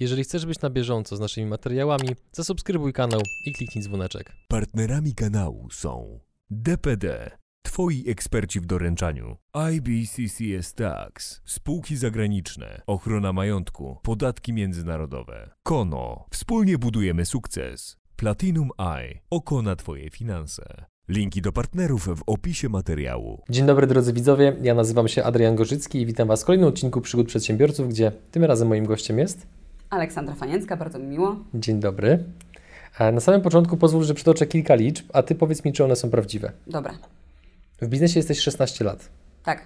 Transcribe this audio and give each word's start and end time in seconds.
Jeżeli 0.00 0.24
chcesz 0.24 0.46
być 0.46 0.60
na 0.60 0.70
bieżąco 0.70 1.16
z 1.16 1.20
naszymi 1.20 1.46
materiałami, 1.46 2.08
zasubskrybuj 2.32 2.92
kanał 2.92 3.20
i 3.46 3.52
kliknij 3.52 3.84
dzwoneczek. 3.84 4.32
Partnerami 4.48 5.14
kanału 5.14 5.70
są 5.70 6.20
DPD, 6.50 7.30
Twoi 7.62 8.04
eksperci 8.08 8.60
w 8.60 8.66
doręczaniu, 8.66 9.36
IBCCS 9.72 10.74
Tax, 10.74 11.40
spółki 11.44 11.96
zagraniczne, 11.96 12.82
ochrona 12.86 13.32
majątku, 13.32 13.96
podatki 14.02 14.52
międzynarodowe, 14.52 15.50
Kono, 15.62 16.26
wspólnie 16.30 16.78
budujemy 16.78 17.26
sukces, 17.26 17.96
Platinum 18.16 18.70
Eye, 18.78 19.18
oko 19.30 19.62
na 19.62 19.76
Twoje 19.76 20.10
finanse. 20.10 20.84
Linki 21.08 21.42
do 21.42 21.52
partnerów 21.52 22.08
w 22.18 22.22
opisie 22.26 22.68
materiału. 22.68 23.42
Dzień 23.50 23.66
dobry 23.66 23.86
drodzy 23.86 24.12
widzowie, 24.12 24.56
ja 24.62 24.74
nazywam 24.74 25.08
się 25.08 25.24
Adrian 25.24 25.56
Gorzycki 25.56 26.00
i 26.00 26.06
witam 26.06 26.28
Was 26.28 26.42
w 26.42 26.46
kolejnym 26.46 26.68
odcinku 26.68 27.00
Przygód 27.00 27.26
Przedsiębiorców, 27.26 27.88
gdzie 27.88 28.12
tym 28.30 28.44
razem 28.44 28.68
moim 28.68 28.86
gościem 28.86 29.18
jest... 29.18 29.59
Aleksandra 29.90 30.34
Faniecka, 30.34 30.76
bardzo 30.76 30.98
mi 30.98 31.06
miło. 31.06 31.36
Dzień 31.54 31.80
dobry. 31.80 32.24
Na 33.12 33.20
samym 33.20 33.40
początku 33.40 33.76
pozwól, 33.76 34.04
że 34.04 34.14
przytoczę 34.14 34.46
kilka 34.46 34.74
liczb, 34.74 35.06
a 35.12 35.22
Ty 35.22 35.34
powiedz 35.34 35.64
mi, 35.64 35.72
czy 35.72 35.84
one 35.84 35.96
są 35.96 36.10
prawdziwe. 36.10 36.52
Dobra, 36.66 36.94
W 37.82 37.86
biznesie 37.88 38.18
jesteś 38.18 38.40
16 38.40 38.84
lat. 38.84 39.08
tak. 39.44 39.62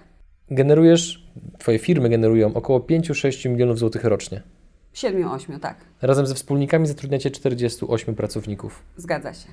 Generujesz, 0.51 1.25
Twoje 1.59 1.79
firmy 1.79 2.09
generują 2.09 2.53
około 2.53 2.79
5-6 2.79 3.49
milionów 3.49 3.79
złotych 3.79 4.03
rocznie. 4.03 4.41
7-8, 4.93 5.59
tak. 5.59 5.77
Razem 6.01 6.27
ze 6.27 6.35
wspólnikami 6.35 6.87
zatrudniacie 6.87 7.31
48 7.31 8.15
pracowników. 8.15 8.83
Zgadza 8.97 9.33
się. 9.33 9.47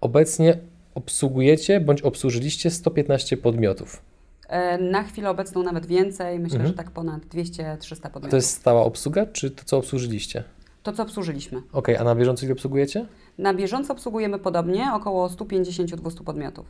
Obecnie 0.00 0.58
obsługujecie 0.94 1.80
bądź 1.80 2.02
obsłużyliście 2.02 2.70
115 2.70 3.36
podmiotów. 3.36 4.02
E, 4.48 4.78
Na 4.78 5.02
chwilę 5.02 5.30
obecną 5.30 5.62
nawet 5.62 5.86
więcej, 5.86 6.38
myślę, 6.38 6.56
Mhm. 6.56 6.68
że 6.68 6.76
tak 6.76 6.90
ponad 6.90 7.22
200-300 7.26 8.06
A 8.06 8.10
podmiotów. 8.10 8.30
to 8.30 8.36
jest 8.36 8.50
stała 8.50 8.82
obsługa, 8.84 9.26
czy 9.26 9.50
to, 9.50 9.64
co 9.64 9.76
obsłużyliście? 9.78 10.44
To, 10.82 10.92
co 10.92 11.02
obsłużyliśmy. 11.02 11.62
Ok, 11.72 11.88
a 12.00 12.04
na 12.04 12.14
bieżąco 12.14 12.44
ile 12.46 12.52
obsługujecie? 12.52 13.06
Na 13.38 13.54
bieżąco 13.54 13.92
obsługujemy 13.92 14.38
podobnie 14.38 14.90
około 14.94 15.28
150-200 15.28 16.24
podmiotów. 16.24 16.66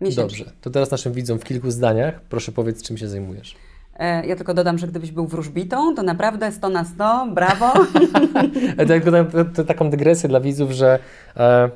Miesięcznie. 0.00 0.38
Dobrze, 0.44 0.56
to 0.60 0.70
teraz 0.70 0.90
naszym 0.90 1.12
widzom 1.12 1.38
w 1.38 1.44
kilku 1.44 1.70
zdaniach 1.70 2.20
proszę 2.28 2.52
powiedz, 2.52 2.82
czym 2.82 2.96
się 2.98 3.08
zajmujesz. 3.08 3.56
E, 3.96 4.26
Ja 4.26 4.36
tylko 4.36 4.54
dodam, 4.54 4.78
że 4.78 4.86
gdybyś 4.88 5.10
był 5.12 5.26
wróżbitą, 5.26 5.94
to 5.94 6.02
naprawdę 6.02 6.52
100 6.52 6.68
na 6.68 6.84
100, 6.84 7.28
brawo. 7.34 7.72
E, 8.78 8.86
to 8.86 9.10
tak- 9.10 9.32
to, 9.32 9.44
to 9.44 9.64
taką 9.64 9.90
dygresję 9.90 10.28
dla 10.28 10.40
widzów, 10.40 10.70
że 10.70 10.98
e, 11.36 11.70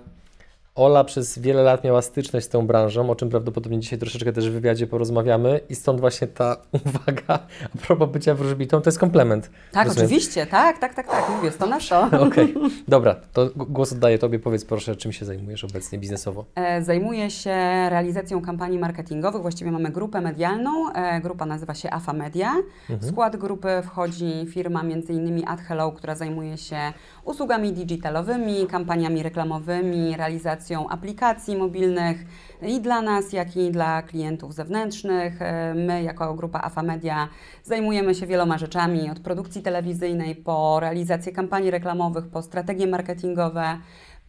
Ola 0.74 1.04
przez 1.04 1.38
wiele 1.38 1.62
lat 1.62 1.84
miała 1.84 2.02
styczność 2.02 2.46
z 2.46 2.48
tą 2.48 2.66
branżą, 2.66 3.10
o 3.10 3.14
czym 3.14 3.28
prawdopodobnie 3.28 3.80
dzisiaj 3.80 3.98
troszeczkę 3.98 4.32
też 4.32 4.50
w 4.50 4.52
wywiadzie 4.52 4.86
porozmawiamy 4.86 5.60
i 5.68 5.74
stąd 5.74 6.00
właśnie 6.00 6.26
ta 6.26 6.56
uwaga 6.86 7.38
a 7.74 7.86
propos 7.86 8.08
bycia 8.10 8.34
wróżbitą, 8.34 8.80
to 8.80 8.88
jest 8.88 8.98
komplement. 8.98 9.50
tak, 9.72 9.86
Rozumiem. 9.86 10.06
oczywiście, 10.06 10.46
tak, 10.46 10.78
tak, 10.78 10.94
tak, 10.94 11.06
tak, 11.06 11.30
mówię 11.36 11.50
100 11.50 11.66
na 11.66 11.80
100. 11.80 12.00
Okej, 12.26 12.54
dobra, 12.88 13.16
to 13.32 13.50
głos 13.56 13.92
oddaję 13.92 14.18
Tobie, 14.18 14.38
powiedz 14.38 14.64
proszę, 14.64 14.96
czym 14.96 15.12
się 15.12 15.24
zajmujesz 15.24 15.64
obecnie 15.64 15.98
biznesowo. 15.98 16.44
E, 16.54 16.82
Zajmuję 16.82 17.30
się 17.30 17.54
realizacją 17.90 18.42
kampanii 18.42 18.78
marketingowych. 18.78 19.42
Właściwie 19.42 19.72
mamy 19.72 19.90
grupę 19.90 20.20
medialną. 20.20 20.92
E, 20.92 21.20
Grupa 21.20 21.46
nazywa 21.46 21.74
się 21.74 21.90
AFA 21.90 22.12
Media. 22.12 22.52
W 22.88 23.06
skład 23.10 23.36
grupy 23.36 23.68
wchodzi 23.84 24.32
firma 24.50 24.80
m.in. 24.80 25.42
AdHello, 25.48 25.92
która 25.92 26.14
zajmuje 26.14 26.56
się 26.58 26.76
usługami 27.24 27.72
digitalowymi, 27.72 28.66
kampaniami 28.66 29.22
reklamowymi, 29.22 30.16
realizacją 30.16 30.61
aplikacji 30.70 31.56
mobilnych 31.56 32.24
i 32.62 32.80
dla 32.80 33.02
nas, 33.02 33.32
jak 33.32 33.56
i 33.56 33.70
dla 33.70 34.02
klientów 34.02 34.54
zewnętrznych. 34.54 35.42
E, 35.42 35.74
My, 35.74 36.02
jako 36.02 36.34
grupa 36.34 36.60
AFA 36.60 36.82
Media, 36.82 37.28
zajmujemy 37.64 38.14
się 38.14 38.26
wieloma 38.26 38.58
rzeczami, 38.58 39.10
od 39.10 39.20
produkcji 39.20 39.62
telewizyjnej 39.62 40.34
po 40.36 40.80
realizację 40.80 41.32
kampanii 41.32 41.70
reklamowych, 41.70 42.28
po 42.28 42.42
strategie 42.42 42.86
marketingowe 42.86 43.78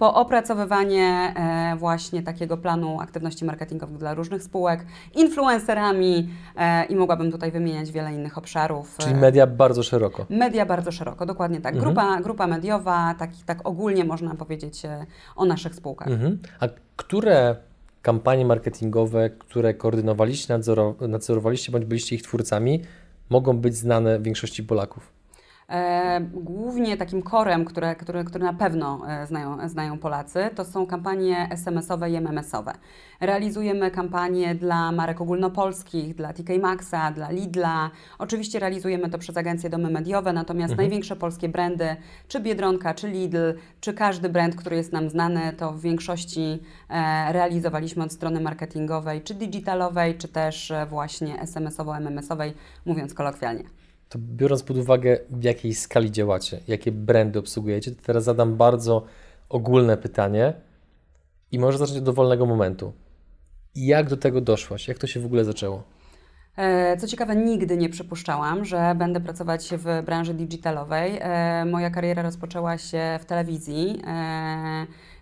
po 0.03 0.13
opracowywanie 0.13 1.33
e, 1.35 1.75
właśnie 1.75 2.23
takiego 2.23 2.57
planu 2.57 3.01
aktywności 3.01 3.45
marketingowych 3.45 3.97
dla 3.97 4.13
różnych 4.13 4.43
spółek, 4.43 4.85
influencerami 5.15 6.29
e, 6.55 6.85
i 6.85 6.95
mogłabym 6.95 7.31
tutaj 7.31 7.51
wymieniać 7.51 7.91
wiele 7.91 8.13
innych 8.13 8.37
obszarów. 8.37 8.97
Czyli 8.97 9.13
E, 9.13 9.17
media 9.17 9.47
bardzo 9.47 9.83
szeroko. 9.83 10.25
Media 10.29 10.65
bardzo 10.65 10.91
szeroko, 10.91 11.25
dokładnie 11.25 11.61
tak. 11.61 11.75
Mhm. 11.75 11.93
Grupa, 11.93 12.21
grupa 12.21 12.47
mediowa, 12.47 13.15
tak, 13.19 13.29
tak 13.45 13.67
ogólnie 13.67 14.05
można 14.05 14.35
powiedzieć 14.35 14.81
o 15.35 15.45
naszych 15.45 15.75
spółkach. 15.75 16.07
Mhm. 16.07 16.39
A 16.59 16.67
które 16.95 17.55
kampanie 18.01 18.45
marketingowe, 18.45 19.29
które 19.29 19.73
koordynowaliście, 19.73 20.53
nadzoro, 20.53 20.95
nadzorowaliście 21.07 21.71
bądź 21.71 21.85
byliście 21.85 22.15
ich 22.15 22.23
twórcami, 22.23 22.81
mogą 23.29 23.57
być 23.57 23.75
znane 23.75 24.19
większości 24.19 24.63
Polaków? 24.63 25.12
E, 25.73 26.21
głównie 26.33 26.97
takim 26.97 27.21
korem, 27.21 27.65
które, 27.65 27.95
które, 27.95 28.23
które 28.23 28.45
na 28.45 28.53
pewno 28.53 29.01
e, 29.07 29.27
znają, 29.27 29.69
znają 29.69 29.97
Polacy, 29.97 30.49
to 30.55 30.65
są 30.65 30.85
kampanie 30.85 31.47
SMS-owe 31.51 32.09
i 32.09 32.15
MMS-owe. 32.15 32.73
Realizujemy 33.21 33.91
kampanie 33.91 34.55
dla 34.55 34.91
marek 34.91 35.21
ogólnopolskich, 35.21 36.15
dla 36.15 36.33
TK 36.33 36.49
Maxa, 36.61 37.11
dla 37.11 37.31
Lidla. 37.31 37.89
Oczywiście 38.19 38.59
realizujemy 38.59 39.09
to 39.09 39.17
przez 39.17 39.37
agencje 39.37 39.69
domy 39.69 39.89
mediowe, 39.89 40.33
natomiast 40.33 40.75
największe 40.75 41.15
polskie 41.15 41.49
brandy, 41.49 41.95
czy 42.27 42.39
Biedronka, 42.39 42.93
czy 42.93 43.07
Lidl, 43.07 43.53
czy 43.81 43.93
każdy 43.93 44.29
brand, 44.29 44.55
który 44.55 44.75
jest 44.75 44.93
nam 44.93 45.09
znany, 45.09 45.53
to 45.53 45.71
w 45.71 45.81
większości 45.81 46.59
e, 46.89 47.33
realizowaliśmy 47.33 48.03
od 48.03 48.13
strony 48.13 48.41
marketingowej, 48.41 49.21
czy 49.21 49.33
digitalowej, 49.33 50.17
czy 50.17 50.27
też 50.27 50.73
właśnie 50.89 51.39
SMS-owo-MMS-owej, 51.39 52.53
mówiąc 52.85 53.13
kolokwialnie. 53.13 53.82
To 54.13 54.19
biorąc 54.19 54.63
pod 54.63 54.77
uwagę, 54.77 55.17
w 55.29 55.43
jakiej 55.43 55.73
skali 55.73 56.11
działacie, 56.11 56.59
jakie 56.67 56.91
brandy 56.91 57.39
obsługujecie, 57.39 57.91
teraz 57.91 58.23
zadam 58.23 58.55
bardzo 58.57 59.05
ogólne 59.49 59.97
pytanie 59.97 60.53
i 61.51 61.59
może 61.59 61.77
zacząć 61.77 61.97
od 61.97 62.03
dowolnego 62.03 62.45
momentu. 62.45 62.93
Jak 63.75 64.09
do 64.09 64.17
tego 64.17 64.41
doszłaś? 64.41 64.87
Jak 64.87 64.97
to 64.97 65.07
się 65.07 65.19
w 65.19 65.25
ogóle 65.25 65.45
zaczęło? 65.45 65.83
E, 66.57 66.97
Co 66.97 67.07
ciekawe, 67.07 67.35
nigdy 67.35 67.77
nie 67.77 67.89
przypuszczałam, 67.89 68.65
że 68.65 68.95
będę 68.97 69.19
pracować 69.19 69.69
w 69.77 70.05
branży 70.05 70.33
digitalowej. 70.33 71.17
E, 71.21 71.65
Moja 71.65 71.89
kariera 71.89 72.21
rozpoczęła 72.23 72.77
się 72.77 73.19
w 73.21 73.25
telewizji. 73.25 74.01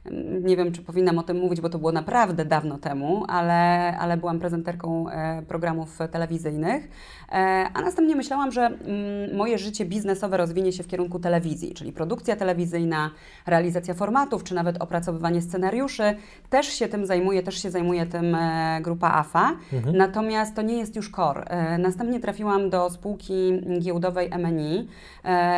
E, 0.05 0.11
Nie 0.41 0.57
wiem, 0.57 0.71
czy 0.71 0.81
powinnam 0.81 1.17
o 1.19 1.23
tym 1.23 1.37
mówić, 1.37 1.61
bo 1.61 1.69
to 1.69 1.79
było 1.79 1.91
naprawdę 1.91 2.45
dawno 2.45 2.77
temu, 2.77 3.25
ale, 3.27 3.53
ale 3.97 4.17
byłam 4.17 4.39
prezenterką 4.39 5.09
e, 5.09 5.41
programów 5.47 5.99
telewizyjnych. 6.11 6.89
E, 7.31 7.33
A 7.73 7.81
następnie 7.81 8.15
myślałam, 8.15 8.51
że 8.51 8.61
mm, 8.61 9.35
moje 9.37 9.57
życie 9.57 9.85
biznesowe 9.85 10.37
rozwinie 10.37 10.71
się 10.71 10.83
w 10.83 10.87
kierunku 10.87 11.19
telewizji, 11.19 11.73
czyli 11.73 11.93
produkcja 11.93 12.35
telewizyjna, 12.35 13.11
realizacja 13.47 13.93
formatów, 13.93 14.43
czy 14.43 14.55
nawet 14.55 14.81
opracowywanie 14.81 15.41
scenariuszy. 15.41 16.03
Też 16.49 16.67
się 16.67 16.87
tym 16.87 17.05
zajmuje, 17.05 17.43
też 17.43 17.61
się 17.61 17.71
zajmuje 17.71 18.05
tym 18.05 18.35
e, 18.35 18.79
grupa 18.81 19.11
AFA. 19.11 19.51
Natomiast 19.93 20.55
to 20.55 20.61
nie 20.61 20.77
jest 20.77 20.95
już 20.95 21.11
core. 21.11 21.45
Następnie 21.79 22.19
trafiłam 22.19 22.69
do 22.69 22.89
spółki 22.89 23.61
giełdowej 23.79 24.29
MNI, 24.39 24.87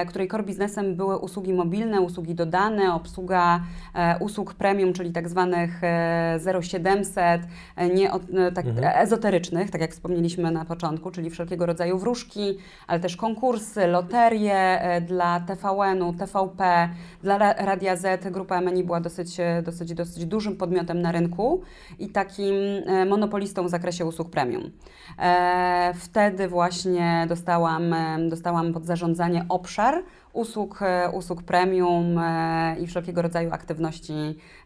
której 0.09 0.27
core 0.27 0.43
biznesem 0.43 0.95
były 0.95 1.17
usługi 1.17 1.53
mobilne, 1.53 2.01
usługi 2.01 2.35
dodane, 2.35 2.93
obsługa 2.93 3.59
e, 3.95 4.15
usług 4.33 4.53
premium, 4.53 4.94
czyli 4.94 5.11
tak 5.11 5.29
zwanych 5.29 5.83
e, 5.83 6.39
0700, 6.61 7.41
e, 7.75 7.89
nie 7.89 8.11
od, 8.11 8.21
e, 8.33 8.51
tak, 8.51 8.66
e, 8.66 8.97
ezoterycznych, 8.99 9.71
tak 9.71 9.81
jak 9.81 9.91
wspomnieliśmy 9.91 10.51
na 10.51 10.66
początku, 10.66 11.11
czyli 11.11 11.29
wszelkiego 11.29 11.66
rodzaju 11.66 11.97
wróżki, 11.97 12.57
ale 12.88 12.99
też 12.99 13.17
konkursy, 13.17 13.88
loterie 13.88 14.81
e, 14.81 15.01
dla 15.01 15.39
TVN-u, 15.39 16.13
TVP, 16.13 16.89
dla 17.23 17.38
Ra- 17.38 17.53
Radia 17.53 17.95
Z. 17.95 18.31
Grupa 18.31 18.61
MNI 18.61 18.83
była 18.83 18.99
dosyć, 19.01 19.39
e, 19.39 19.61
dosyć, 19.66 19.94
dosyć 19.94 20.25
dużym 20.25 20.55
podmiotem 20.57 21.01
na 21.01 21.11
rynku 21.11 21.61
i 22.00 22.09
takim 22.09 22.53
e, 22.85 23.05
monopolistą 23.05 23.65
w 23.65 23.69
zakresie 23.69 24.05
usług 24.05 24.29
premium. 24.29 24.71
E, 25.19 25.94
Wtedy 25.95 26.47
właśnie 26.47 27.25
dostałam, 27.29 27.94
e, 27.94 28.17
dostałam 28.29 28.73
pod 28.73 28.85
zarządzanie 28.85 29.45
obszar 29.50 30.03
usług, 30.33 30.81
e, 30.81 31.09
usług 31.09 31.44
premium 31.44 32.18
e, 32.18 32.75
i 32.80 32.88
wszelkiego 32.88 33.21
rodzaju 33.21 33.51
aktywności 33.51 34.13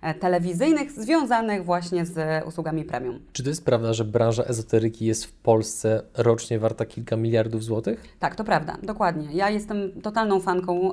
e, 0.02 0.14
telewizyjnych 0.14 0.92
związanych 0.92 1.66
właśnie 1.66 2.06
z 2.06 2.46
usługami 2.48 2.84
premium. 2.84 3.19
Czy 3.34 3.44
to 3.44 3.50
jest 3.50 3.66
prawda, 3.66 3.94
że 3.94 4.06
branża 4.06 4.44
ezoteryki 4.44 5.06
jest 5.06 5.25
w 5.25 5.31
Polsce 5.34 6.04
rocznie 6.18 6.60
warta 6.60 6.86
kilka 6.86 7.16
miliardów 7.16 7.64
złotych? 7.64 8.04
Tak, 8.19 8.36
to 8.36 8.44
prawda, 8.44 8.78
dokładnie. 8.84 9.28
Ja 9.31 9.50
jestem 9.50 10.02
totalną 10.02 10.40
fanką 10.40 10.92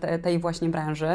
te, 0.00 0.18
tej 0.18 0.38
właśnie 0.38 0.68
branży, 0.68 1.08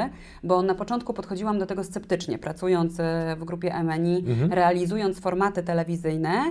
bo 0.43 0.61
na 0.61 0.75
początku 0.75 1.13
podchodziłam 1.13 1.59
do 1.59 1.65
tego 1.65 1.83
sceptycznie, 1.83 2.39
pracując 2.39 2.97
w 3.37 3.43
grupie 3.45 3.83
MNI, 3.83 4.25
realizując 4.49 5.19
formaty 5.19 5.63
telewizyjne. 5.63 6.43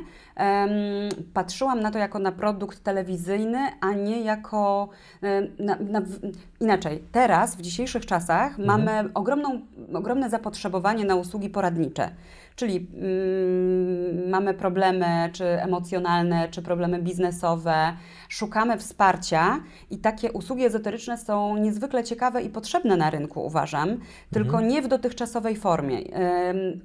patrzyłam 1.35 1.81
na 1.81 1.91
to 1.91 1.99
jako 1.99 2.19
na 2.19 2.33
produkt 2.33 2.83
telewizyjny, 2.83 3.59
a 3.81 3.93
nie 3.93 4.21
jako 4.21 4.89
na, 5.59 5.77
na, 5.81 6.03
inaczej. 6.61 7.05
Teraz, 7.13 7.57
w 7.57 7.61
dzisiejszych 7.61 8.07
czasach, 8.07 8.59
mamy 8.59 9.11
ogromną 9.15 9.61
ogromne 9.95 10.31
zapotrzebowanie 10.31 11.05
na 11.05 11.15
usługi 11.15 11.51
poradnicze. 11.51 12.11
Czyli 12.59 12.87
mm, 12.95 14.31
mamy 14.31 14.55
problemy 14.55 15.31
czy 15.33 15.45
emocjonalne, 15.45 16.49
czy 16.49 16.63
problemy 16.63 17.03
biznesowe, 17.03 17.93
szukamy 18.29 18.79
wsparcia 18.79 19.61
i 19.91 19.99
takie 19.99 20.33
usługi 20.33 20.65
ezoteryczne 20.65 21.19
są 21.19 21.57
niezwykle 21.57 22.05
ciekawe 22.05 22.43
i 22.43 22.51
potrzebne 22.51 22.97
na 22.97 23.11
rynku, 23.11 23.47
uważam, 23.47 23.89
tylko 24.33 24.51
mhm. 24.51 24.69
nie 24.69 24.83
w 24.83 24.89
dotychczasowej 24.89 25.57
formie. 25.57 25.99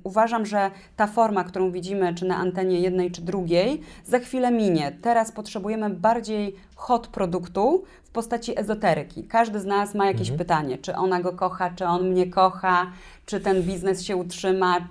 uważam, 0.04 0.46
że 0.46 0.72
ta 0.96 1.08
forma, 1.08 1.44
którą 1.44 1.72
widzimy, 1.72 2.14
czy 2.14 2.26
na 2.26 2.38
antenie 2.38 2.80
jednej, 2.80 3.12
czy 3.12 3.22
drugiej, 3.22 3.82
za 4.06 4.20
chwilę 4.20 4.52
minie. 4.52 4.98
Teraz 5.02 5.32
potrzebujemy 5.32 5.90
bardziej 5.90 6.56
hot 6.76 7.08
produktu 7.08 7.84
w 8.04 8.10
postaci 8.10 8.60
ezoteryki. 8.60 9.24
Każdy 9.24 9.60
z 9.60 9.66
nas 9.66 9.96
ma 9.96 10.06
jakieś 10.06 10.30
mhm. 10.30 10.38
pytanie, 10.38 10.78
czy 10.78 10.96
ona 10.96 11.22
go 11.22 11.34
kocha, 11.34 11.70
czy 11.70 11.86
on 11.86 12.10
mnie 12.10 12.28
kocha, 12.28 12.92
czy 13.26 13.40
ten 13.40 13.64
biznes 13.64 14.04
się 14.04 14.16
utrzyma. 14.16 14.88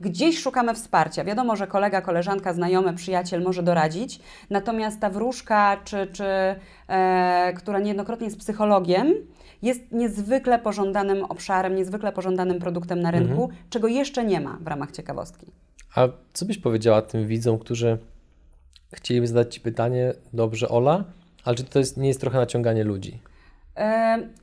Gdzieś 0.00 0.38
szukamy 0.38 0.74
wsparcia. 0.74 1.24
Wiadomo, 1.24 1.56
że 1.56 1.66
kolega, 1.66 2.00
koleżanka, 2.00 2.52
znajomy, 2.52 2.94
przyjaciel 2.94 3.42
może 3.42 3.62
doradzić, 3.62 4.20
natomiast 4.50 5.00
ta 5.00 5.10
wróżka, 5.10 5.80
czy, 5.84 6.06
czy 6.12 6.24
e, 6.88 7.52
która 7.56 7.78
niejednokrotnie 7.78 8.26
jest 8.26 8.38
psychologiem, 8.38 9.14
jest 9.62 9.92
niezwykle 9.92 10.58
pożądanym 10.58 11.24
obszarem, 11.24 11.76
niezwykle 11.76 12.12
pożądanym 12.12 12.58
produktem 12.58 13.00
na 13.00 13.10
rynku, 13.10 13.42
mhm. 13.42 13.60
czego 13.70 13.88
jeszcze 13.88 14.24
nie 14.24 14.40
ma 14.40 14.58
w 14.60 14.66
ramach 14.66 14.90
ciekawostki. 14.90 15.46
A 15.94 16.08
co 16.32 16.46
byś 16.46 16.58
powiedziała 16.58 17.02
tym 17.02 17.26
widzom, 17.26 17.58
którzy 17.58 17.98
chcieliby 18.92 19.26
zadać 19.26 19.54
Ci 19.54 19.60
pytanie, 19.60 20.12
dobrze 20.32 20.68
Ola, 20.68 21.04
ale 21.44 21.56
czy 21.56 21.64
to 21.64 21.78
jest, 21.78 21.96
nie 21.96 22.08
jest 22.08 22.20
trochę 22.20 22.38
naciąganie 22.38 22.84
ludzi? 22.84 23.18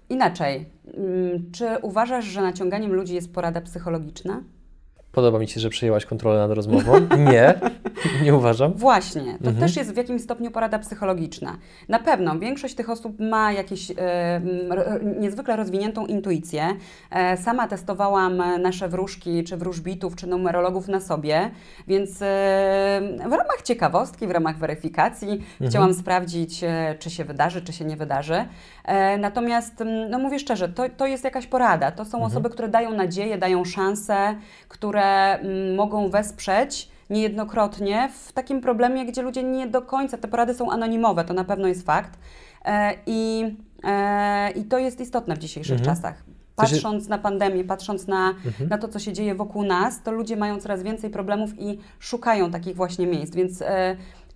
Inaczej, 0.10 0.66
yy, 0.86 1.42
czy 1.52 1.68
uważasz, 1.82 2.26
że 2.26 2.42
naciąganiem 2.42 2.94
ludzi 2.94 3.16
jest 3.16 3.34
porada 3.34 3.62
psychologiczna? 3.62 4.44
Podoba 5.16 5.40
mi 5.40 5.48
się, 5.48 5.60
że 5.60 5.70
przejęłaś 5.70 6.06
kontrolę 6.06 6.40
nad 6.40 6.52
rozmową. 6.52 6.94
Nie, 7.32 7.60
nie 8.24 8.36
uważam. 8.36 8.74
Właśnie, 8.74 9.24
to 9.24 9.50
mhm. 9.50 9.56
też 9.56 9.76
jest 9.76 9.94
w 9.94 9.98
jakimś 9.98 10.22
stopniu 10.22 10.52
porada 10.52 10.80
psychologiczna. 10.80 11.58
Na 11.90 12.00
pewno 12.00 12.40
większość 12.40 12.76
tych 12.76 12.90
osób 12.90 13.20
ma 13.20 13.52
jakieś 13.52 13.92
e, 13.92 14.42
niezwykle 15.20 15.56
rozwiniętą 15.56 16.06
intuicję. 16.06 16.68
E, 17.12 17.38
sama 17.38 17.68
testowałam 17.68 18.38
nasze 18.62 18.90
wróżki, 18.90 19.44
czy 19.44 19.58
wróżbitów, 19.58 20.16
czy 20.16 20.28
numerologów 20.28 20.88
na 20.88 21.00
sobie, 21.00 21.52
więc 21.88 22.22
e, 22.22 22.26
w 23.18 23.32
ramach 23.32 23.62
ciekawostki, 23.64 24.28
w 24.28 24.32
ramach 24.32 24.58
weryfikacji 24.58 25.32
mhm. 25.32 25.70
chciałam 25.70 25.94
sprawdzić, 25.94 26.64
e, 26.64 26.96
czy 27.00 27.10
się 27.10 27.26
wydarzy, 27.26 27.62
czy 27.62 27.74
się 27.74 27.86
nie 27.86 27.98
wydarzy. 27.98 28.46
E, 28.86 29.18
natomiast, 29.18 29.84
no 30.10 30.20
mówię 30.20 30.40
szczerze, 30.40 30.70
to, 30.70 30.84
to 30.98 31.08
jest 31.08 31.24
jakaś 31.24 31.48
porada. 31.48 31.92
To 31.92 32.06
są 32.06 32.18
mhm. 32.18 32.32
osoby, 32.32 32.50
które 32.50 32.68
dają 32.68 32.92
nadzieję, 32.92 33.38
dają 33.38 33.66
szanse, 33.66 34.36
które 34.68 35.26
Mm, 35.46 35.76
mogą 35.76 36.10
wesprzeć 36.10 36.90
niejednokrotnie 37.10 38.10
w 38.14 38.34
takim 38.34 38.62
problemie, 38.62 39.06
gdzie 39.06 39.22
ludzie 39.22 39.44
nie 39.44 39.68
do 39.68 39.82
końca, 39.82 40.18
te 40.18 40.28
porady 40.28 40.54
są 40.54 40.72
anonimowe, 40.72 41.26
to 41.26 41.34
na 41.34 41.44
pewno 41.44 41.68
jest 41.68 41.86
fakt. 41.86 42.20
E, 42.66 42.94
I, 43.06 43.56
e, 43.84 44.52
i 44.52 44.64
to 44.64 44.78
jest 44.78 45.00
istotne 45.02 45.36
w 45.36 45.40
dzisiejszych 45.40 45.80
mhm. 45.80 45.96
czasach. 45.96 46.24
Patrząc 46.56 47.08
na 47.08 47.18
pandemię, 47.18 47.64
patrząc 47.64 48.08
na, 48.08 48.30
mhm. 48.30 48.70
na 48.70 48.78
to, 48.78 48.88
co 48.88 49.00
się 49.00 49.14
dzieje 49.14 49.36
wokół 49.36 49.64
nas, 49.64 50.04
to 50.04 50.12
ludzie 50.12 50.38
mają 50.38 50.60
coraz 50.60 50.84
więcej 50.84 51.10
problemów 51.10 51.60
i 51.60 51.80
szukają 52.00 52.52
takich 52.52 52.76
właśnie 52.76 53.08
miejsc. 53.08 53.36
Więc 53.36 53.64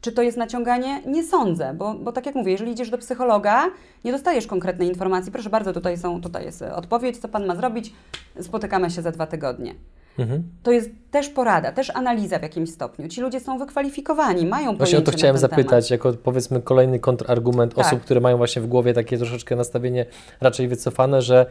czy 0.02 0.12
to 0.12 0.22
jest 0.22 0.38
naciąganie? 0.38 1.02
Nie 1.06 1.24
sądzę, 1.24 1.74
bo, 1.74 1.94
bo 1.94 2.12
tak 2.12 2.26
jak 2.26 2.36
mówię, 2.36 2.52
jeżeli 2.52 2.72
idziesz 2.72 2.90
do 2.90 2.98
psychologa, 2.98 3.66
nie 4.06 4.12
dostajesz 4.12 4.48
konkretnej 4.48 4.88
informacji. 4.88 5.32
Proszę 5.32 5.50
bardzo, 5.50 5.74
tutaj, 5.74 5.98
są, 5.98 6.22
tutaj 6.22 6.46
jest 6.46 6.62
odpowiedź, 6.62 7.18
co 7.18 7.28
pan 7.28 7.46
ma 7.46 7.56
zrobić. 7.56 7.94
Spotykamy 8.42 8.92
się 8.92 9.02
za 9.02 9.12
dwa 9.12 9.28
tygodnie. 9.28 9.76
Mhm. 10.20 10.44
To 10.64 10.72
jest 10.72 10.90
też 11.12 11.30
porada, 11.30 11.72
też 11.72 11.90
analiza 11.90 12.40
w 12.40 12.42
jakimś 12.42 12.70
stopniu. 12.70 13.08
Ci 13.08 13.22
ludzie 13.22 13.40
są 13.40 13.58
wykwalifikowani, 13.58 14.46
mają 14.46 14.76
Właśnie 14.76 14.98
o 14.98 15.02
to 15.02 15.12
chciałem 15.12 15.38
zapytać, 15.38 15.88
temat. 15.88 15.90
jako 15.90 16.14
powiedzmy 16.14 16.62
kolejny 16.62 17.00
kontrargument 17.00 17.76
tak. 17.76 17.86
osób, 17.86 18.02
które 18.02 18.20
mają 18.20 18.38
właśnie 18.38 18.62
w 18.62 18.68
głowie 18.68 18.94
takie 18.94 19.18
troszeczkę 19.18 19.56
nastawienie 19.56 20.06
raczej 20.42 20.68
wycofane, 20.68 21.22
że 21.22 21.46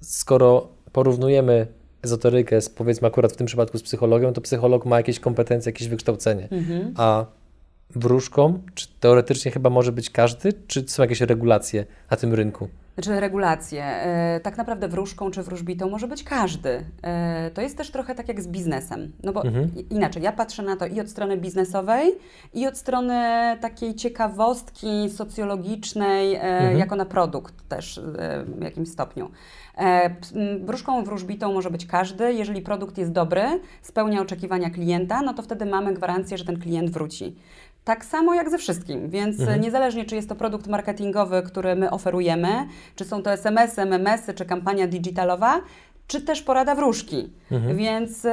skoro 0.00 0.68
porównujemy 0.92 1.66
ezoterykę 2.02 2.60
z 2.60 2.68
powiedzmy 2.68 3.08
akurat 3.08 3.32
w 3.32 3.36
tym 3.36 3.46
przypadku 3.46 3.78
z 3.78 3.82
psychologią, 3.82 4.32
to 4.32 4.40
psycholog 4.40 4.86
ma 4.86 4.96
jakieś 4.96 5.20
kompetencje, 5.20 5.72
jakieś 5.72 5.88
wykształcenie, 5.88 6.48
mhm. 6.50 6.94
a 6.96 7.24
wróżką, 7.94 8.62
czy 8.74 8.88
teoretycznie 9.00 9.50
chyba 9.52 9.70
może 9.70 9.92
być 9.92 10.10
każdy, 10.10 10.52
czy 10.66 10.88
są 10.88 11.02
jakieś 11.02 11.20
regulacje 11.20 11.86
na 12.10 12.16
tym 12.16 12.34
rynku? 12.34 12.68
Znaczy 12.94 13.20
regulacje. 13.20 13.84
E, 13.84 14.40
tak 14.40 14.56
naprawdę 14.56 14.88
wróżką 14.88 15.30
czy 15.30 15.42
wróżbitą 15.42 15.90
może 15.90 16.08
być 16.08 16.24
każdy. 16.24 16.84
E, 17.02 17.50
to 17.50 17.60
jest 17.60 17.76
też 17.76 17.90
trochę 17.90 18.14
tak 18.14 18.28
jak 18.28 18.42
z 18.42 18.48
biznesem. 18.48 19.12
No 19.22 19.32
bo 19.32 19.44
mhm. 19.44 19.70
inaczej, 19.90 20.22
ja 20.22 20.32
patrzę 20.32 20.62
na 20.62 20.76
to 20.76 20.86
i 20.86 21.00
od 21.00 21.10
strony 21.10 21.36
biznesowej, 21.36 22.14
i 22.54 22.66
od 22.66 22.78
strony 22.78 23.22
takiej 23.60 23.94
ciekawostki 23.94 25.10
socjologicznej, 25.10 26.34
e, 26.34 26.40
mhm. 26.40 26.78
jako 26.78 26.96
na 26.96 27.04
produkt 27.04 27.68
też 27.68 28.00
w 28.58 28.62
jakimś 28.62 28.88
stopniu. 28.88 29.30
Wróżką, 30.64 31.04
wróżbitą 31.04 31.52
może 31.52 31.70
być 31.70 31.86
każdy. 31.86 32.32
Jeżeli 32.32 32.62
produkt 32.62 32.98
jest 32.98 33.12
dobry, 33.12 33.42
spełnia 33.82 34.20
oczekiwania 34.20 34.70
klienta, 34.70 35.22
no 35.22 35.34
to 35.34 35.42
wtedy 35.42 35.66
mamy 35.66 35.94
gwarancję, 35.94 36.38
że 36.38 36.44
ten 36.44 36.60
klient 36.60 36.90
wróci. 36.90 37.36
Tak 37.84 38.04
samo 38.04 38.34
jak 38.34 38.50
ze 38.50 38.58
wszystkim, 38.58 39.10
więc 39.10 39.40
mhm. 39.40 39.60
niezależnie 39.60 40.04
czy 40.04 40.16
jest 40.16 40.28
to 40.28 40.34
produkt 40.34 40.66
marketingowy, 40.66 41.42
który 41.42 41.76
my 41.76 41.90
oferujemy, 41.90 42.48
czy 42.96 43.04
są 43.04 43.22
to 43.22 43.32
SMS-y, 43.32 43.82
MMS-y, 43.82 44.34
czy 44.34 44.44
kampania 44.44 44.86
digitalowa, 44.86 45.60
czy 46.06 46.20
też 46.20 46.42
porada 46.42 46.74
wróżki. 46.74 47.30
Mhm. 47.50 47.76
Więc 47.76 48.24
y, 48.24 48.30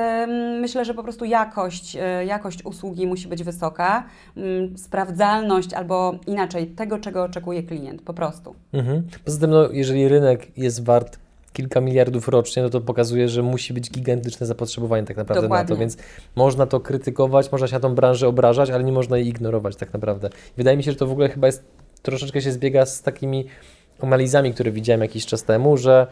myślę, 0.61 0.85
że 0.85 0.93
po 0.93 1.03
prostu 1.03 1.25
jakość, 1.25 1.95
y, 1.95 2.25
jakość 2.25 2.65
usługi 2.65 3.07
musi 3.07 3.27
być 3.27 3.43
wysoka, 3.43 4.03
y, 4.37 4.77
sprawdzalność 4.77 5.73
albo 5.73 6.15
inaczej 6.27 6.67
tego, 6.67 6.99
czego 6.99 7.23
oczekuje 7.23 7.63
klient, 7.63 8.01
po 8.01 8.13
prostu. 8.13 8.55
Mhm. 8.73 9.07
Poza 9.25 9.39
tym, 9.39 9.49
no, 9.49 9.69
jeżeli 9.71 10.07
rynek 10.07 10.57
jest 10.57 10.85
wart 10.85 11.19
kilka 11.51 11.81
miliardów 11.81 12.27
rocznie, 12.27 12.63
no 12.63 12.69
to 12.69 12.81
pokazuje, 12.81 13.29
że 13.29 13.43
musi 13.43 13.73
być 13.73 13.91
gigantyczne 13.91 14.47
zapotrzebowanie 14.47 15.07
tak 15.07 15.17
naprawdę 15.17 15.41
Dokładnie. 15.41 15.63
na 15.63 15.75
to, 15.75 15.79
więc 15.79 15.97
można 16.35 16.65
to 16.65 16.79
krytykować, 16.79 17.51
można 17.51 17.67
się 17.67 17.73
na 17.73 17.79
tą 17.79 17.95
branżę 17.95 18.27
obrażać, 18.27 18.69
ale 18.69 18.83
nie 18.83 18.91
można 18.91 19.17
jej 19.17 19.27
ignorować 19.27 19.75
tak 19.75 19.93
naprawdę. 19.93 20.29
Wydaje 20.57 20.77
mi 20.77 20.83
się, 20.83 20.91
że 20.91 20.97
to 20.97 21.07
w 21.07 21.11
ogóle 21.11 21.29
chyba 21.29 21.47
jest, 21.47 21.63
troszeczkę 22.01 22.41
się 22.41 22.51
zbiega 22.51 22.85
z 22.85 23.01
takimi 23.01 23.45
analizami, 24.01 24.53
które 24.53 24.71
widziałem 24.71 25.01
jakiś 25.01 25.25
czas 25.25 25.43
temu, 25.43 25.77
że 25.77 26.07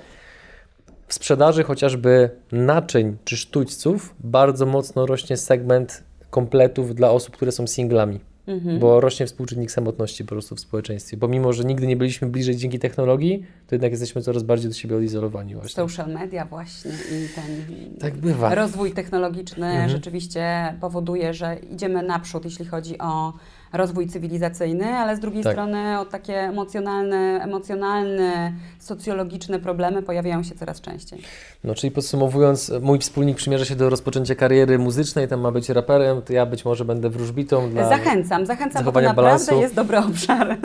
w 1.07 1.13
sprzedaży 1.13 1.63
chociażby 1.63 2.29
naczyń 2.51 3.17
czy 3.23 3.37
sztućców 3.37 4.15
bardzo 4.19 4.65
mocno 4.65 5.05
rośnie 5.05 5.37
segment 5.37 6.03
kompletów 6.29 6.95
dla 6.95 7.11
osób, 7.11 7.35
które 7.35 7.51
są 7.51 7.67
singlami. 7.67 8.19
Mhm. 8.47 8.79
Bo 8.79 9.01
rośnie 9.01 9.25
współczynnik 9.25 9.71
samotności 9.71 10.23
po 10.23 10.29
prostu 10.29 10.55
w 10.55 10.59
społeczeństwie. 10.59 11.17
Bo 11.17 11.27
mimo, 11.27 11.53
że 11.53 11.63
nigdy 11.63 11.87
nie 11.87 11.97
byliśmy 11.97 12.27
bliżej 12.27 12.55
dzięki 12.55 12.79
technologii, 12.79 13.45
to 13.67 13.75
jednak 13.75 13.91
jesteśmy 13.91 14.21
coraz 14.21 14.43
bardziej 14.43 14.69
do 14.69 14.75
siebie 14.75 14.95
odizolowani 14.95 15.55
właśnie. 15.55 15.69
Social 15.69 16.13
media 16.13 16.45
właśnie 16.45 16.91
i 16.91 17.27
ten 17.35 17.63
tak 17.99 18.13
rozwój 18.55 18.91
technologiczny 18.91 19.67
mhm. 19.67 19.89
rzeczywiście 19.89 20.73
powoduje, 20.81 21.33
że 21.33 21.57
idziemy 21.71 22.03
naprzód, 22.03 22.45
jeśli 22.45 22.65
chodzi 22.65 22.97
o 22.97 23.33
rozwój 23.73 24.07
cywilizacyjny, 24.07 24.85
ale 24.85 25.15
z 25.15 25.19
drugiej 25.19 25.43
tak. 25.43 25.53
strony 25.53 25.99
o 25.99 26.05
takie 26.05 26.39
emocjonalne, 26.39 27.39
emocjonalne, 27.43 28.53
socjologiczne 28.79 29.59
problemy 29.59 30.03
pojawiają 30.03 30.43
się 30.43 30.55
coraz 30.55 30.81
częściej. 30.81 31.21
No, 31.63 31.75
czyli 31.75 31.91
podsumowując, 31.91 32.71
mój 32.81 32.99
wspólnik 32.99 33.37
przymierza 33.37 33.65
się 33.65 33.75
do 33.75 33.89
rozpoczęcia 33.89 34.35
kariery 34.35 34.79
muzycznej, 34.79 35.27
tam 35.27 35.39
ma 35.39 35.51
być 35.51 35.69
raperem, 35.69 36.21
to 36.21 36.33
ja 36.33 36.45
być 36.45 36.65
może 36.65 36.85
będę 36.85 37.09
wróżbitą 37.09 37.69
dla 37.69 37.89
Zachęcam, 37.89 38.45
zachęcam, 38.45 38.85
bo 38.85 38.91
to 38.91 39.01
naprawdę 39.01 39.21
balansu. 39.21 39.61
jest 39.61 39.75
dobry 39.75 39.97
obszar. 39.97 40.57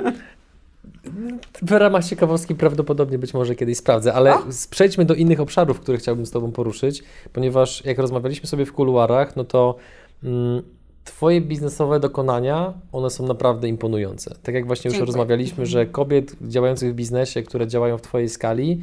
W 1.62 1.73
ramach 1.73 2.04
ciekawostki 2.04 2.54
prawdopodobnie 2.54 3.18
być 3.18 3.35
może 3.35 3.54
kiedyś 3.54 3.78
sprawdzę, 3.78 4.14
ale 4.14 4.35
o? 4.35 4.42
przejdźmy 4.71 5.04
do 5.04 5.14
innych 5.14 5.40
obszarów, 5.40 5.80
które 5.80 5.99
chciałbym 5.99 6.26
z 6.26 6.30
Tobą 6.30 6.52
poruszyć, 6.52 7.02
ponieważ 7.32 7.85
jak 7.85 7.99
rozmawialiśmy 7.99 8.47
sobie 8.47 8.66
w 8.66 8.73
kuluarach, 8.73 9.37
no 9.37 9.44
to 9.44 9.76
mm, 10.25 10.62
Twoje 11.04 11.40
biznesowe 11.40 12.00
dokonania, 12.00 12.73
one 12.92 13.11
są 13.11 13.26
naprawdę 13.26 13.68
imponujące. 13.68 14.35
Tak 14.42 14.54
jak 14.54 14.66
właśnie 14.66 14.90
Dziękuję. 14.90 15.00
już 15.00 15.06
rozmawialiśmy, 15.06 15.66
że 15.66 15.87
kobiet 15.87 16.37
działających 16.42 16.92
w 16.92 16.94
biznesie, 16.94 17.42
które 17.42 17.66
działają 17.66 17.99
w 17.99 18.02
Twojej 18.02 18.28
skali, 18.28 18.82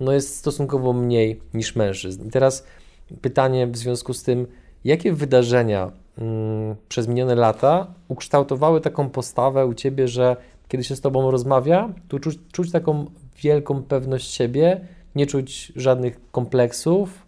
no 0.00 0.12
jest 0.12 0.36
stosunkowo 0.36 0.92
mniej 0.92 1.40
niż 1.54 1.76
mężczyzn. 1.76 2.26
I 2.26 2.30
teraz 2.30 2.66
pytanie 3.20 3.66
w 3.66 3.76
związku 3.76 4.14
z 4.14 4.22
tym, 4.22 4.46
jakie 4.84 5.12
wydarzenia 5.12 5.92
mm, 6.18 6.76
przez 6.88 7.08
minione 7.08 7.34
lata 7.34 7.86
ukształtowały 8.08 8.80
taką 8.80 9.10
postawę 9.10 9.66
u 9.66 9.74
Ciebie, 9.74 10.08
że 10.08 10.36
kiedy 10.68 10.84
się 10.84 10.96
z 10.96 11.00
Tobą 11.00 11.30
rozmawia, 11.30 11.92
to 12.08 12.18
czuć, 12.18 12.38
czuć 12.52 12.72
taką 12.72 13.06
wielką 13.42 13.82
pewność 13.82 14.30
siebie, 14.30 14.80
nie 15.14 15.26
czuć 15.26 15.72
żadnych 15.76 16.30
kompleksów, 16.32 17.26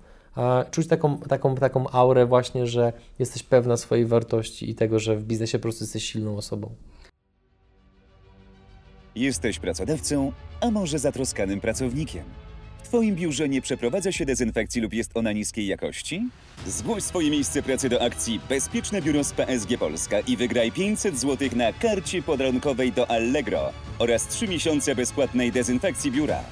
czuć 0.71 0.87
taką, 0.87 1.19
taką, 1.19 1.55
taką 1.55 1.91
aurę 1.91 2.27
właśnie, 2.27 2.67
że 2.67 2.93
jesteś 3.19 3.43
pewna 3.43 3.77
swojej 3.77 4.07
wartości 4.07 4.71
i 4.71 4.75
tego, 4.75 4.99
że 4.99 5.17
w 5.17 5.25
biznesie 5.25 5.59
po 5.59 5.63
prostu 5.63 5.85
jesteś 5.85 6.05
silną 6.05 6.37
osobą. 6.37 6.75
Jesteś 9.15 9.59
pracodawcą, 9.59 10.33
a 10.61 10.71
może 10.71 10.99
zatroskanym 10.99 11.61
pracownikiem. 11.61 12.25
W 12.83 12.89
Twoim 12.89 13.17
biurze 13.17 13.49
nie 13.49 13.63
przeprowadza 13.63 14.13
się 14.13 14.27
dezynfekcji 14.27 14.81
lub 14.81 14.95
jest 14.95 15.11
ona 15.15 15.33
niskiej 15.33 15.67
jakości? 15.67 16.29
Zgłoś 16.67 17.03
swoje 17.03 17.31
miejsce 17.31 17.63
pracy 17.63 17.89
do 17.89 18.03
akcji 18.03 18.41
Bezpieczne 18.49 19.03
Biuro 19.03 19.25
z 19.25 19.33
PSG 19.33 19.79
Polska 19.79 20.21
i 20.21 20.37
wygraj 20.37 20.73
500 20.73 21.19
zł 21.19 21.49
na 21.57 21.73
karcie 21.73 22.23
podarunkowej 22.23 22.93
do 22.93 23.11
Allegro 23.11 23.73
oraz 23.99 24.29
3 24.29 24.49
miesiące 24.49 24.95
bezpłatnej 24.95 25.53
dezynfekcji 25.53 26.11
biura. 26.11 26.45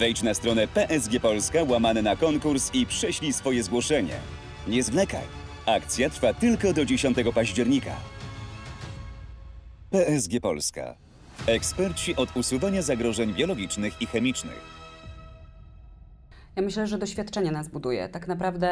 Wejdź 0.00 0.22
na 0.22 0.34
stronę 0.34 0.68
PSG 0.68 1.20
Polska 1.22 1.58
łamane 1.68 2.02
na 2.02 2.16
konkurs 2.16 2.74
i 2.74 2.86
prześlij 2.86 3.32
swoje 3.32 3.62
zgłoszenie. 3.62 4.14
Nie 4.68 4.82
zwlekaj. 4.82 5.24
Akcja 5.66 6.10
trwa 6.10 6.34
tylko 6.34 6.72
do 6.72 6.84
10 6.84 7.16
października. 7.34 7.96
PSG 9.90 10.40
Polska. 10.42 10.94
Eksperci 11.46 12.16
od 12.16 12.36
usuwania 12.36 12.82
zagrożeń 12.82 13.34
biologicznych 13.34 14.02
i 14.02 14.06
chemicznych. 14.06 14.69
Ja 16.56 16.62
myślę, 16.62 16.86
że 16.86 16.98
doświadczenie 16.98 17.52
nas 17.52 17.68
buduje. 17.68 18.08
Tak 18.08 18.28
naprawdę 18.28 18.70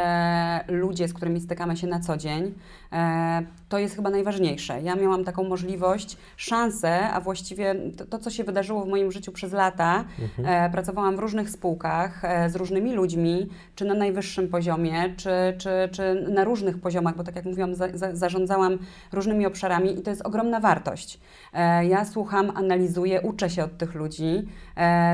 ludzie, 0.68 1.08
z 1.08 1.12
którymi 1.14 1.40
stykamy 1.40 1.76
się 1.76 1.86
na 1.86 2.00
co 2.00 2.16
dzień, 2.16 2.54
e, 2.92 3.42
to 3.68 3.78
jest 3.78 3.96
chyba 3.96 4.10
najważniejsze. 4.10 4.82
Ja 4.82 4.94
miałam 4.94 5.24
taką 5.24 5.44
możliwość, 5.44 6.16
szansę, 6.36 7.10
a 7.10 7.20
właściwie 7.20 7.74
to, 7.96 8.06
to 8.06 8.18
co 8.18 8.30
się 8.30 8.44
wydarzyło 8.44 8.84
w 8.84 8.88
moim 8.88 9.12
życiu 9.12 9.32
przez 9.32 9.52
lata. 9.52 10.04
E, 10.44 10.70
pracowałam 10.70 11.16
w 11.16 11.18
różnych 11.18 11.50
spółkach 11.50 12.24
e, 12.24 12.50
z 12.50 12.56
różnymi 12.56 12.92
ludźmi, 12.92 13.48
czy 13.74 13.84
na 13.84 13.94
najwyższym 13.94 14.48
poziomie, 14.48 15.14
czy, 15.16 15.30
czy, 15.58 15.70
czy 15.92 16.26
na 16.30 16.44
różnych 16.44 16.80
poziomach, 16.80 17.16
bo 17.16 17.24
tak 17.24 17.36
jak 17.36 17.44
mówiłam, 17.44 17.74
za, 17.74 17.88
za, 17.94 18.16
zarządzałam 18.16 18.78
różnymi 19.12 19.46
obszarami 19.46 19.98
i 19.98 20.02
to 20.02 20.10
jest 20.10 20.22
ogromna 20.22 20.60
wartość. 20.60 21.20
Ja 21.88 22.04
słucham, 22.04 22.52
analizuję, 22.54 23.20
uczę 23.20 23.50
się 23.50 23.64
od 23.64 23.78
tych 23.78 23.94
ludzi, 23.94 24.48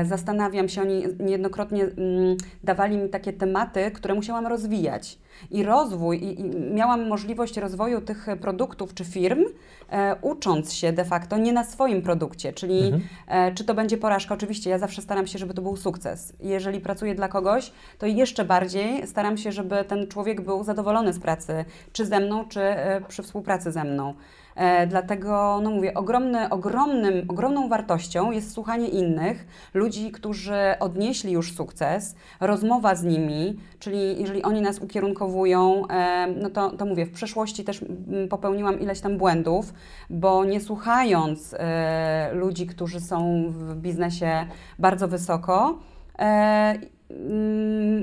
zastanawiam 0.03 0.69
się, 0.69 0.81
oni 0.81 1.03
niejednokrotnie 1.19 1.83
mm, 1.83 2.37
dawali 2.63 2.97
mi 2.97 3.09
takie 3.09 3.33
tematy, 3.33 3.91
które 3.91 4.13
musiałam 4.13 4.47
rozwijać. 4.47 5.17
I 5.51 5.63
rozwój, 5.63 6.23
i, 6.23 6.41
i 6.41 6.43
miałam 6.73 7.07
możliwość 7.07 7.57
rozwoju 7.57 8.01
tych 8.01 8.27
produktów 8.41 8.93
czy 8.93 9.05
firm, 9.05 9.45
e, 9.89 10.15
ucząc 10.21 10.73
się 10.73 10.93
de 10.93 11.05
facto 11.05 11.37
nie 11.37 11.53
na 11.53 11.63
swoim 11.63 12.01
produkcie, 12.01 12.53
czyli 12.53 12.93
e, 13.27 13.53
czy 13.53 13.63
to 13.63 13.73
będzie 13.73 13.97
porażka. 13.97 14.33
Oczywiście 14.33 14.69
ja 14.69 14.79
zawsze 14.79 15.01
staram 15.01 15.27
się, 15.27 15.39
żeby 15.39 15.53
to 15.53 15.61
był 15.61 15.77
sukces. 15.77 16.33
Jeżeli 16.39 16.79
pracuję 16.79 17.15
dla 17.15 17.27
kogoś, 17.27 17.71
to 17.97 18.05
jeszcze 18.05 18.45
bardziej 18.45 19.07
staram 19.07 19.37
się, 19.37 19.51
żeby 19.51 19.83
ten 19.83 20.07
człowiek 20.07 20.41
był 20.41 20.63
zadowolony 20.63 21.13
z 21.13 21.19
pracy, 21.19 21.65
czy 21.93 22.05
ze 22.05 22.19
mną, 22.19 22.45
czy 22.47 22.61
e, 22.61 23.01
przy 23.07 23.23
współpracy 23.23 23.71
ze 23.71 23.83
mną. 23.83 24.13
E, 24.55 24.87
dlatego, 24.87 25.59
no 25.63 25.71
mówię, 25.71 25.93
ogromny, 25.93 26.49
ogromnym, 26.49 27.25
ogromną 27.27 27.69
wartością 27.69 28.31
jest 28.31 28.51
słuchanie 28.51 28.87
innych, 28.87 29.47
ludzi, 29.73 30.11
którzy 30.11 30.55
odnieśli 30.79 31.31
już 31.31 31.53
sukces, 31.53 32.15
rozmowa 32.39 32.95
z 32.95 33.03
nimi, 33.03 33.59
czyli 33.79 34.21
jeżeli 34.21 34.43
oni 34.43 34.61
nas 34.61 34.79
ukierunkowują, 34.79 35.87
e, 35.87 36.27
no 36.27 36.49
to, 36.49 36.69
to 36.69 36.85
mówię, 36.85 37.05
w 37.05 37.11
przeszłości 37.11 37.63
też 37.63 37.81
mm, 37.81 38.27
popełniłam 38.29 38.79
ileś 38.79 38.99
tam 39.01 39.17
błędów, 39.17 39.73
bo 40.09 40.45
nie 40.45 40.61
słuchając 40.61 41.55
e, 41.59 42.29
ludzi, 42.33 42.67
którzy 42.67 42.99
są 42.99 43.45
w 43.49 43.75
biznesie 43.75 44.47
bardzo 44.79 45.07
wysoko, 45.07 45.79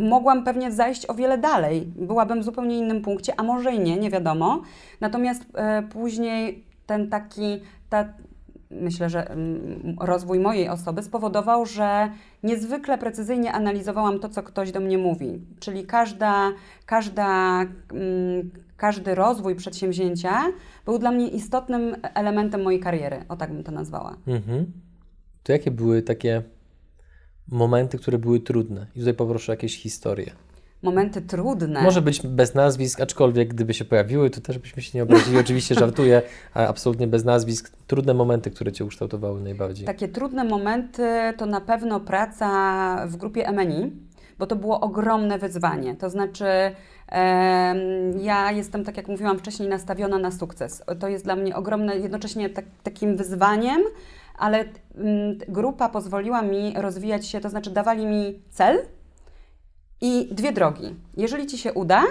mogłam 0.08 0.44
pewnie 0.44 0.72
zajść 0.72 1.06
o 1.10 1.14
wiele 1.14 1.38
dalej. 1.38 1.92
Byłabym 1.96 2.40
w 2.40 2.44
zupełnie 2.44 2.78
innym 2.78 3.02
punkcie, 3.02 3.32
a 3.36 3.42
może 3.42 3.72
i 3.72 3.80
nie, 3.80 3.96
nie 3.96 4.10
wiadomo. 4.10 4.62
Natomiast 5.00 5.42
e, 5.54 5.82
później 5.82 6.64
ten 6.86 7.10
taki, 7.10 7.60
ta, 7.88 8.04
myślę, 8.70 9.10
że 9.10 9.30
mm, 9.30 9.96
rozwój 10.00 10.40
mojej 10.40 10.68
osoby 10.68 11.02
spowodował, 11.02 11.66
że 11.66 12.10
niezwykle 12.42 12.98
precyzyjnie 12.98 13.52
analizowałam 13.52 14.18
to, 14.18 14.28
co 14.28 14.42
ktoś 14.42 14.72
do 14.72 14.80
mnie 14.80 14.98
mówi. 14.98 15.40
Czyli 15.60 15.86
każda, 15.86 16.52
każda, 16.86 17.60
mm, 17.92 18.50
każdy 18.76 19.14
rozwój 19.14 19.54
przedsięwzięcia 19.54 20.42
był 20.84 20.98
dla 20.98 21.10
mnie 21.10 21.28
istotnym 21.28 21.96
elementem 22.14 22.62
mojej 22.62 22.80
kariery, 22.80 23.24
o 23.28 23.36
tak 23.36 23.52
bym 23.52 23.64
to 23.64 23.72
nazwała. 23.72 24.16
Mhm. 24.26 24.72
To 25.42 25.52
jakie 25.52 25.70
były 25.70 26.02
takie 26.02 26.42
momenty, 27.52 27.98
które 27.98 28.18
były 28.18 28.40
trudne? 28.40 28.86
I 28.96 28.98
tutaj 28.98 29.14
poproszę 29.14 29.52
jakieś 29.52 29.78
historie. 29.78 30.32
Momenty 30.82 31.22
trudne. 31.22 31.82
Może 31.82 32.02
być 32.02 32.26
bez 32.26 32.54
nazwisk, 32.54 33.00
aczkolwiek 33.00 33.48
gdyby 33.48 33.74
się 33.74 33.84
pojawiły, 33.84 34.30
to 34.30 34.40
też 34.40 34.58
byśmy 34.58 34.82
się 34.82 34.98
nie 34.98 35.02
obrazili. 35.02 35.38
Oczywiście 35.44 35.74
żartuję, 35.74 36.22
ale 36.54 36.68
absolutnie 36.68 37.06
bez 37.06 37.24
nazwisk. 37.24 37.72
Trudne 37.86 38.14
momenty, 38.14 38.50
które 38.50 38.72
Cię 38.72 38.84
ukształtowały 38.84 39.40
najbardziej. 39.40 39.86
Takie 39.86 40.08
trudne 40.08 40.44
momenty 40.44 41.02
to 41.36 41.46
na 41.46 41.60
pewno 41.60 42.00
praca 42.00 43.06
w 43.06 43.16
grupie 43.16 43.52
MNI, 43.52 43.92
bo 44.38 44.46
to 44.46 44.56
było 44.56 44.80
ogromne 44.80 45.38
wyzwanie. 45.38 45.96
To 45.96 46.10
znaczy, 46.10 46.44
ja 48.20 48.52
jestem, 48.52 48.84
tak 48.84 48.96
jak 48.96 49.08
mówiłam 49.08 49.38
wcześniej, 49.38 49.68
nastawiona 49.68 50.18
na 50.18 50.30
sukces. 50.30 50.82
To 51.00 51.08
jest 51.08 51.24
dla 51.24 51.36
mnie 51.36 51.56
ogromne, 51.56 51.96
jednocześnie 51.96 52.50
tak, 52.50 52.64
takim 52.82 53.16
wyzwaniem, 53.16 53.82
ale 54.38 54.64
mm, 54.94 55.38
grupa 55.48 55.88
pozwoliła 55.88 56.42
mi 56.42 56.74
rozwijać 56.76 57.26
się, 57.26 57.40
to 57.40 57.50
znaczy 57.50 57.70
dawali 57.70 58.06
mi 58.06 58.42
cel 58.50 58.78
i 60.00 60.28
dwie 60.32 60.52
drogi. 60.52 60.94
Jeżeli 61.16 61.46
ci 61.46 61.58
się 61.58 61.72
uda, 61.72 62.02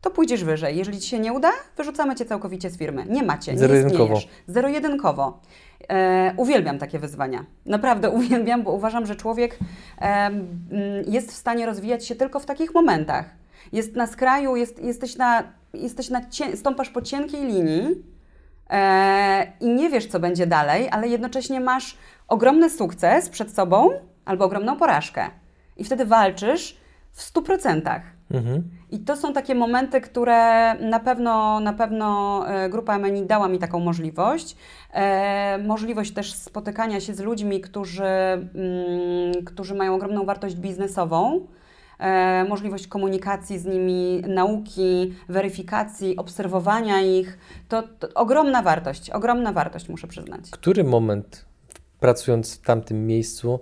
to 0.00 0.10
pójdziesz 0.10 0.44
wyżej. 0.44 0.76
Jeżeli 0.76 1.00
ci 1.00 1.08
się 1.08 1.18
nie 1.18 1.32
uda, 1.32 1.50
wyrzucamy 1.76 2.14
cię 2.14 2.24
całkowicie 2.24 2.70
z 2.70 2.78
firmy. 2.78 3.06
Nie 3.08 3.22
macie, 3.22 3.52
nie 3.52 3.58
Zero-jedynkowo. 3.58 4.04
istniejesz. 4.04 4.28
Zero-jedynkowo. 4.46 5.40
E, 5.88 6.34
uwielbiam 6.36 6.78
takie 6.78 6.98
wyzwania. 6.98 7.44
Naprawdę 7.66 8.10
uwielbiam, 8.18 8.62
bo 8.62 8.72
uważam, 8.72 9.06
że 9.06 9.16
człowiek 9.16 9.58
em, 9.98 10.34
mm, 10.70 11.04
jest 11.06 11.32
w 11.32 11.34
stanie 11.34 11.66
rozwijać 11.66 12.06
się 12.06 12.14
tylko 12.14 12.40
w 12.40 12.46
takich 12.46 12.74
momentach. 12.74 13.24
Jest 13.72 13.96
na 13.96 14.06
skraju, 14.06 14.56
jest, 14.56 14.82
jesteś 14.82 15.16
na, 15.16 15.42
jesteś 15.74 16.10
na 16.10 16.28
cie, 16.28 16.56
stąpasz 16.56 16.90
po 16.90 17.02
cienkiej 17.02 17.46
linii 17.46 17.82
e, 17.82 17.94
i 19.60 19.66
nie 19.68 19.90
wiesz, 19.90 20.06
co 20.06 20.20
będzie 20.20 20.46
dalej, 20.46 20.88
ale 20.90 21.08
jednocześnie 21.08 21.60
masz 21.60 21.96
ogromny 22.28 22.70
sukces 22.70 23.28
przed 23.28 23.54
sobą 23.54 23.90
albo 24.24 24.44
ogromną 24.44 24.76
porażkę. 24.76 25.30
I 25.76 25.84
wtedy 25.84 26.04
walczysz 26.04 26.76
w 27.12 27.22
stu 27.22 27.42
procentach. 27.42 28.02
Mhm. 28.30 28.62
I 28.90 28.98
to 28.98 29.16
są 29.16 29.32
takie 29.32 29.54
momenty, 29.54 30.00
które 30.00 30.74
na 30.74 31.00
pewno, 31.00 31.60
na 31.60 31.72
pewno 31.72 32.44
e, 32.48 32.68
grupa 32.68 32.98
MNI 32.98 33.26
dała 33.26 33.48
mi 33.48 33.58
taką 33.58 33.80
możliwość. 33.80 34.56
E, 34.92 35.58
możliwość 35.58 36.12
też 36.12 36.34
spotykania 36.34 37.00
się 37.00 37.14
z 37.14 37.20
ludźmi, 37.20 37.60
którzy, 37.60 38.04
mm, 38.04 39.44
którzy 39.44 39.74
mają 39.74 39.94
ogromną 39.94 40.24
wartość 40.24 40.54
biznesową. 40.54 41.46
E, 41.98 42.44
możliwość 42.48 42.86
komunikacji 42.86 43.58
z 43.58 43.64
nimi, 43.64 44.22
nauki, 44.28 45.14
weryfikacji, 45.28 46.16
obserwowania 46.16 47.02
ich. 47.02 47.38
To, 47.68 47.82
to 47.82 48.08
ogromna 48.14 48.62
wartość, 48.62 49.10
ogromna 49.10 49.52
wartość, 49.52 49.88
muszę 49.88 50.06
przyznać. 50.06 50.50
Który 50.50 50.84
moment, 50.84 51.44
pracując 52.00 52.56
w 52.56 52.60
tamtym 52.62 53.06
miejscu, 53.06 53.58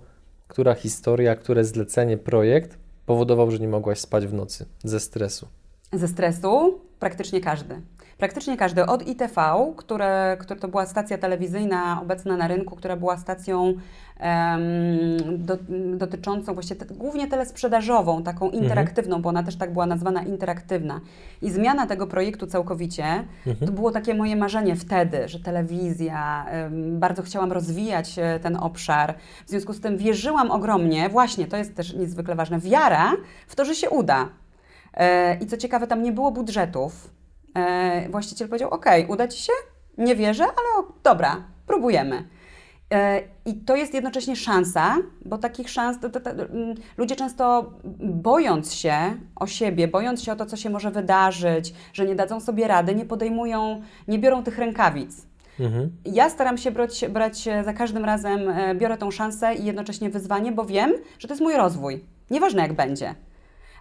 która 0.48 0.74
historia, 0.74 1.36
które 1.36 1.64
zlecenie, 1.64 2.18
projekt 2.18 2.78
powodował, 3.06 3.50
że 3.50 3.58
nie 3.58 3.68
mogłaś 3.68 4.00
spać 4.00 4.26
w 4.26 4.32
nocy 4.32 4.66
ze 4.84 5.00
stresu? 5.00 5.48
Ze 5.92 6.08
stresu 6.08 6.80
praktycznie 6.98 7.40
każdy. 7.40 7.80
Praktycznie 8.18 8.56
każdy. 8.56 8.86
Od 8.86 9.08
ITV, 9.08 9.42
które, 9.76 10.36
które 10.40 10.60
to 10.60 10.68
była 10.68 10.86
stacja 10.86 11.18
telewizyjna 11.18 12.00
obecna 12.02 12.36
na 12.36 12.48
rynku, 12.48 12.76
która 12.76 12.96
była 12.96 13.16
stacją 13.16 13.74
em, 14.18 14.62
do, 15.38 15.58
dotyczącą 15.96 16.54
właściwie 16.54 16.80
te, 16.80 16.94
głównie 16.94 17.28
telesprzedażową, 17.28 18.22
taką 18.22 18.50
interaktywną, 18.50 19.22
bo 19.22 19.28
ona 19.28 19.42
też 19.42 19.56
tak 19.56 19.72
była 19.72 19.86
nazwana 19.86 20.22
interaktywna. 20.22 21.00
I 21.42 21.50
zmiana 21.50 21.86
tego 21.86 22.06
projektu 22.06 22.46
całkowicie, 22.46 23.04
to 23.66 23.72
było 23.72 23.90
takie 23.90 24.14
moje 24.14 24.36
marzenie 24.36 24.76
wtedy, 24.76 25.28
że 25.28 25.40
telewizja, 25.40 26.46
em, 26.48 27.00
bardzo 27.00 27.22
chciałam 27.22 27.52
rozwijać 27.52 28.18
e, 28.18 28.40
ten 28.40 28.56
obszar. 28.56 29.14
W 29.46 29.50
związku 29.50 29.72
z 29.72 29.80
tym 29.80 29.96
wierzyłam 29.96 30.50
ogromnie, 30.50 31.08
właśnie 31.08 31.46
to 31.46 31.56
jest 31.56 31.74
też 31.74 31.94
niezwykle 31.94 32.34
ważne, 32.34 32.58
wiara 32.58 33.12
w 33.46 33.56
to, 33.56 33.64
że 33.64 33.74
się 33.74 33.90
uda. 33.90 34.28
E, 34.94 35.36
I 35.38 35.46
co 35.46 35.56
ciekawe, 35.56 35.86
tam 35.86 36.02
nie 36.02 36.12
było 36.12 36.30
budżetów. 36.30 37.14
E, 37.54 38.08
właściciel 38.10 38.48
powiedział: 38.48 38.70
OK, 38.70 38.86
uda 39.08 39.28
ci 39.28 39.42
się? 39.42 39.52
Nie 39.98 40.16
wierzę, 40.16 40.44
ale 40.44 40.86
dobra, 41.02 41.44
próbujemy. 41.66 42.28
E, 42.94 43.22
I 43.44 43.54
to 43.54 43.76
jest 43.76 43.94
jednocześnie 43.94 44.36
szansa, 44.36 44.96
bo 45.24 45.38
takich 45.38 45.70
szans 45.70 46.00
to, 46.00 46.10
to, 46.10 46.20
to, 46.20 46.30
mm, 46.30 46.74
ludzie 46.96 47.16
często 47.16 47.72
bojąc 48.00 48.74
się 48.74 48.94
o 49.36 49.46
siebie, 49.46 49.88
bojąc 49.88 50.22
się 50.22 50.32
o 50.32 50.36
to, 50.36 50.46
co 50.46 50.56
się 50.56 50.70
może 50.70 50.90
wydarzyć, 50.90 51.74
że 51.92 52.06
nie 52.06 52.14
dadzą 52.14 52.40
sobie 52.40 52.68
rady, 52.68 52.94
nie 52.94 53.04
podejmują, 53.04 53.82
nie 54.08 54.18
biorą 54.18 54.42
tych 54.42 54.58
rękawic. 54.58 55.26
Mhm. 55.60 55.90
Ja 56.04 56.30
staram 56.30 56.58
się 56.58 56.70
brać, 56.70 57.04
brać 57.08 57.48
za 57.64 57.72
każdym 57.72 58.04
razem, 58.04 58.48
e, 58.48 58.74
biorę 58.74 58.96
tą 58.96 59.10
szansę 59.10 59.54
i 59.54 59.64
jednocześnie 59.64 60.10
wyzwanie, 60.10 60.52
bo 60.52 60.64
wiem, 60.64 60.92
że 61.18 61.28
to 61.28 61.34
jest 61.34 61.42
mój 61.42 61.54
rozwój. 61.54 62.04
Nieważne 62.30 62.62
jak 62.62 62.72
będzie. 62.72 63.14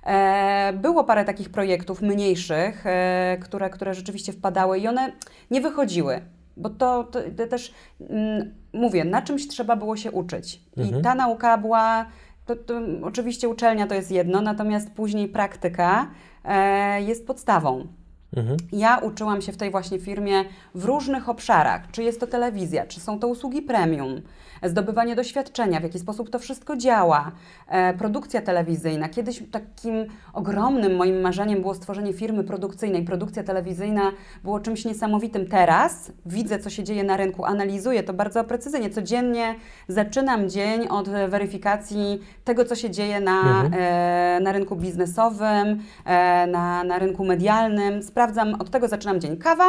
E, 0.06 0.74
Było 0.74 1.04
parę 1.04 1.26
takich 1.26 1.50
projektów 1.50 2.02
mniejszych, 2.02 2.86
e, 2.86 3.38
które, 3.42 3.70
które 3.70 3.94
rzeczywiście 3.94 4.34
wpadały 4.34 4.80
i 4.80 4.88
one 4.88 5.12
nie 5.52 5.62
wychodziły, 5.62 6.22
bo 6.58 6.70
to, 6.70 7.04
to, 7.04 7.20
to 7.38 7.48
też 7.48 7.74
mm, 8.10 8.54
mówię, 8.74 9.06
na 9.06 9.22
czymś 9.22 9.48
trzeba 9.48 9.76
było 9.76 9.98
się 9.98 10.12
uczyć. 10.12 10.62
I 10.78 11.02
ta 11.02 11.16
nauka 11.16 11.58
była 11.58 12.06
to, 12.46 12.56
to, 12.56 12.82
oczywiście 13.02 13.50
uczelnia 13.50 13.88
to 13.88 13.96
jest 13.96 14.12
jedno, 14.12 14.42
natomiast 14.42 14.92
później 14.92 15.28
praktyka 15.28 16.08
e, 16.46 17.02
jest 17.02 17.28
podstawą. 17.28 17.88
Mhm. 18.36 18.58
Ja 18.72 18.98
uczyłam 18.98 19.42
się 19.42 19.52
w 19.52 19.58
tej 19.58 19.72
właśnie 19.72 20.00
firmie 20.00 20.44
w 20.76 20.86
różnych 20.86 21.30
obszarach, 21.30 21.92
czy 21.92 22.04
jest 22.04 22.20
to 22.20 22.28
telewizja, 22.28 22.86
czy 22.86 23.00
są 23.00 23.20
to 23.20 23.28
usługi 23.28 23.62
premium, 23.62 24.22
zdobywanie 24.64 25.16
doświadczenia, 25.16 25.80
w 25.80 25.84
jaki 25.84 26.00
sposób 26.00 26.30
to 26.30 26.40
wszystko 26.40 26.78
działa, 26.78 27.32
e, 27.68 27.94
produkcja 27.94 28.42
telewizyjna. 28.42 29.10
Kiedyś 29.10 29.44
takim 29.52 30.06
ogromnym 30.34 30.96
moim 30.96 31.22
marzeniem 31.22 31.62
było 31.62 31.74
stworzenie 31.74 32.14
firmy 32.14 32.44
produkcyjnej. 32.44 33.04
Produkcja 33.04 33.44
telewizyjna 33.44 34.12
było 34.44 34.60
czymś 34.60 34.86
niesamowitym. 34.86 35.48
Teraz 35.48 36.12
widzę, 36.26 36.60
co 36.60 36.70
się 36.70 36.84
dzieje 36.84 37.04
na 37.04 37.18
rynku, 37.18 37.46
analizuję 37.46 38.04
to 38.04 38.14
bardzo 38.14 38.44
precyzyjnie. 38.44 38.90
Codziennie 38.90 39.56
zaczynam 39.88 40.50
dzień 40.50 40.88
od 40.88 41.10
weryfikacji 41.10 42.22
tego, 42.44 42.66
co 42.66 42.76
się 42.76 42.90
dzieje 42.90 43.20
na, 43.20 43.40
mhm. 43.42 43.74
e, 43.74 44.40
na 44.42 44.52
rynku 44.52 44.76
biznesowym, 44.76 45.80
e, 46.06 46.48
na, 46.48 46.84
na 46.84 47.00
rynku 47.00 47.26
medialnym. 47.26 48.04
Sprawdzam, 48.04 48.54
od 48.54 48.70
tego 48.70 48.88
zaczynam 48.88 49.22
dzień. 49.22 49.38
Kawa 49.38 49.68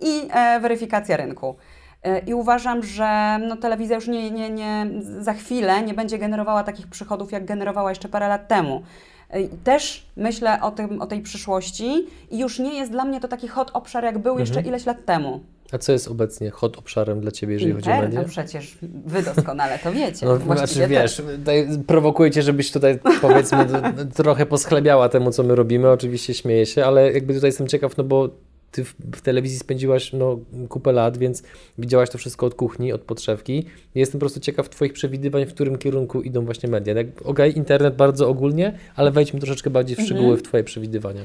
i 0.00 0.28
e, 0.32 0.60
weryfikacja 0.60 1.16
rynku. 1.16 1.56
E, 2.02 2.18
I 2.18 2.34
uważam, 2.34 2.82
że 2.82 3.38
no, 3.48 3.56
telewizja 3.56 3.96
już 3.96 4.08
nie, 4.08 4.30
nie, 4.30 4.50
nie, 4.50 4.86
za 5.20 5.34
chwilę 5.34 5.82
nie 5.82 5.94
będzie 5.94 6.18
generowała 6.18 6.62
takich 6.64 6.86
przychodów, 6.86 7.32
jak 7.32 7.44
generowała 7.44 7.90
jeszcze 7.90 8.08
parę 8.08 8.28
lat 8.28 8.48
temu. 8.48 8.82
E, 9.28 9.48
też 9.48 10.06
myślę 10.16 10.62
o, 10.62 10.70
tym, 10.70 11.02
o 11.02 11.06
tej 11.06 11.20
przyszłości 11.22 12.06
i 12.30 12.38
już 12.38 12.58
nie 12.58 12.74
jest 12.74 12.90
dla 12.90 13.04
mnie 13.04 13.20
to 13.20 13.28
taki 13.28 13.48
hot 13.48 13.70
obszar, 13.74 14.04
jak 14.04 14.18
był 14.18 14.32
mhm. 14.32 14.46
jeszcze 14.46 14.68
ileś 14.68 14.86
lat 14.86 15.04
temu. 15.04 15.40
A 15.72 15.78
co 15.78 15.92
jest 15.92 16.08
obecnie 16.08 16.50
hot 16.50 16.78
obszarem 16.78 17.20
dla 17.20 17.30
Ciebie, 17.30 17.52
jeżeli 17.52 17.70
Inter, 17.70 17.84
chodzi 17.84 17.98
o 17.98 18.02
media? 18.02 18.22
No 18.22 18.28
przecież 18.28 18.78
Wy 18.82 19.22
doskonale 19.22 19.78
to 19.78 19.92
wiecie. 19.92 20.26
No, 20.26 20.36
znaczy, 20.36 20.88
wiesz, 20.88 21.22
prowokujecie, 21.86 22.42
żebyś 22.42 22.72
tutaj 22.72 22.98
powiedzmy 23.20 23.66
trochę 24.14 24.46
poschlebiała 24.46 25.08
temu, 25.08 25.30
co 25.30 25.42
my 25.42 25.54
robimy. 25.54 25.90
Oczywiście 25.90 26.34
śmieję 26.34 26.66
się, 26.66 26.84
ale 26.84 27.12
jakby 27.12 27.34
tutaj 27.34 27.48
jestem 27.48 27.68
ciekaw, 27.68 27.96
no 27.96 28.04
bo 28.04 28.28
ty 28.70 28.84
w, 28.84 29.20
telewizji 29.22 29.58
spędziłaś 29.58 30.12
no, 30.12 30.38
kupę 30.68 30.92
lat, 30.92 31.18
więc 31.18 31.42
widziałaś 31.78 32.10
to 32.10 32.18
wszystko 32.18 32.46
od 32.46 32.54
kuchni, 32.54 32.92
od 32.92 33.00
podszewki. 33.00 33.64
Jestem 33.94 34.18
po 34.18 34.22
prostu 34.22 34.40
ciekaw 34.40 34.68
Twoich 34.68 34.92
przewidywań, 34.92 35.46
w 35.46 35.54
którym 35.54 35.78
kierunku 35.78 36.22
idą 36.22 36.44
właśnie 36.44 36.68
media. 36.68 36.94
Okay, 37.24 37.48
internet 37.48 37.96
bardzo 37.96 38.28
ogólnie, 38.28 38.78
ale 38.96 39.10
wejdźmy 39.10 39.40
troszeczkę 39.40 39.70
bardziej 39.70 39.96
w 39.96 40.00
szczegóły 40.00 40.24
mhm. 40.24 40.38
w 40.38 40.42
Twoje 40.42 40.64
przewidywania. 40.64 41.24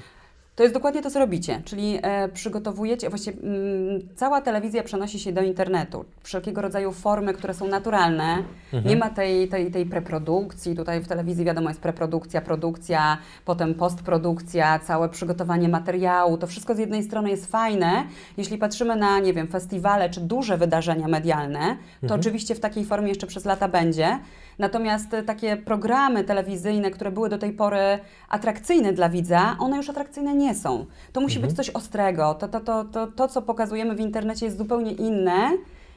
To 0.56 0.64
jest 0.64 0.76
dokładnie 0.76 1.02
to, 1.02 1.12
co 1.12 1.20
robicie, 1.20 1.62
czyli 1.66 2.00
e, 2.02 2.30
przygotowujecie, 2.30 3.10
właściwie 3.10 3.38
m, 3.44 3.56
mm, 3.56 4.02
cała 4.16 4.42
telewizja 4.42 4.84
przenosi 4.84 5.20
się 5.20 5.32
do 5.32 5.42
internetu. 5.42 6.06
Wszelkiego 6.24 6.62
rodzaju 6.62 6.92
formy, 6.92 7.34
które 7.34 7.54
są 7.54 7.68
naturalne. 7.68 8.44
Mhm. 8.74 8.86
Nie 8.86 8.96
ma 8.96 9.10
tej, 9.10 9.48
tej, 9.48 9.72
tej 9.72 9.86
preprodukcji. 9.86 10.76
Tutaj 10.76 11.02
w 11.02 11.08
telewizji 11.08 11.46
wiadomo 11.46 11.70
jest 11.70 11.82
preprodukcja, 11.82 12.42
produkcja, 12.42 13.18
potem 13.46 13.74
postprodukcja, 13.74 14.80
całe 14.80 15.10
przygotowanie 15.10 15.70
materiału. 15.70 16.38
To 16.38 16.48
wszystko 16.48 16.76
z 16.76 16.78
jednej 16.78 17.04
strony 17.04 17.30
jest 17.30 17.52
fajne. 17.52 18.04
Jeśli 18.38 18.58
patrzymy 18.58 18.96
na, 18.96 19.20
nie 19.20 19.34
wiem, 19.34 19.48
festiwale 19.48 20.10
czy 20.10 20.22
duże 20.22 20.58
wydarzenia 20.58 21.08
medialne, 21.08 21.78
to 22.02 22.06
mhm. 22.06 22.20
oczywiście 22.20 22.56
w 22.56 22.60
takiej 22.60 22.86
formie 22.86 23.10
jeszcze 23.10 23.28
przez 23.28 23.46
lata 23.46 23.68
będzie. 23.68 24.20
Natomiast 24.60 25.16
takie 25.26 25.58
programy 25.58 26.24
telewizyjne, 26.24 26.92
które 26.92 27.12
były 27.12 27.30
do 27.30 27.38
tej 27.38 27.54
pory 27.54 28.00
atrakcyjne 28.30 28.94
dla 28.94 29.10
widza, 29.10 29.56
one 29.60 29.78
już 29.78 29.90
atrakcyjne 29.90 30.34
nie 30.34 30.56
są. 30.56 30.86
To 31.14 31.22
musi 31.22 31.36
mhm. 31.38 31.48
być 31.48 31.58
coś 31.58 31.70
ostrego. 31.70 32.34
To, 32.34 32.48
to, 32.48 32.60
to, 32.60 32.86
to, 32.86 33.08
to, 33.08 33.28
co 33.28 33.42
pokazujemy 33.42 33.96
w 33.96 34.00
internecie, 34.00 34.46
jest 34.46 34.58
zupełnie 34.58 34.92
inne 34.92 35.52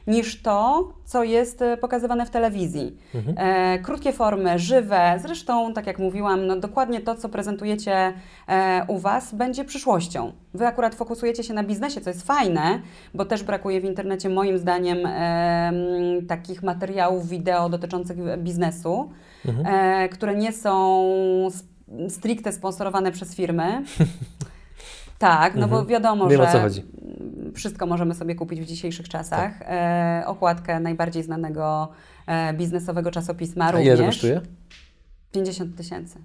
niż 0.09 0.43
to, 0.43 0.89
co 1.05 1.25
jest 1.25 1.63
e, 1.63 1.77
pokazywane 1.77 2.27
w 2.27 2.31
telewizji. 2.31 2.97
Mhm. 3.15 3.37
E, 3.39 3.79
krótkie 3.79 4.13
formy, 4.13 4.59
żywe, 4.59 5.19
zresztą, 5.23 5.73
tak 5.73 5.87
jak 5.87 5.99
mówiłam, 5.99 6.47
no, 6.47 6.57
dokładnie 6.57 7.01
to, 7.01 7.15
co 7.15 7.29
prezentujecie 7.29 8.13
e, 8.49 8.85
u 8.89 8.99
Was, 8.99 9.35
będzie 9.35 9.65
przyszłością. 9.65 10.33
Wy 10.55 10.67
akurat 10.67 10.95
fokusujecie 10.95 11.43
się 11.45 11.55
na 11.55 11.65
biznesie, 11.65 12.01
co 12.01 12.11
jest 12.11 12.27
fajne, 12.27 12.81
bo 13.15 13.25
też 13.25 13.43
brakuje 13.43 13.81
w 13.81 13.85
internecie, 13.85 14.29
moim 14.29 14.59
zdaniem, 14.59 14.99
takich 16.29 16.63
materiałów 16.63 17.29
wideo 17.29 17.69
dotyczących 17.69 18.17
biznesu, 18.39 19.11
mhm. 19.47 20.09
Które 20.09 20.35
nie 20.35 20.53
są 20.53 21.09
stricte 22.09 22.53
sponsorowane 22.53 23.13
przez 23.13 23.35
firmy. 23.35 23.65
Tak, 25.19 25.55
no 25.55 25.65
mhm. 25.65 25.71
bo 25.71 25.87
wiadomo, 25.87 26.29
Wiem, 26.29 26.41
że 26.43 26.83
wszystko 27.59 27.87
możemy 27.87 28.15
sobie 28.15 28.35
kupić 28.35 28.61
w 28.61 28.65
dzisiejszych 28.65 29.09
czasach. 29.09 29.59
Tak. 29.59 29.69
E, 29.69 30.23
okładkę 30.27 30.81
najbardziej 30.81 31.23
znanego 31.23 31.89
e, 32.27 32.55
biznesowego 32.55 33.11
czasopisma 33.11 33.65
A 33.65 33.73
również. 33.73 33.99
ile 33.99 34.07
kosztuje? 34.07 34.41
50 35.33 35.77
tysięcy. 35.77 36.19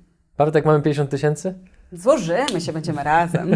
Jak 0.54 0.66
mamy 0.66 0.82
50 0.82 1.10
tysięcy? 1.10 1.54
Złożymy 1.92 2.62
się, 2.62 2.74
będziemy 2.74 3.04
razem. 3.04 3.52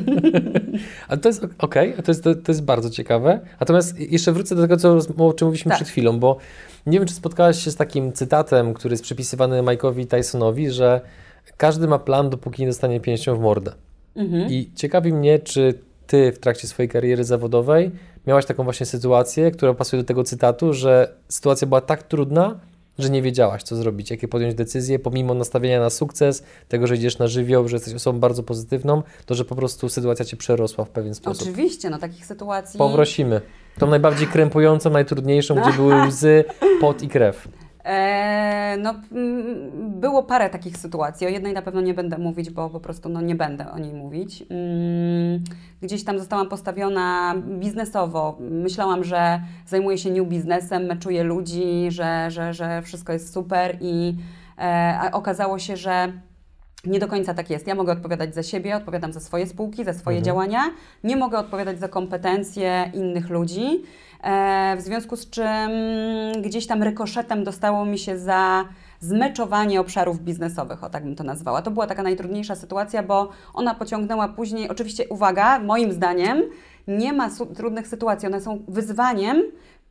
Ale 1.08 1.18
to 1.18 1.30
jest 1.30 1.44
okej, 1.44 1.92
okay, 1.92 2.04
to, 2.04 2.12
jest, 2.12 2.24
to, 2.24 2.36
to, 2.36 2.52
jest 2.52 2.64
bardzo 2.64 2.90
ciekawe. 2.90 3.40
Natomiast 3.60 4.00
jeszcze 4.00 4.32
wrócę 4.32 4.56
do 4.56 4.62
tego, 4.62 4.78
co, 4.78 4.98
o 5.18 5.34
czym 5.34 5.48
mówiliśmy 5.48 5.70
tak. 5.70 5.78
przed 5.78 5.88
chwilą, 5.88 6.20
bo 6.20 6.38
nie 6.86 7.00
wiem, 7.00 7.08
czy 7.08 7.14
spotkałaś 7.14 7.64
się 7.64 7.72
z 7.72 7.76
takim 7.76 8.14
cytatem, 8.14 8.74
który 8.74 8.94
jest 8.94 9.04
przypisywany 9.04 9.62
Mike'owi 9.62 10.08
Tysonowi, 10.08 10.72
że 10.72 11.02
każdy 11.58 11.88
ma 11.88 12.00
plan, 12.00 12.30
dopóki 12.30 12.62
nie 12.62 12.68
dostanie 12.68 13.00
pięścią 13.00 13.36
w 13.36 13.40
mordę. 13.40 13.74
Mhm. 14.16 14.52
I 14.52 14.72
ciekawi 14.76 15.14
mnie, 15.14 15.40
czy 15.40 15.80
ty 16.08 16.32
w 16.32 16.40
trakcie 16.40 16.68
swojej 16.68 16.90
kariery 16.90 17.24
zawodowej 17.24 17.92
miałaś 18.28 18.46
taką 18.46 18.64
właśnie 18.64 18.86
sytuację, 18.86 19.52
która 19.52 19.74
pasuje 19.74 20.02
do 20.02 20.08
tego 20.08 20.24
cytatu, 20.24 20.74
że 20.74 21.14
sytuacja 21.30 21.68
była 21.68 21.82
tak 21.82 22.04
trudna, 22.04 22.60
że 23.00 23.10
nie 23.10 23.22
wiedziałaś, 23.22 23.64
co 23.64 23.76
zrobić, 23.76 24.12
jakie 24.12 24.28
podjąć 24.28 24.56
decyzje, 24.56 25.00
pomimo 25.00 25.34
nastawienia 25.34 25.80
na 25.80 25.90
sukces, 25.90 26.44
tego, 26.68 26.88
że 26.88 26.96
idziesz 26.96 27.18
na 27.18 27.28
żywioł, 27.28 27.68
że 27.68 27.76
jesteś 27.76 27.94
osobą 27.94 28.20
bardzo 28.20 28.44
pozytywną, 28.44 29.04
to 29.26 29.36
że 29.36 29.46
po 29.46 29.56
prostu 29.56 29.90
sytuacja 29.90 30.26
cię 30.26 30.38
przerosła 30.38 30.86
w 30.86 30.90
pewien 30.90 31.16
sposób. 31.16 31.42
Oczywiście, 31.42 31.90
no 31.90 31.98
takich 31.98 32.26
sytuacji. 32.26 32.78
Powrosimy. 32.78 33.42
Tą 33.80 33.88
najbardziej 33.88 34.28
krępującą, 34.28 34.90
najtrudniejszą, 34.90 35.56
gdzie 35.56 35.74
były 35.74 36.08
łzy, 36.08 36.44
pot 36.82 37.02
i 37.04 37.08
krew. 37.08 37.48
E, 37.88 38.78
no, 38.80 38.96
było 39.78 40.24
parę 40.24 40.50
takich 40.50 40.78
sytuacji. 40.78 41.28
O 41.28 41.30
jednej 41.30 41.54
na 41.54 41.62
pewno 41.62 41.82
nie 41.82 41.94
będę 41.94 42.18
mówić, 42.18 42.50
bo 42.50 42.70
po 42.70 42.80
prostu 42.80 43.10
no, 43.10 43.22
nie 43.22 43.36
będę 43.36 43.72
o 43.72 43.80
niej 43.80 43.94
mówić. 43.94 44.44
Mm, 44.50 45.44
gdzieś 45.82 46.04
tam 46.04 46.20
zostałam 46.20 46.50
postawiona 46.50 47.36
biznesowo. 47.60 48.38
Myślałam, 48.40 49.04
że 49.04 49.42
zajmuję 49.66 49.98
się 49.98 50.12
new 50.12 50.28
biznesem, 50.28 50.86
meczuję 50.86 51.24
ludzi, 51.24 51.88
że, 51.90 52.32
że, 52.32 52.54
że 52.54 52.82
wszystko 52.82 53.14
jest 53.14 53.34
super 53.34 53.78
i 53.82 54.16
e, 54.60 55.10
okazało 55.14 55.60
się, 55.60 55.78
że 55.78 56.12
nie 56.88 57.00
do 57.00 57.08
końca 57.08 57.34
tak 57.34 57.50
jest. 57.50 57.68
Ja 57.68 57.76
mogę 57.76 57.94
odpowiadać 57.94 58.36
za 58.36 58.44
siebie, 58.44 58.76
odpowiadam 58.76 59.14
za 59.14 59.20
swoje 59.20 59.48
spółki, 59.48 59.86
za 59.86 59.94
swoje 59.94 60.18
mhm. 60.18 60.26
działania. 60.26 60.64
Nie 61.04 61.16
mogę 61.16 61.38
odpowiadać 61.38 61.80
za 61.80 61.88
kompetencje 61.88 62.92
innych 62.94 63.30
ludzi. 63.30 63.84
E, 64.24 64.76
w 64.78 64.82
związku 64.82 65.16
z 65.16 65.30
czym 65.30 65.72
gdzieś 66.42 66.68
tam 66.68 66.84
rykoszetem 66.84 67.44
dostało 67.44 67.86
mi 67.86 67.98
się 68.00 68.18
za 68.18 68.66
zmeczowanie 69.00 69.82
obszarów 69.82 70.20
biznesowych, 70.20 70.84
o 70.84 70.90
tak 70.90 71.04
bym 71.04 71.16
to 71.16 71.24
nazwała. 71.24 71.62
To 71.62 71.72
była 71.72 71.88
taka 71.88 72.04
najtrudniejsza 72.04 72.56
sytuacja, 72.56 73.04
bo 73.04 73.30
ona 73.54 73.76
pociągnęła 73.76 74.28
później, 74.28 74.70
oczywiście 74.70 75.08
uwaga, 75.10 75.60
moim 75.60 75.92
zdaniem 75.92 76.44
nie 76.88 77.14
ma 77.14 77.30
trudnych 77.56 77.88
sytuacji, 77.88 78.28
one 78.28 78.42
są 78.42 78.64
wyzwaniem 78.68 79.44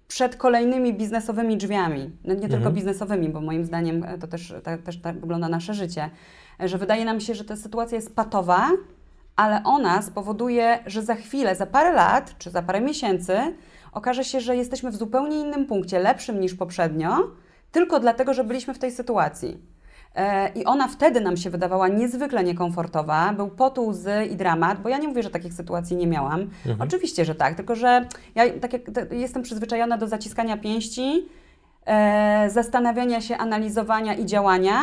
przed 0.09 0.37
kolejnymi 0.37 0.95
biznesowymi 0.95 1.57
drzwiami. 1.57 2.11
No 2.25 2.35
nie 2.35 2.43
mhm. 2.43 2.51
tylko 2.51 2.71
biznesowymi, 2.71 3.29
bo 3.29 3.41
moim 3.41 3.65
zdaniem 3.65 4.05
e, 4.05 4.19
to 4.19 4.27
też, 4.27 4.55
ta, 4.63 4.79
też 4.79 5.01
tak 5.01 5.21
wygląda 5.21 5.49
nasze 5.49 5.75
życie, 5.75 6.11
że 6.61 6.79
wydaje 6.79 7.05
nam 7.05 7.21
się, 7.21 7.35
że 7.35 7.45
ta 7.45 7.57
sytuacja 7.57 7.97
jest 7.97 8.15
patowa, 8.15 8.71
ale 9.37 9.61
ona 9.65 10.03
spowoduje, 10.03 10.79
że 10.87 11.03
za 11.03 11.15
chwilę, 11.15 11.57
za 11.57 11.67
parę 11.67 11.93
lat 11.93 12.35
czy 12.39 12.51
za 12.51 12.63
parę 12.63 12.81
miesięcy 12.81 13.55
okaże 13.93 14.25
się, 14.25 14.41
że 14.41 14.57
jesteśmy 14.57 14.91
w 14.91 14.97
zupełnie 14.97 15.41
innym 15.41 15.67
punkcie, 15.67 15.99
lepszym 15.99 16.41
niż 16.41 16.55
poprzednio, 16.55 17.31
tylko 17.73 18.01
dlatego, 18.01 18.35
że 18.35 18.45
byliśmy 18.45 18.75
w 18.75 18.79
tej 18.79 18.93
sytuacji. 18.93 19.59
E, 20.15 20.49
I 20.49 20.65
ona 20.65 20.89
wtedy 20.89 21.21
nam 21.21 21.37
się 21.37 21.51
wydawała 21.51 21.89
niezwykle 21.89 22.45
niekomfortowa, 22.45 23.33
był 23.33 23.49
pot, 23.49 23.79
łzy 23.79 24.27
i 24.31 24.37
dramat, 24.37 24.81
bo 24.81 24.89
ja 24.89 24.99
nie 24.99 25.09
mówię, 25.09 25.23
że 25.23 25.31
takich 25.31 25.55
sytuacji 25.55 25.97
nie 25.97 26.07
miałam. 26.07 26.41
Mhm. 26.41 26.81
Oczywiście, 26.81 27.25
że 27.25 27.35
tak, 27.35 27.55
tylko 27.55 27.75
że 27.75 28.09
ja 28.35 28.45
tak 28.61 28.73
jak 28.73 28.83
jestem 29.13 29.43
przyzwyczajona 29.43 29.99
do 29.99 30.07
zaciskania 30.07 30.57
pięści, 30.57 31.29
e, 31.87 32.51
zastanawiania 32.51 33.21
się, 33.21 33.37
analizowania 33.37 34.15
i 34.15 34.27
działania 34.27 34.81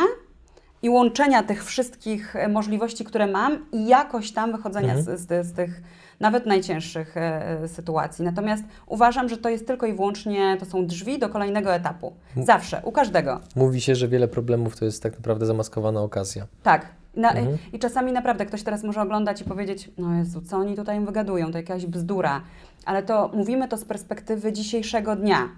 i 0.84 0.88
łączenia 0.88 1.42
tych 1.42 1.64
wszystkich 1.64 2.34
możliwości, 2.48 3.04
które 3.04 3.26
mam 3.26 3.66
i 3.72 3.86
jakoś 3.86 4.32
tam 4.32 4.52
wychodzenia 4.52 4.94
mhm. 4.94 5.18
z, 5.18 5.20
z, 5.20 5.46
z 5.46 5.52
tych 5.52 5.82
nawet 6.20 6.46
najcięższych 6.46 7.16
e, 7.16 7.68
sytuacji. 7.68 8.24
Natomiast 8.24 8.64
uważam, 8.86 9.28
że 9.28 9.36
to 9.36 9.48
jest 9.48 9.66
tylko 9.66 9.86
i 9.86 9.92
wyłącznie, 9.92 10.56
to 10.60 10.66
są 10.66 10.86
drzwi 10.86 11.18
do 11.18 11.28
kolejnego 11.28 11.74
etapu. 11.74 12.12
Zawsze, 12.36 12.82
u 12.84 12.92
każdego. 12.92 13.40
Mówi 13.56 13.80
się, 13.80 13.94
że 13.94 14.08
wiele 14.08 14.28
problemów 14.28 14.76
to 14.76 14.84
jest 14.84 15.02
tak 15.02 15.12
naprawdę 15.12 15.46
zamaskowana 15.46 16.00
okazja. 16.00 16.46
Tak. 16.62 16.86
Na, 17.16 17.30
mhm. 17.30 17.58
I 17.72 17.78
czasami 17.78 18.12
naprawdę 18.12 18.46
ktoś 18.46 18.62
teraz 18.62 18.82
może 18.84 19.02
oglądać 19.02 19.40
i 19.40 19.44
powiedzieć, 19.44 19.90
no 19.98 20.14
Jezu, 20.14 20.42
co 20.42 20.56
oni 20.56 20.76
tutaj 20.76 21.04
wygadują, 21.04 21.52
to 21.52 21.58
jakaś 21.58 21.86
bzdura. 21.86 22.40
Ale 22.84 23.02
to 23.02 23.30
mówimy 23.34 23.68
to 23.68 23.76
z 23.76 23.84
perspektywy 23.84 24.52
dzisiejszego 24.52 25.16
dnia. 25.16 25.48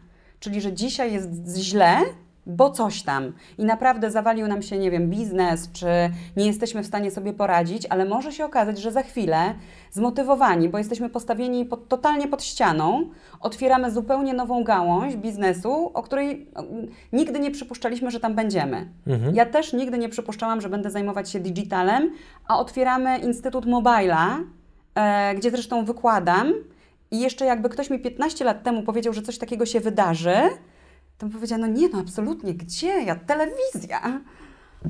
Czyli, 0.40 0.60
że 0.60 0.72
dzisiaj 0.72 1.12
jest 1.12 1.56
źle, 1.56 1.98
bo 2.46 2.70
coś 2.70 3.02
tam 3.02 3.32
i 3.59 3.64
naprawdę 3.64 4.11
zawalił 4.11 4.48
nam 4.48 4.62
się, 4.62 4.78
nie 4.78 4.90
wiem, 4.90 5.11
biznes, 5.11 5.72
czy 5.72 5.87
nie 6.37 6.46
jesteśmy 6.46 6.82
w 6.82 6.87
stanie 6.87 7.11
sobie 7.11 7.32
poradzić, 7.32 7.87
ale 7.90 8.04
może 8.04 8.32
się 8.32 8.44
okazać, 8.44 8.78
że 8.78 8.92
za 8.92 9.02
chwilę 9.02 9.54
zmotywowani, 9.90 10.68
bo 10.68 10.78
jesteśmy 10.78 11.11
postawieni 11.11 11.64
pod, 11.64 11.88
totalnie 11.88 12.28
pod 12.28 12.44
ścianą, 12.44 13.11
otwieramy 13.40 13.90
zupełnie 13.90 14.35
nową 14.35 14.64
gałąź 14.64 15.16
biznesu, 15.16 15.90
o 15.94 16.02
której 16.02 16.46
nigdy 17.12 17.40
nie 17.40 17.50
przypuszczaliśmy, 17.50 18.11
że 18.11 18.20
tam 18.20 18.35
będziemy. 18.35 18.88
Mhm. 19.06 19.35
Ja 19.35 19.46
też 19.46 19.72
nigdy 19.72 19.98
nie 19.98 20.09
przypuszczałam, 20.09 20.61
że 20.61 20.68
będę 20.68 20.90
zajmować 20.90 21.30
się 21.30 21.40
digitalem, 21.40 22.11
a 22.48 22.59
otwieramy 22.59 23.18
Instytut 23.18 23.66
Mobile'a, 23.66 24.26
e, 24.94 25.35
gdzie 25.35 25.50
zresztą 25.50 25.85
wykładam 25.85 26.52
i 27.11 27.20
jeszcze 27.20 27.44
jakby 27.44 27.68
ktoś 27.68 27.90
mi 27.90 27.98
15 27.98 28.44
lat 28.44 28.62
temu 28.62 28.82
powiedział, 28.82 29.12
że 29.12 29.22
coś 29.22 29.38
takiego 29.38 29.66
się 29.66 29.80
wydarzy, 29.80 30.37
to 31.18 31.26
bym 31.26 31.31
powiedziała, 31.31 31.61
no 31.61 31.66
nie, 31.66 31.88
no 31.88 31.98
absolutnie, 31.98 32.55
gdzie 32.55 33.02
ja? 33.02 33.16
Telewizja. 33.16 34.20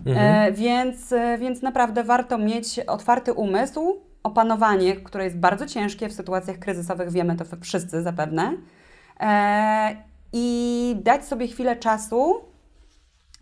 E, 0.07 0.53
więc, 0.53 1.13
e, 1.13 1.39
więc 1.39 1.63
naprawdę 1.63 2.05
warto 2.05 2.39
mieć 2.39 2.79
otwarty 2.79 3.33
umysł, 3.33 4.01
opanowanie, 4.23 4.97
które 4.97 5.25
jest 5.25 5.39
bardzo 5.39 5.67
ciężkie 5.67 6.09
w 6.09 6.13
sytuacjach 6.13 6.59
kryzysowych, 6.59 7.11
wiemy 7.13 7.37
to 7.37 7.45
wszyscy 7.61 8.03
zapewne, 8.03 8.57
e, 9.21 9.97
i 10.33 10.97
dać 11.03 11.25
sobie 11.25 11.49
chwilę 11.49 11.77
czasu, 11.77 12.35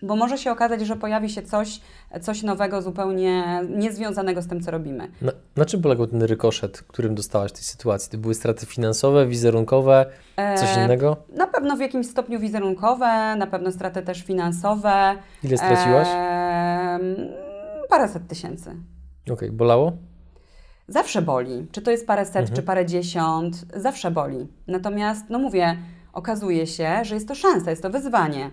bo 0.06 0.16
może 0.16 0.38
się 0.38 0.52
okazać, 0.52 0.80
że 0.80 0.96
pojawi 0.96 1.30
się 1.30 1.42
coś, 1.42 1.80
coś 2.20 2.42
nowego, 2.42 2.82
zupełnie 2.82 3.44
niezwiązanego 3.68 4.42
z 4.42 4.46
tym, 4.48 4.60
co 4.60 4.70
robimy. 4.70 5.08
Na, 5.22 5.32
na 5.56 5.64
czym 5.64 5.82
polegał 5.82 6.06
ten 6.06 6.22
rykoszet, 6.22 6.82
którym 6.82 7.14
dostałaś 7.14 7.50
w 7.50 7.54
tej 7.54 7.62
sytuacji? 7.62 8.10
To 8.10 8.18
były 8.18 8.34
straty 8.34 8.66
finansowe, 8.66 9.26
wizerunkowe, 9.26 10.06
coś 10.36 10.76
E, 10.76 10.84
innego? 10.84 11.16
Na 11.36 11.46
pewno 11.46 11.76
w 11.76 11.80
jakimś 11.80 12.06
stopniu 12.06 12.40
wizerunkowe, 12.40 13.36
na 13.36 13.46
pewno 13.46 13.72
straty 13.72 14.02
też 14.02 14.22
finansowe. 14.22 15.16
Ile 15.44 15.56
straciłaś? 15.56 16.08
Em, 16.10 17.16
paręset 17.88 18.28
tysięcy. 18.28 18.70
Okej, 19.32 19.50
bolało? 19.50 19.92
Zawsze 20.88 21.22
boli. 21.22 21.66
Czy 21.72 21.82
to 21.82 21.90
jest 21.90 22.06
paręset, 22.06 22.36
Mhm. 22.36 22.56
czy 22.56 22.62
parędziesiąt, 22.62 23.64
zawsze 23.76 24.10
boli. 24.10 24.48
Natomiast, 24.66 25.24
no 25.30 25.38
mówię, 25.38 25.76
okazuje 26.12 26.66
się, 26.66 26.98
że 27.02 27.14
jest 27.14 27.28
to 27.28 27.34
szansa, 27.34 27.70
jest 27.70 27.82
to 27.82 27.90
wyzwanie. 27.90 28.50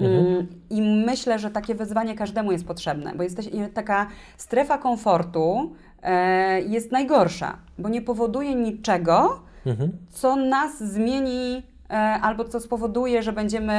Mhm. 0.00 0.26
Mm, 0.26 0.46
I 0.70 0.82
myślę, 0.82 1.38
że 1.38 1.50
takie 1.50 1.74
wyzwanie 1.74 2.14
każdemu 2.14 2.52
jest 2.52 2.66
potrzebne, 2.66 3.12
bo 3.16 3.22
jesteś, 3.22 3.48
taka 3.74 4.06
strefa 4.36 4.78
komfortu 4.78 5.72
e, 6.02 6.60
jest 6.60 6.92
najgorsza, 6.92 7.58
bo 7.78 7.88
nie 7.88 8.02
powoduje 8.02 8.54
niczego, 8.54 9.40
Mhm. 9.66 9.90
co 10.10 10.36
nas 10.36 10.78
zmieni 10.84 11.62
e, 11.90 11.92
albo 11.96 12.44
co 12.44 12.60
spowoduje, 12.60 13.22
że 13.22 13.32
będziemy 13.32 13.76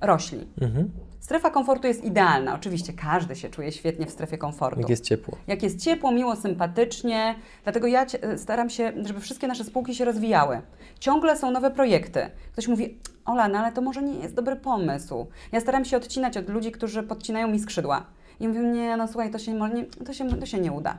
rośli. 0.00 0.46
Mhm. 0.60 0.90
Strefa 1.20 1.50
komfortu 1.50 1.86
jest 1.86 2.04
idealna. 2.04 2.54
Oczywiście 2.54 2.92
każdy 2.92 3.36
się 3.36 3.48
czuje 3.48 3.72
świetnie 3.72 4.06
w 4.06 4.10
strefie 4.10 4.38
komfortu. 4.38 4.80
Jak 4.80 4.90
jest 4.90 5.04
ciepło. 5.04 5.36
Jak 5.46 5.62
jest 5.62 5.80
ciepło, 5.84 6.12
miło, 6.12 6.36
sympatycznie. 6.36 7.34
Dlatego 7.64 7.86
ja 7.86 8.06
cie- 8.06 8.38
staram 8.38 8.70
się, 8.70 8.92
żeby 9.04 9.20
wszystkie 9.20 9.48
nasze 9.48 9.64
spółki 9.64 9.94
się 9.94 10.04
rozwijały. 10.04 10.60
Ciągle 11.00 11.36
są 11.36 11.50
nowe 11.50 11.70
projekty. 11.70 12.20
Ktoś 12.52 12.68
mówi, 12.68 12.98
Ola, 13.28 13.48
no 13.48 13.58
ale 13.58 13.72
to 13.72 13.80
może 13.80 14.02
nie 14.02 14.14
jest 14.14 14.34
dobry 14.34 14.56
pomysł. 14.56 15.26
Ja 15.52 15.60
staram 15.60 15.84
się 15.84 15.96
odcinać 15.96 16.36
od 16.36 16.48
ludzi, 16.48 16.72
którzy 16.72 17.02
podcinają 17.02 17.48
mi 17.48 17.60
skrzydła. 17.60 18.04
I 18.40 18.48
mówią, 18.48 18.62
nie, 18.62 18.96
no 18.96 19.08
słuchaj, 19.08 19.30
to 19.30 19.38
się, 19.38 19.54
nie, 19.54 19.84
to 20.06 20.12
się, 20.12 20.28
to 20.28 20.46
się 20.46 20.60
nie 20.60 20.72
uda. 20.72 20.98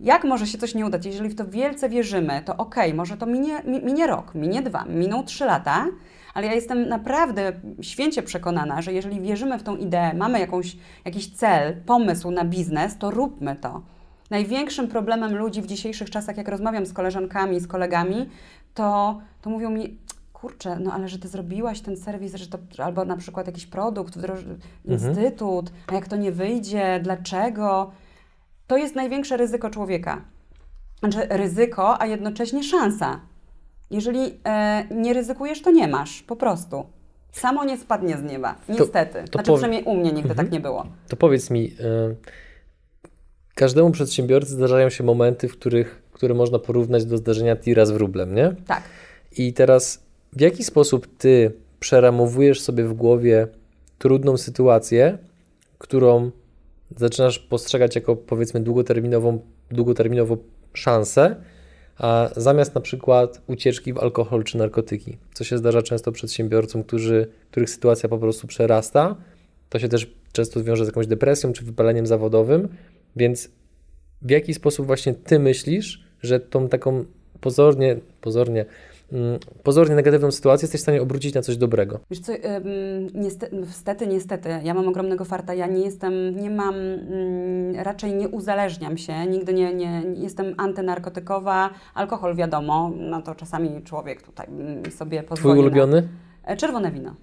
Jak 0.00 0.24
może 0.24 0.46
się 0.46 0.58
coś 0.58 0.74
nie 0.74 0.86
udać? 0.86 1.06
Jeżeli 1.06 1.28
w 1.28 1.34
to 1.34 1.46
wielce 1.46 1.88
wierzymy, 1.88 2.42
to 2.44 2.56
okej, 2.56 2.94
może 2.94 3.16
to 3.16 3.26
minie, 3.26 3.62
mi- 3.64 3.84
minie 3.84 4.06
rok, 4.06 4.34
minie 4.34 4.62
dwa, 4.62 4.84
miną 4.84 5.24
trzy 5.24 5.44
lata, 5.44 5.86
ale 6.34 6.46
ja 6.46 6.54
jestem 6.54 6.88
naprawdę 6.88 7.52
święcie 7.82 8.22
przekonana, 8.22 8.82
że 8.82 8.92
jeżeli 8.92 9.20
wierzymy 9.20 9.58
w 9.58 9.62
tą 9.62 9.76
ideę, 9.76 10.14
mamy 10.14 10.40
jakąś, 10.40 10.76
jakiś 11.04 11.32
cel, 11.32 11.76
pomysł 11.86 12.30
na 12.30 12.44
biznes, 12.44 12.98
to 12.98 13.10
róbmy 13.10 13.56
to. 13.56 13.82
Największym 14.30 14.88
problemem 14.88 15.36
ludzi 15.36 15.62
w 15.62 15.66
dzisiejszych 15.66 16.10
czasach, 16.10 16.36
jak 16.36 16.48
rozmawiam 16.48 16.86
z 16.86 16.92
koleżankami, 16.92 17.60
z 17.60 17.66
kolegami, 17.66 18.28
to, 18.74 19.18
to 19.42 19.50
mówią 19.50 19.70
mi, 19.70 19.98
kurczę, 20.40 20.78
no 20.80 20.92
ale 20.92 21.08
że 21.08 21.18
ty 21.18 21.28
zrobiłaś 21.28 21.80
ten 21.80 21.96
serwis, 21.96 22.34
że 22.34 22.46
to, 22.46 22.58
albo 22.84 23.04
na 23.04 23.16
przykład 23.16 23.46
jakiś 23.46 23.66
produkt, 23.66 24.18
wdroż, 24.18 24.40
instytut, 24.84 25.72
a 25.86 25.94
jak 25.94 26.08
to 26.08 26.16
nie 26.16 26.32
wyjdzie, 26.32 27.00
dlaczego? 27.02 27.90
To 28.66 28.76
jest 28.76 28.94
największe 28.94 29.36
ryzyko 29.36 29.70
człowieka. 29.70 30.24
Znaczy 30.98 31.18
ryzyko, 31.30 32.00
a 32.02 32.06
jednocześnie 32.06 32.64
szansa. 32.64 33.20
Jeżeli 33.90 34.40
e, 34.44 34.84
nie 34.90 35.12
ryzykujesz, 35.12 35.62
to 35.62 35.70
nie 35.70 35.88
masz, 35.88 36.22
po 36.22 36.36
prostu. 36.36 36.84
Samo 37.32 37.64
nie 37.64 37.78
spadnie 37.78 38.16
z 38.16 38.22
nieba, 38.22 38.54
niestety. 38.68 39.12
to 39.14 39.32
znaczy 39.32 39.50
powie- 39.50 39.58
przynajmniej 39.58 39.84
u 39.84 39.94
mnie 39.94 40.12
nigdy 40.12 40.34
tak 40.34 40.50
nie 40.50 40.60
było. 40.60 40.86
To 41.08 41.16
powiedz 41.16 41.50
mi, 41.50 41.64
y, 41.64 42.16
każdemu 43.54 43.90
przedsiębiorcy 43.90 44.52
zdarzają 44.52 44.90
się 44.90 45.04
momenty, 45.04 45.48
w 45.48 45.52
których, 45.52 46.02
które 46.12 46.34
można 46.34 46.58
porównać 46.58 47.04
do 47.04 47.16
zdarzenia 47.16 47.56
tira 47.56 47.86
z 47.86 47.90
wróblem, 47.90 48.34
nie? 48.34 48.54
Tak. 48.66 48.82
I 49.38 49.52
teraz 49.52 50.07
w 50.32 50.40
jaki 50.40 50.64
sposób 50.64 51.16
ty 51.18 51.52
przeramowujesz 51.80 52.60
sobie 52.60 52.84
w 52.84 52.92
głowie 52.92 53.46
trudną 53.98 54.36
sytuację, 54.36 55.18
którą 55.78 56.30
zaczynasz 56.96 57.38
postrzegać 57.38 57.94
jako 57.94 58.16
powiedzmy 58.16 58.60
długoterminową, 58.60 59.40
długoterminową 59.70 60.36
szansę, 60.72 61.36
a 61.96 62.30
zamiast 62.36 62.74
na 62.74 62.80
przykład 62.80 63.42
ucieczki 63.46 63.92
w 63.92 63.98
alkohol 63.98 64.44
czy 64.44 64.58
narkotyki, 64.58 65.18
co 65.34 65.44
się 65.44 65.58
zdarza 65.58 65.82
często 65.82 66.12
przedsiębiorcom, 66.12 66.84
którzy, 66.84 67.28
których 67.50 67.70
sytuacja 67.70 68.08
po 68.08 68.18
prostu 68.18 68.46
przerasta, 68.46 69.16
to 69.68 69.78
się 69.78 69.88
też 69.88 70.10
często 70.32 70.64
wiąże 70.64 70.84
z 70.84 70.88
jakąś 70.88 71.06
depresją 71.06 71.52
czy 71.52 71.64
wypaleniem 71.64 72.06
zawodowym, 72.06 72.68
więc 73.16 73.50
w 74.22 74.30
jaki 74.30 74.54
sposób 74.54 74.86
właśnie 74.86 75.14
ty 75.14 75.38
myślisz, 75.38 76.04
że 76.22 76.40
tą 76.40 76.68
taką 76.68 77.04
pozornie, 77.40 77.96
pozornie, 78.20 78.64
pozornie 79.62 79.94
negatywną 79.94 80.30
sytuację 80.30 80.64
jesteś 80.66 80.80
w 80.80 80.82
stanie 80.82 81.02
obrócić 81.02 81.34
na 81.34 81.42
coś 81.42 81.56
dobrego? 81.56 82.00
Wiesz 82.10 82.20
co, 82.20 82.32
niestety, 83.52 84.06
niestety, 84.06 84.48
ja 84.64 84.74
mam 84.74 84.88
ogromnego 84.88 85.24
farta, 85.24 85.54
ja 85.54 85.66
nie 85.66 85.80
jestem, 85.84 86.36
nie 86.40 86.50
mam, 86.50 86.74
mm, 86.74 87.74
raczej 87.76 88.14
nie 88.14 88.28
uzależniam 88.28 88.98
się, 88.98 89.26
nigdy 89.26 89.54
nie, 89.54 89.74
nie 89.74 90.02
jestem 90.16 90.54
antynarkotykowa, 90.56 91.70
alkohol 91.94 92.34
wiadomo, 92.34 92.90
no 92.96 93.22
to 93.22 93.34
czasami 93.34 93.82
człowiek 93.82 94.22
tutaj 94.22 94.46
mm, 94.46 94.90
sobie 94.92 95.22
pozwoli 95.22 95.40
Twój 95.54 95.54
na- 95.54 95.60
ulubiony? 95.60 96.08
E, 96.44 96.56
Czerwone 96.56 96.90
wino. 96.90 97.14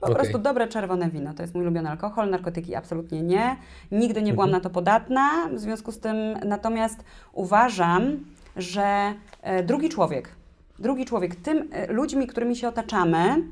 Po 0.00 0.06
Okej. 0.06 0.16
prostu 0.16 0.38
dobre 0.38 0.68
czerwone 0.68 1.10
wino. 1.10 1.34
To 1.34 1.42
jest 1.42 1.54
mój 1.54 1.62
ulubiony 1.64 1.90
alkohol, 1.90 2.30
narkotyki 2.30 2.74
absolutnie 2.74 3.22
nie. 3.22 3.56
Nigdy 3.92 4.22
nie 4.22 4.32
byłam 4.32 4.48
Mhm. 4.48 4.62
na 4.62 4.68
to 4.68 4.74
podatna, 4.74 5.48
w 5.54 5.58
związku 5.58 5.92
z 5.92 5.98
tym 6.00 6.16
natomiast 6.44 7.04
uważam, 7.32 8.16
że 8.56 9.14
e, 9.42 9.62
drugi 9.62 9.88
człowiek, 9.88 10.28
drugi 10.80 11.04
człowiek, 11.04 11.34
tym 11.36 11.68
e, 11.72 11.92
ludźmi, 11.92 12.26
którymi 12.26 12.56
się 12.56 12.68
otaczamy, 12.68 13.42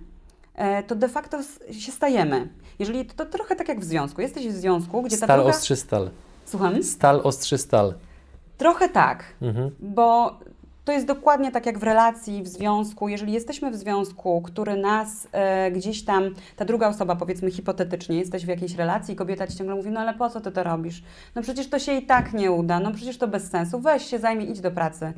e, 0.54 0.82
to 0.82 0.94
de 0.94 1.08
facto 1.08 1.38
się 1.70 1.92
stajemy. 1.92 2.48
Jeżeli 2.78 3.04
to, 3.06 3.14
to 3.14 3.30
trochę 3.30 3.56
tak 3.56 3.68
jak 3.68 3.80
w 3.80 3.84
związku. 3.84 4.20
Jesteś 4.20 4.48
w 4.48 4.52
związku, 4.52 5.02
gdzie 5.02 5.16
ta 5.18 5.26
Stal 5.26 5.38
druga... 5.38 5.50
ostrzy 5.56 5.76
stal. 5.76 6.10
Słucham? 6.44 6.82
Stal 6.82 7.20
ostrzy 7.24 7.58
stal. 7.58 7.94
Trochę 8.58 8.88
tak, 8.88 9.24
Mhm. 9.42 9.70
bo 9.80 10.38
to 10.84 10.92
jest 10.92 11.06
dokładnie 11.06 11.52
tak 11.52 11.66
jak 11.66 11.78
w 11.78 11.82
relacji, 11.82 12.42
w 12.42 12.48
związku. 12.48 13.08
Jeżeli 13.08 13.32
jesteśmy 13.32 13.70
w 13.70 13.76
związku, 13.76 14.42
który 14.42 14.76
nas 14.76 15.28
e, 15.32 15.70
gdzieś 15.70 16.04
tam, 16.04 16.22
ta 16.56 16.64
druga 16.64 16.88
osoba, 16.88 17.16
powiedzmy 17.16 17.50
hipotetycznie, 17.50 18.18
jesteś 18.18 18.44
w 18.44 18.48
jakiejś 18.48 18.74
relacji 18.74 19.14
i 19.14 19.16
kobieta 19.16 19.46
ci 19.46 19.56
ciągle 19.56 19.74
mówi, 19.76 19.90
no 19.90 20.00
ale 20.00 20.14
po 20.14 20.30
co 20.30 20.40
ty 20.40 20.52
to 20.52 20.62
robisz? 20.62 21.02
No 21.34 21.42
przecież 21.42 21.68
to 21.70 21.78
się 21.78 21.92
i 21.92 22.06
tak 22.06 22.32
nie 22.34 22.52
uda, 22.52 22.80
no 22.80 22.92
przecież 22.92 23.18
to 23.18 23.28
bez 23.28 23.50
sensu. 23.50 23.80
Weź 23.80 24.02
się 24.02 24.18
zajmij, 24.18 24.50
idź 24.50 24.60
do 24.60 24.70
pracy. 24.70 25.12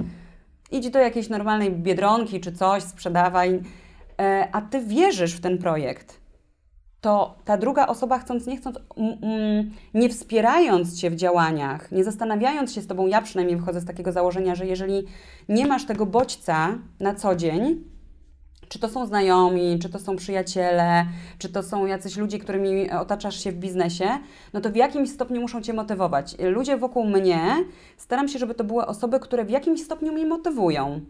Idź 0.70 0.90
do 0.90 0.98
jakiejś 0.98 1.28
normalnej 1.28 1.72
biedronki 1.72 2.40
czy 2.40 2.52
coś, 2.52 2.82
sprzedawaj. 2.82 3.60
E, 4.20 4.48
a 4.52 4.60
ty 4.60 4.80
wierzysz 4.80 5.34
w 5.34 5.40
ten 5.40 5.58
projekt 5.58 6.20
to 7.00 7.38
ta 7.44 7.56
druga 7.56 7.86
osoba, 7.86 8.18
chcąc 8.18 8.46
nie 8.46 8.56
chcąc, 8.56 8.78
mm, 8.96 9.18
mm, 9.22 9.70
nie 9.94 10.08
wspierając 10.08 11.00
Cię 11.00 11.10
w 11.10 11.16
działaniach, 11.16 11.92
nie 11.92 12.04
zastanawiając 12.04 12.74
się 12.74 12.80
z 12.80 12.86
Tobą, 12.86 13.06
ja 13.06 13.22
przynajmniej 13.22 13.56
wychodzę 13.56 13.80
z 13.80 13.84
takiego 13.84 14.12
założenia, 14.12 14.54
że 14.54 14.66
jeżeli 14.66 15.06
nie 15.48 15.66
masz 15.66 15.86
tego 15.86 16.06
bodźca 16.06 16.78
na 17.00 17.14
co 17.14 17.36
dzień, 17.36 17.84
czy 18.70 18.78
to 18.78 18.88
są 18.88 19.06
znajomi, 19.06 19.78
czy 19.78 19.88
to 19.88 19.98
są 19.98 20.16
przyjaciele, 20.16 21.06
czy 21.38 21.48
to 21.48 21.62
są 21.62 21.86
jacyś 21.86 22.16
ludzie, 22.16 22.38
którymi 22.38 22.90
otaczasz 22.90 23.44
się 23.44 23.52
w 23.52 23.54
biznesie, 23.54 24.08
no 24.52 24.60
to 24.60 24.70
w 24.70 24.76
jakimś 24.76 25.10
stopniu 25.10 25.40
muszą 25.40 25.62
Cię 25.62 25.72
motywować. 25.72 26.36
Ludzie 26.38 26.76
wokół 26.76 27.06
mnie, 27.06 27.40
staram 27.96 28.28
się, 28.28 28.38
żeby 28.38 28.54
to 28.54 28.64
były 28.64 28.86
osoby, 28.86 29.20
które 29.20 29.44
w 29.44 29.50
jakimś 29.50 29.82
stopniu 29.82 30.12
mnie 30.12 30.26
motywują. 30.26 31.00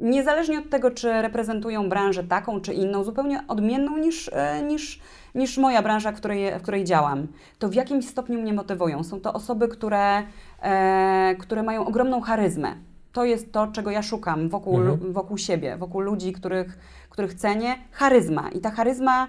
Niezależnie 0.00 0.58
od 0.58 0.70
tego, 0.70 0.90
czy 0.90 1.22
reprezentują 1.22 1.88
branżę 1.88 2.24
taką 2.24 2.60
czy 2.60 2.74
inną, 2.74 3.04
zupełnie 3.04 3.44
odmienną 3.48 3.98
niż, 3.98 4.30
e, 4.32 4.62
niż, 4.62 5.00
niż 5.34 5.58
moja 5.58 5.82
branża, 5.82 6.12
w 6.12 6.16
której, 6.16 6.58
w 6.58 6.62
której 6.62 6.84
działam, 6.84 7.26
to 7.58 7.68
w 7.68 7.74
jakimś 7.74 8.08
stopniu 8.08 8.42
mnie 8.42 8.52
motywują. 8.52 9.04
Są 9.04 9.20
to 9.20 9.32
osoby, 9.32 9.68
które, 9.68 10.22
e, 10.62 11.34
które 11.38 11.62
mają 11.62 11.86
ogromną 11.86 12.20
charyzmę. 12.20 12.74
To 13.14 13.24
jest 13.24 13.52
to, 13.52 13.66
czego 13.66 13.90
ja 13.90 14.02
szukam 14.02 14.48
wokół, 14.48 14.76
Mhm. 14.80 15.12
wokół 15.12 15.38
siebie, 15.38 15.76
wokół 15.76 16.00
ludzi, 16.00 16.32
których, 16.32 16.78
których 17.10 17.34
cenię. 17.34 17.74
Charyzma. 17.92 18.48
I 18.50 18.60
ta 18.60 18.70
charyzma 18.70 19.26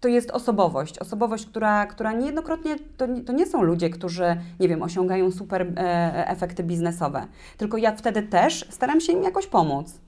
to 0.00 0.08
jest 0.08 0.30
osobowość. 0.30 0.98
Osobowość, 0.98 1.46
która, 1.46 1.86
która 1.86 2.12
niejednokrotnie 2.12 2.76
to, 2.96 3.06
nie- 3.06 3.20
to 3.20 3.32
nie 3.32 3.46
są 3.46 3.62
ludzie, 3.62 3.90
którzy, 3.90 4.36
nie 4.60 4.68
wiem, 4.68 4.82
osiągają 4.82 5.30
super 5.30 5.72
e, 5.76 6.28
efekty 6.28 6.62
biznesowe. 6.64 7.26
Tylko 7.56 7.76
ja 7.76 7.92
wtedy 7.96 8.22
też 8.22 8.66
staram 8.70 9.00
się 9.00 9.12
im 9.12 9.22
jakoś 9.22 9.46
pomóc. 9.46 10.00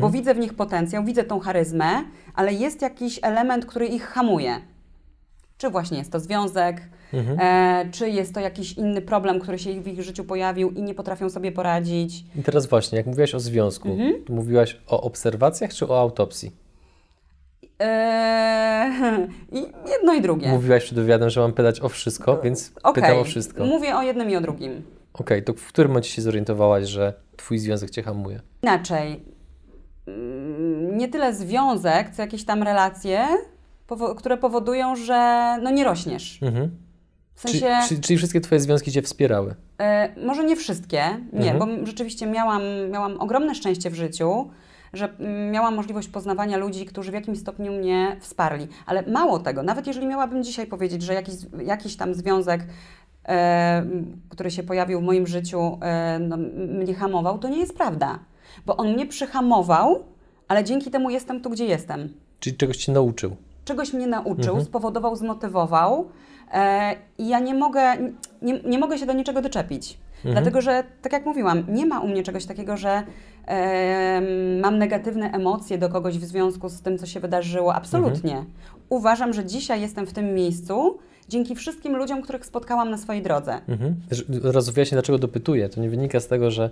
Bo 0.00 0.10
widzę 0.10 0.34
w 0.34 0.38
nich 0.38 0.54
potencjał, 0.54 1.04
widzę 1.04 1.24
tą 1.24 1.40
charyzmę, 1.40 1.90
ale 2.34 2.52
jest 2.52 2.82
jakiś 2.82 3.18
element, 3.22 3.66
który 3.66 3.86
ich 3.86 4.04
hamuje. 4.04 4.56
Czy 5.60 5.70
właśnie 5.70 5.98
jest 5.98 6.12
to 6.12 6.20
związek, 6.20 6.82
e, 7.14 7.88
czy 7.92 8.10
jest 8.10 8.34
to 8.34 8.40
jakiś 8.40 8.72
inny 8.72 9.02
problem, 9.02 9.40
który 9.40 9.58
się 9.58 9.80
w 9.80 9.88
ich 9.88 10.02
życiu 10.02 10.24
pojawił 10.24 10.70
i 10.70 10.82
nie 10.82 10.94
potrafią 10.94 11.30
sobie 11.30 11.52
poradzić. 11.52 12.24
I 12.36 12.42
teraz 12.42 12.66
właśnie, 12.66 12.98
jak 12.98 13.06
mówiłaś 13.06 13.34
o 13.34 13.40
związku, 13.40 13.88
Mhm. 13.88 14.24
to 14.24 14.32
mówiłaś 14.32 14.80
o 14.86 15.00
obserwacjach 15.02 15.74
czy 15.74 15.88
o 15.88 16.00
autopsji? 16.00 16.52
E, 17.82 18.90
I 19.52 19.66
jedno 19.90 20.14
i 20.14 20.20
drugie. 20.20 20.48
Mówiłaś 20.48 20.84
przed 20.84 20.98
wywiadem, 20.98 21.30
że 21.30 21.40
mam 21.40 21.52
pytać 21.52 21.80
o 21.80 21.88
wszystko, 21.88 22.40
więc 22.42 22.72
Okej, 22.82 23.02
pytam 23.02 23.18
o 23.18 23.24
wszystko. 23.24 23.58
Okej, 23.64 23.74
Mówię 23.74 23.96
o 23.96 24.02
jednym 24.02 24.30
i 24.30 24.36
o 24.36 24.40
drugim. 24.40 24.82
to 25.44 25.52
w 25.54 25.66
którym 25.66 25.90
momencie 25.90 26.10
się 26.10 26.22
zorientowałaś, 26.22 26.88
że 26.88 27.14
twój 27.36 27.58
związek 27.58 27.90
cię 27.90 28.02
hamuje? 28.02 28.40
Inaczej, 28.62 29.20
mm, 30.06 30.98
nie 30.98 31.08
tyle 31.08 31.34
związek, 31.34 32.10
co 32.10 32.22
jakieś 32.22 32.44
tam 32.44 32.62
relacje, 32.62 33.26
powo- 33.90 34.14
które 34.14 34.36
powodują, 34.36 34.96
że 34.96 35.18
no 35.62 35.70
nie 35.70 35.84
rośniesz. 35.84 36.38
Mhm. 36.42 36.70
W 37.34 37.40
sensie, 37.40 37.66
czy, 37.88 38.00
czyli 38.00 38.16
wszystkie 38.18 38.40
twoje 38.40 38.60
związki 38.60 38.92
cię 38.92 39.02
wspierały? 39.02 39.54
e, 39.80 40.14
może 40.26 40.44
nie 40.44 40.56
wszystkie, 40.56 41.02
nie, 41.32 41.52
Mhm. 41.52 41.58
bo 41.80 41.86
rzeczywiście 41.86 42.26
miałam, 42.26 42.62
miałam 42.90 43.20
ogromne 43.20 43.54
szczęście 43.54 43.90
w 43.90 43.94
życiu, 43.94 44.50
że 44.92 45.08
miałam 45.52 45.74
możliwość 45.76 46.08
poznawania 46.08 46.56
ludzi, 46.56 46.86
którzy 46.86 47.10
w 47.10 47.14
jakimś 47.14 47.38
stopniu 47.38 47.72
mnie 47.72 48.16
wsparli. 48.20 48.68
Ale 48.86 49.02
mało 49.06 49.38
tego, 49.38 49.62
nawet 49.62 49.86
jeżeli 49.86 50.06
miałabym 50.06 50.42
dzisiaj 50.44 50.66
powiedzieć, 50.66 51.02
że 51.02 51.14
jakiś, 51.14 51.34
jakiś 51.64 51.96
tam 51.96 52.14
związek, 52.14 52.66
e, 53.28 53.84
który 54.28 54.50
się 54.50 54.62
pojawił 54.62 55.00
w 55.00 55.02
moim 55.02 55.26
życiu, 55.26 55.78
e, 55.82 56.18
no, 56.18 56.36
mnie 56.56 56.94
hamował, 56.94 57.38
to 57.38 57.48
nie 57.48 57.58
jest 57.58 57.76
prawda. 57.76 58.18
Bo 58.66 58.76
on 58.76 58.92
mnie 58.92 59.06
przyhamował, 59.06 60.04
ale 60.48 60.64
dzięki 60.64 60.90
temu 60.90 61.10
jestem 61.10 61.40
tu, 61.40 61.50
gdzie 61.50 61.64
jestem. 61.64 62.08
Czyli 62.40 62.56
czegoś 62.56 62.76
cię 62.76 62.92
nauczył? 62.92 63.36
Czegoś 63.70 63.92
mnie 63.92 64.06
nauczył, 64.06 64.60
spowodował, 64.64 65.16
zmotywował 65.16 66.08
e, 66.52 66.94
i 67.18 67.28
ja 67.28 67.38
nie 67.38 67.54
mogę, 67.54 67.96
nie, 68.42 68.60
nie 68.60 68.78
mogę 68.78 68.98
się 68.98 69.06
do 69.06 69.12
niczego 69.12 69.42
doczepić. 69.42 69.98
Dlatego, 70.24 70.60
że 70.60 70.84
tak 71.02 71.12
jak 71.12 71.26
mówiłam, 71.26 71.64
nie 71.68 71.86
ma 71.86 72.00
u 72.00 72.08
mnie 72.08 72.22
czegoś 72.22 72.46
takiego, 72.46 72.76
że 72.76 73.02
em, 73.46 74.60
mam 74.60 74.78
negatywne 74.78 75.30
emocje 75.32 75.78
do 75.78 75.88
kogoś 75.88 76.18
w 76.18 76.24
związku 76.24 76.68
z 76.68 76.82
tym, 76.82 76.98
co 76.98 77.06
się 77.06 77.20
wydarzyło. 77.20 77.74
Absolutnie. 77.74 78.44
Uważam, 78.88 79.32
że 79.32 79.44
dzisiaj 79.44 79.80
jestem 79.80 80.06
w 80.06 80.12
tym 80.12 80.34
miejscu 80.34 80.98
dzięki 81.30 81.54
wszystkim 81.54 81.96
ludziom, 81.96 82.22
których 82.22 82.46
spotkałam 82.46 82.90
na 82.90 82.98
swojej 82.98 83.22
drodze. 83.22 83.60
Mhm. 83.68 83.96
Razu 84.42 84.72
wyjaśnię, 84.72 84.96
dlaczego 84.96 85.18
dopytuję. 85.18 85.68
To 85.68 85.80
nie 85.80 85.90
wynika 85.90 86.20
z 86.20 86.26
tego, 86.26 86.50
że 86.50 86.70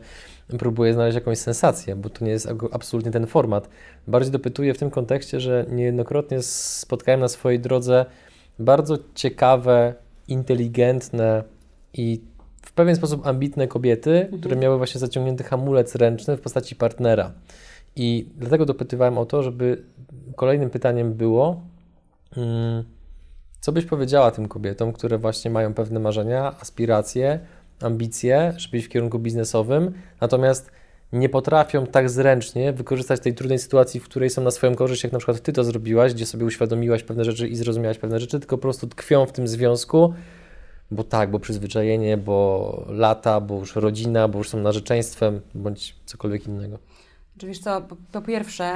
próbuję 0.58 0.94
znaleźć 0.94 1.14
jakąś 1.14 1.38
sensację, 1.38 1.96
bo 1.96 2.10
to 2.10 2.24
nie 2.24 2.30
jest 2.30 2.48
absolutnie 2.72 3.12
ten 3.12 3.26
format. 3.26 3.68
Bardziej 4.06 4.32
dopytuję 4.32 4.74
w 4.74 4.78
tym 4.78 4.90
kontekście, 4.90 5.40
że 5.40 5.66
niejednokrotnie 5.70 6.42
spotkałem 6.42 7.20
na 7.20 7.28
swojej 7.28 7.60
drodze 7.60 8.06
bardzo 8.58 8.98
ciekawe, 9.14 9.94
inteligentne 10.28 11.44
i 11.94 12.20
w 12.62 12.72
pewien 12.72 12.96
sposób 12.96 13.26
ambitne 13.26 13.68
kobiety, 13.68 14.28
które 14.38 14.56
miały 14.56 14.78
właśnie 14.78 14.98
zaciągnięty 15.00 15.44
hamulec 15.44 15.94
ręczny 15.94 16.36
w 16.36 16.40
postaci 16.40 16.76
partnera. 16.76 17.32
I 17.96 18.28
dlatego 18.36 18.66
dopytywałem 18.66 19.18
o 19.18 19.26
to, 19.26 19.42
żeby 19.42 19.82
kolejnym 20.36 20.70
pytaniem 20.70 21.14
było, 21.14 21.60
mm, 22.36 22.84
co 23.60 23.72
byś 23.72 23.84
powiedziała 23.84 24.30
tym 24.30 24.48
kobietom, 24.48 24.92
które 24.92 25.18
właśnie 25.18 25.50
mają 25.50 25.74
pewne 25.74 26.00
marzenia, 26.00 26.54
aspiracje, 26.60 27.40
ambicje, 27.80 28.54
żeby 28.56 28.78
iść 28.78 28.86
w 28.86 28.90
kierunku 28.90 29.18
biznesowym, 29.18 29.92
natomiast 30.20 30.70
nie 31.12 31.28
potrafią 31.28 31.86
tak 31.86 32.10
zręcznie 32.10 32.72
wykorzystać 32.72 33.20
tej 33.20 33.34
trudnej 33.34 33.58
sytuacji, 33.58 34.00
w 34.00 34.04
której 34.04 34.30
są 34.30 34.42
na 34.42 34.50
swoją 34.50 34.74
korzyść, 34.74 35.04
jak 35.04 35.12
na 35.12 35.18
przykład 35.18 35.40
Ty 35.40 35.52
to 35.52 35.64
zrobiłaś, 35.64 36.14
gdzie 36.14 36.26
sobie 36.26 36.44
uświadomiłaś 36.44 37.02
pewne 37.02 37.24
rzeczy 37.24 37.48
i 37.48 37.56
zrozumiałaś 37.56 37.98
pewne 37.98 38.20
rzeczy, 38.20 38.40
tylko 38.40 38.58
po 38.58 38.62
prostu 38.62 38.86
tkwią 38.86 39.26
w 39.26 39.32
tym 39.32 39.48
związku, 39.48 40.14
bo 40.90 41.04
tak, 41.04 41.30
bo 41.30 41.40
przyzwyczajenie, 41.40 42.16
bo 42.16 42.86
lata, 42.88 43.40
bo 43.40 43.58
już 43.58 43.76
rodzina, 43.76 44.28
bo 44.28 44.38
już 44.38 44.48
są 44.48 44.58
narzeczeństwem, 44.58 45.40
bądź 45.54 45.96
cokolwiek 46.06 46.46
innego. 46.46 46.78
Czy 47.38 47.46
wiesz 47.46 47.58
co, 47.58 47.80
po, 47.80 47.96
po 48.12 48.22
pierwsze, 48.22 48.72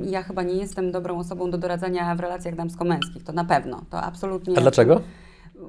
ja 0.00 0.22
chyba 0.22 0.42
nie 0.42 0.54
jestem 0.54 0.92
dobrą 0.92 1.18
osobą 1.18 1.50
do 1.50 1.58
doradzania 1.58 2.14
w 2.14 2.20
relacjach 2.20 2.54
damsko-męskich, 2.54 3.24
to 3.24 3.32
na 3.32 3.44
pewno, 3.44 3.82
to 3.90 4.02
absolutnie. 4.02 4.58
A 4.58 4.60
dlaczego? 4.60 5.00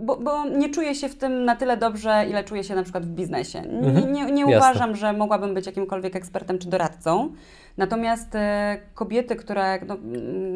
Bo, 0.01 0.17
bo 0.17 0.45
nie 0.45 0.69
czuję 0.69 0.95
się 0.95 1.09
w 1.09 1.15
tym 1.15 1.45
na 1.45 1.55
tyle 1.55 1.77
dobrze, 1.77 2.25
ile 2.29 2.43
czuję 2.43 2.63
się 2.63 2.75
na 2.75 2.83
przykład 2.83 3.05
w 3.05 3.09
biznesie. 3.09 3.61
Nie, 3.61 3.87
Mhm. 3.87 4.13
nie, 4.13 4.25
nie 4.25 4.41
Jasne. 4.41 4.57
uważam, 4.57 4.95
że 4.95 5.13
mogłabym 5.13 5.53
być 5.53 5.65
jakimkolwiek 5.65 6.15
ekspertem 6.15 6.57
czy 6.59 6.69
doradcą. 6.69 7.29
Natomiast 7.77 8.35
e, 8.35 8.77
kobiety, 8.93 9.35
które, 9.35 9.79
no, 9.87 9.97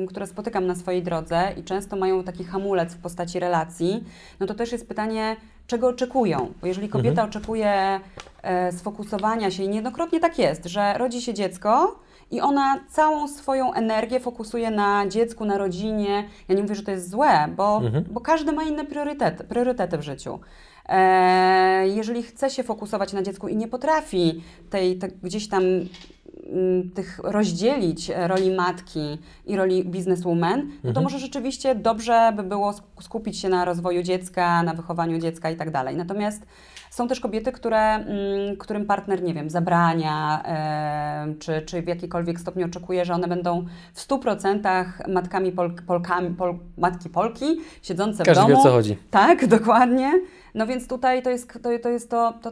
które 0.07 0.27
spotykam 0.27 0.67
na 0.67 0.75
swojej 0.75 1.03
drodze 1.03 1.41
i 1.57 1.63
często 1.63 1.95
mają 1.95 2.23
taki 2.23 2.43
hamulec 2.43 2.93
w 2.93 2.97
postaci 2.97 3.39
relacji, 3.39 4.03
no 4.39 4.45
to 4.47 4.53
też 4.53 4.71
jest 4.71 4.87
pytanie, 4.87 5.35
czego 5.67 5.87
oczekują. 5.87 6.53
Bo 6.61 6.67
jeżeli 6.67 6.89
kobieta 6.89 7.09
Mhm. 7.21 7.29
oczekuje 7.29 7.99
e, 8.41 8.71
sfokusowania 8.71 9.51
się, 9.51 9.63
i 9.63 9.69
niejednokrotnie 9.69 10.19
tak 10.19 10.39
jest, 10.39 10.65
że 10.65 10.93
rodzi 10.97 11.21
się 11.21 11.33
dziecko 11.33 11.99
i 12.31 12.41
ona 12.41 12.79
całą 12.89 13.27
swoją 13.27 13.73
energię 13.73 14.19
fokusuje 14.19 14.71
na 14.71 15.07
dziecku, 15.07 15.45
na 15.45 15.57
rodzinie. 15.57 16.23
Ja 16.49 16.55
nie 16.55 16.61
mówię, 16.61 16.75
że 16.75 16.83
to 16.83 16.91
jest 16.91 17.09
złe, 17.09 17.47
bo, 17.57 17.77
Mhm. 17.77 18.03
bo 18.11 18.21
każdy 18.21 18.51
ma 18.51 18.63
inne 18.63 18.85
priorytety, 18.85 19.43
priorytety 19.43 19.97
w 19.97 20.01
życiu. 20.01 20.39
E, 20.89 21.87
jeżeli 21.87 22.23
chce 22.23 22.49
się 22.49 22.63
fokusować 22.63 23.13
na 23.13 23.21
dziecku 23.21 23.47
i 23.47 23.55
nie 23.55 23.67
potrafi 23.67 24.43
tej, 24.69 24.97
te, 24.97 25.07
gdzieś 25.23 25.47
tam 25.49 25.63
tych 26.95 27.19
rozdzielić 27.23 28.09
e, 28.09 28.27
roli 28.27 28.51
matki 28.55 29.17
i 29.45 29.55
roli 29.55 29.85
bizneswoman, 29.85 30.59
no 30.59 30.81
to 30.81 30.87
Mhm. 30.87 31.03
może 31.03 31.19
rzeczywiście 31.19 31.75
dobrze 31.75 32.33
by 32.35 32.43
było 32.43 32.71
sk- 32.71 32.83
skupić 33.01 33.39
się 33.39 33.49
na 33.49 33.65
rozwoju 33.65 34.03
dziecka, 34.03 34.63
na 34.63 34.73
wychowaniu 34.73 35.17
dziecka 35.19 35.49
i 35.51 35.55
tak 35.55 35.71
dalej. 35.71 35.95
Natomiast 35.95 36.45
są 36.91 37.07
też 37.07 37.19
kobiety, 37.19 37.51
które, 37.51 37.79
mm, 37.79 38.57
którym 38.57 38.85
partner, 38.85 39.23
nie 39.23 39.33
wiem, 39.33 39.49
zabrania, 39.49 40.43
e, 40.45 41.33
czy, 41.39 41.61
czy 41.61 41.81
w 41.81 41.87
jakikolwiek 41.87 42.39
stopniu 42.39 42.65
oczekuje, 42.65 43.05
że 43.05 43.13
one 43.13 43.27
będą 43.27 43.65
w 43.93 43.99
100% 44.01 44.93
matkami 45.07 45.51
Pol, 45.51 45.75
Polkami, 45.87 46.29
Pol, 46.35 46.55
matki 46.77 47.09
Polki, 47.09 47.45
siedzące 47.81 48.23
Każdy 48.23 48.43
w 48.43 48.47
wie, 48.47 48.53
domu. 48.53 48.61
o 48.61 48.63
co 48.63 48.71
chodzi. 48.71 48.97
Tak, 49.11 49.47
dokładnie. 49.47 50.11
No 50.55 50.67
więc 50.67 50.87
tutaj 50.87 51.23
to 51.23 51.29
jest 51.29 51.53
to, 51.63 51.69
to, 51.83 51.89
jest 51.89 52.09
to, 52.09 52.33
to, 52.41 52.51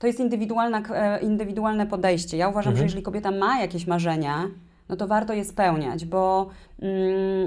to 0.00 0.06
jest 0.06 0.20
indywidualna, 0.20 0.82
e, 0.94 1.20
indywidualne 1.20 1.86
podejście. 1.86 2.36
Ja 2.36 2.48
uważam, 2.48 2.70
Mhm. 2.70 2.76
że 2.78 2.84
jeżeli 2.84 3.02
kobieta 3.02 3.30
ma 3.30 3.60
jakieś 3.60 3.86
marzenia, 3.86 4.46
no 4.88 4.96
to 4.96 5.06
warto 5.06 5.32
je 5.32 5.44
spełniać, 5.44 6.04
bo 6.04 6.48
mm, 6.82 7.46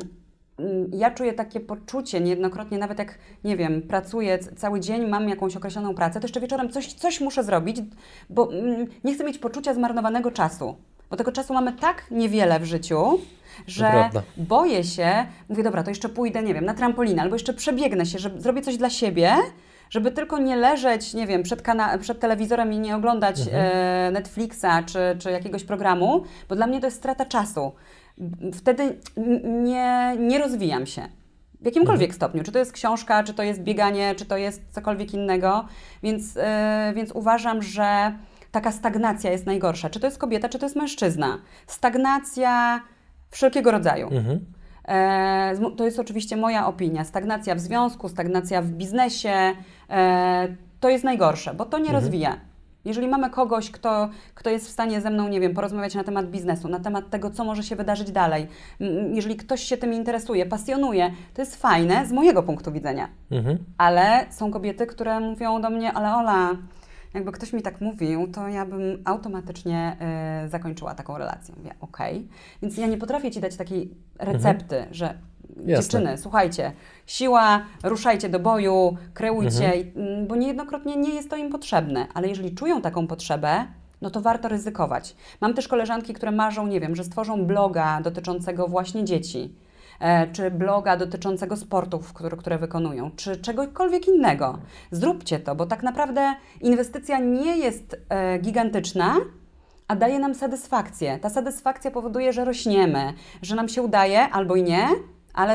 mm, 0.59 0.91
ja 0.93 1.11
czuję 1.11 1.33
takie 1.33 1.59
poczucie 1.59 2.21
niejednokrotnie, 2.21 2.77
nawet 2.77 2.99
jak, 2.99 3.17
nie 3.43 3.57
wiem, 3.57 3.81
pracuję 3.81 4.39
cały 4.39 4.79
dzień, 4.79 5.07
mam 5.09 5.29
jakąś 5.29 5.55
określoną 5.57 5.95
pracę, 5.95 6.19
to 6.19 6.25
jeszcze 6.25 6.39
wieczorem 6.39 6.69
coś, 6.69 6.93
coś 6.93 7.21
muszę 7.21 7.43
zrobić, 7.43 7.77
bo 8.29 8.53
mm, 8.53 8.87
nie 9.03 9.13
chcę 9.13 9.23
mieć 9.23 9.37
poczucia 9.37 9.73
zmarnowanego 9.73 10.31
czasu. 10.31 10.75
Bo 11.09 11.17
tego 11.17 11.31
czasu 11.31 11.53
mamy 11.53 11.73
tak 11.73 12.03
niewiele 12.11 12.59
w 12.59 12.65
życiu, 12.65 13.19
że 13.67 13.89
prawda. 13.91 14.21
boję 14.37 14.83
się, 14.83 15.25
mówię, 15.49 15.63
dobra, 15.63 15.83
to 15.83 15.91
jeszcze 15.91 16.09
pójdę, 16.09 16.43
nie 16.43 16.53
wiem, 16.53 16.65
na 16.65 16.73
trampolinę, 16.73 17.21
albo 17.21 17.35
jeszcze 17.35 17.53
przebiegnę 17.53 18.05
się, 18.05 18.19
że 18.19 18.31
zrobię 18.37 18.61
coś 18.61 18.77
dla 18.77 18.89
siebie, 18.89 19.35
żeby 19.93 20.11
tylko 20.11 20.37
nie 20.37 20.55
leżeć, 20.55 21.13
nie 21.13 21.27
wiem, 21.27 21.43
przed, 21.43 21.61
kana- 21.61 21.97
przed 21.97 22.19
telewizorem 22.19 22.73
i 22.73 22.79
nie 22.79 22.95
oglądać 22.95 23.39
e, 23.51 24.09
Netflixa 24.13 24.65
czy, 24.85 24.99
czy 25.19 25.31
jakiegoś 25.31 25.63
programu, 25.63 26.23
bo 26.49 26.55
dla 26.55 26.67
mnie 26.67 26.79
to 26.79 26.87
jest 26.87 26.97
strata 26.97 27.25
czasu. 27.25 27.71
Wtedy 28.53 28.99
nie, 29.43 30.15
nie 30.19 30.39
rozwijam 30.39 30.85
się. 30.85 31.01
W 31.61 31.65
jakimkolwiek 31.65 32.15
stopniu, 32.15 32.43
czy 32.43 32.51
to 32.51 32.59
jest 32.59 32.71
książka, 32.71 33.23
czy 33.23 33.33
to 33.33 33.43
jest 33.43 33.61
bieganie, 33.61 34.15
czy 34.15 34.25
to 34.25 34.37
jest 34.37 34.61
cokolwiek 34.71 35.13
innego, 35.13 35.65
więc, 36.03 36.37
e, 36.37 36.93
więc 36.95 37.11
uważam, 37.11 37.61
że 37.61 38.13
taka 38.51 38.71
stagnacja 38.71 39.31
jest 39.31 39.45
najgorsza. 39.45 39.89
Czy 39.89 39.99
to 39.99 40.07
jest 40.07 40.17
kobieta, 40.17 40.49
czy 40.49 40.59
to 40.59 40.65
jest 40.65 40.75
mężczyzna. 40.75 41.39
Stagnacja 41.67 42.81
wszelkiego 43.29 43.71
rodzaju. 43.71 44.07
Mhm. 44.07 44.45
E, 44.87 45.71
to 45.77 45.85
jest 45.85 45.99
oczywiście 45.99 46.37
moja 46.37 46.67
opinia. 46.67 47.03
Stagnacja 47.03 47.55
w 47.55 47.59
związku, 47.59 48.09
stagnacja 48.09 48.61
w 48.61 48.67
biznesie 48.67 49.33
to 50.79 50.89
jest 50.89 51.03
najgorsze, 51.03 51.53
bo 51.53 51.65
to 51.65 51.79
nie 51.79 51.91
rozwija. 51.91 52.37
Jeżeli 52.85 53.07
mamy 53.07 53.29
kogoś, 53.29 53.71
kto, 53.71 54.09
kto 54.35 54.49
jest 54.49 54.67
w 54.67 54.71
stanie 54.71 55.01
ze 55.01 55.09
mną, 55.09 55.27
nie 55.27 55.39
wiem, 55.39 55.53
porozmawiać 55.53 55.95
na 55.95 56.03
temat 56.03 56.29
biznesu, 56.29 56.69
na 56.69 56.79
temat 56.79 57.09
tego, 57.09 57.29
co 57.29 57.43
może 57.43 57.63
się 57.63 57.75
wydarzyć 57.75 58.11
dalej, 58.11 58.47
jeżeli 59.13 59.35
ktoś 59.35 59.63
się 59.63 59.77
tym 59.77 59.93
interesuje, 59.93 60.45
pasjonuje, 60.45 61.11
to 61.33 61.41
jest 61.41 61.55
fajne 61.55 62.05
z 62.05 62.11
mojego 62.11 62.43
punktu 62.43 62.71
widzenia. 62.71 63.09
Mhm. 63.31 63.57
Ale 63.77 64.25
są 64.29 64.51
kobiety, 64.51 64.85
które 64.87 65.19
mówią 65.19 65.61
do 65.61 65.69
mnie, 65.69 65.93
ale 65.93 66.15
Ola, 66.15 66.49
jakby 67.13 67.31
ktoś 67.31 67.53
mi 67.53 67.61
tak 67.61 67.81
mówił, 67.81 68.27
to 68.27 68.47
ja 68.47 68.65
bym 68.65 69.01
automatycznie 69.05 69.97
y, 70.45 70.49
zakończyła 70.49 70.95
taką 70.95 71.17
relację. 71.17 71.53
Mówię, 71.57 71.75
okej. 71.81 72.27
Więc 72.61 72.77
ja 72.77 72.87
nie 72.87 72.97
potrafię 72.97 73.31
Ci 73.31 73.39
dać 73.39 73.55
takiej 73.55 73.93
recepty, 74.19 74.85
że 74.91 75.17
dziewczyny, 75.57 76.17
słuchajcie, 76.17 76.71
siła, 77.07 77.61
ruszajcie 77.83 78.29
do 78.29 78.39
boju, 78.39 78.97
kreujcie, 79.13 79.73
mhm. 79.73 80.27
bo 80.27 80.35
niejednokrotnie 80.35 80.95
nie 80.95 81.15
jest 81.15 81.29
to 81.29 81.35
im 81.35 81.49
potrzebne, 81.49 82.07
ale 82.13 82.27
jeżeli 82.27 82.55
czują 82.55 82.81
taką 82.81 83.07
potrzebę, 83.07 83.67
no 84.01 84.09
to 84.09 84.21
warto 84.21 84.47
ryzykować. 84.47 85.15
Mam 85.41 85.53
też 85.53 85.67
koleżanki, 85.67 86.13
które 86.13 86.31
marzą, 86.31 86.67
nie 86.67 86.79
wiem, 86.79 86.95
że 86.95 87.03
stworzą 87.03 87.45
bloga 87.45 88.01
dotyczącego 88.01 88.67
właśnie 88.67 89.03
dzieci, 89.03 89.55
e, 89.99 90.27
czy 90.31 90.51
bloga 90.51 90.97
dotyczącego 90.97 91.57
sportów, 91.57 92.13
które, 92.13 92.37
które 92.37 92.57
wykonują, 92.57 93.11
czy 93.15 93.37
czegokolwiek 93.37 94.07
innego. 94.07 94.57
Zróbcie 94.91 95.39
to, 95.39 95.55
bo 95.55 95.65
tak 95.65 95.83
naprawdę 95.83 96.33
inwestycja 96.61 97.19
nie 97.19 97.57
jest 97.57 97.97
e, 98.09 98.39
gigantyczna, 98.39 99.15
a 99.87 99.95
daje 99.95 100.19
nam 100.19 100.35
satysfakcję. 100.35 101.19
Ta 101.19 101.29
satysfakcja 101.29 101.91
powoduje, 101.91 102.33
że 102.33 102.45
rośniemy, 102.45 103.13
że 103.41 103.55
nam 103.55 103.69
się 103.69 103.81
udaje 103.81 104.29
albo 104.29 104.55
i 104.55 104.63
nie, 104.63 104.87
ale 105.33 105.53